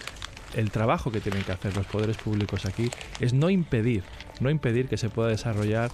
el 0.55 0.71
trabajo 0.71 1.11
que 1.11 1.19
tienen 1.19 1.43
que 1.43 1.51
hacer 1.51 1.75
los 1.75 1.85
poderes 1.85 2.17
públicos 2.17 2.65
aquí 2.65 2.89
es 3.19 3.33
no 3.33 3.49
impedir, 3.49 4.03
no 4.39 4.49
impedir 4.49 4.87
que 4.87 4.97
se 4.97 5.09
pueda 5.09 5.29
desarrollar 5.29 5.91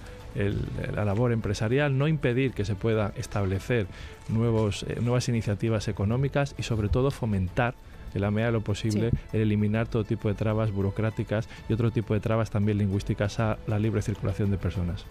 la 0.94 1.04
labor 1.04 1.32
empresarial, 1.32 1.96
no 1.98 2.06
impedir 2.06 2.52
que 2.52 2.64
se 2.64 2.74
pueda 2.74 3.12
establecer 3.16 3.86
nuevos, 4.28 4.84
eh, 4.84 4.98
nuevas 5.00 5.28
iniciativas 5.28 5.88
económicas 5.88 6.54
y 6.56 6.62
sobre 6.62 6.88
todo 6.88 7.10
fomentar 7.10 7.74
en 8.14 8.20
la 8.20 8.30
medida 8.30 8.46
de 8.46 8.52
lo 8.52 8.60
posible 8.60 9.10
el 9.32 9.40
eliminar 9.40 9.88
todo 9.88 10.04
tipo 10.04 10.28
de 10.28 10.34
trabas 10.34 10.72
burocráticas 10.72 11.48
y 11.68 11.72
otro 11.72 11.90
tipo 11.90 12.14
de 12.14 12.20
trabas 12.20 12.50
también 12.50 12.78
lingüísticas 12.78 13.40
a 13.40 13.58
la 13.66 13.78
libre 13.78 14.02
circulación 14.02 14.50
de 14.50 14.58
personas. 14.58 15.04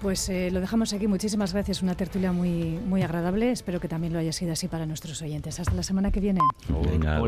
Pues 0.00 0.28
eh, 0.28 0.50
lo 0.52 0.60
dejamos 0.60 0.92
aquí. 0.92 1.08
Muchísimas 1.08 1.52
gracias. 1.52 1.82
Una 1.82 1.96
tertulia 1.96 2.30
muy, 2.32 2.78
muy 2.86 3.02
agradable. 3.02 3.50
Espero 3.50 3.80
que 3.80 3.88
también 3.88 4.12
lo 4.12 4.20
haya 4.20 4.32
sido 4.32 4.52
así 4.52 4.68
para 4.68 4.86
nuestros 4.86 5.20
oyentes. 5.22 5.58
Hasta 5.58 5.74
la 5.74 5.82
semana 5.82 6.12
que 6.12 6.20
viene. 6.20 6.40
Venga, 6.84 7.20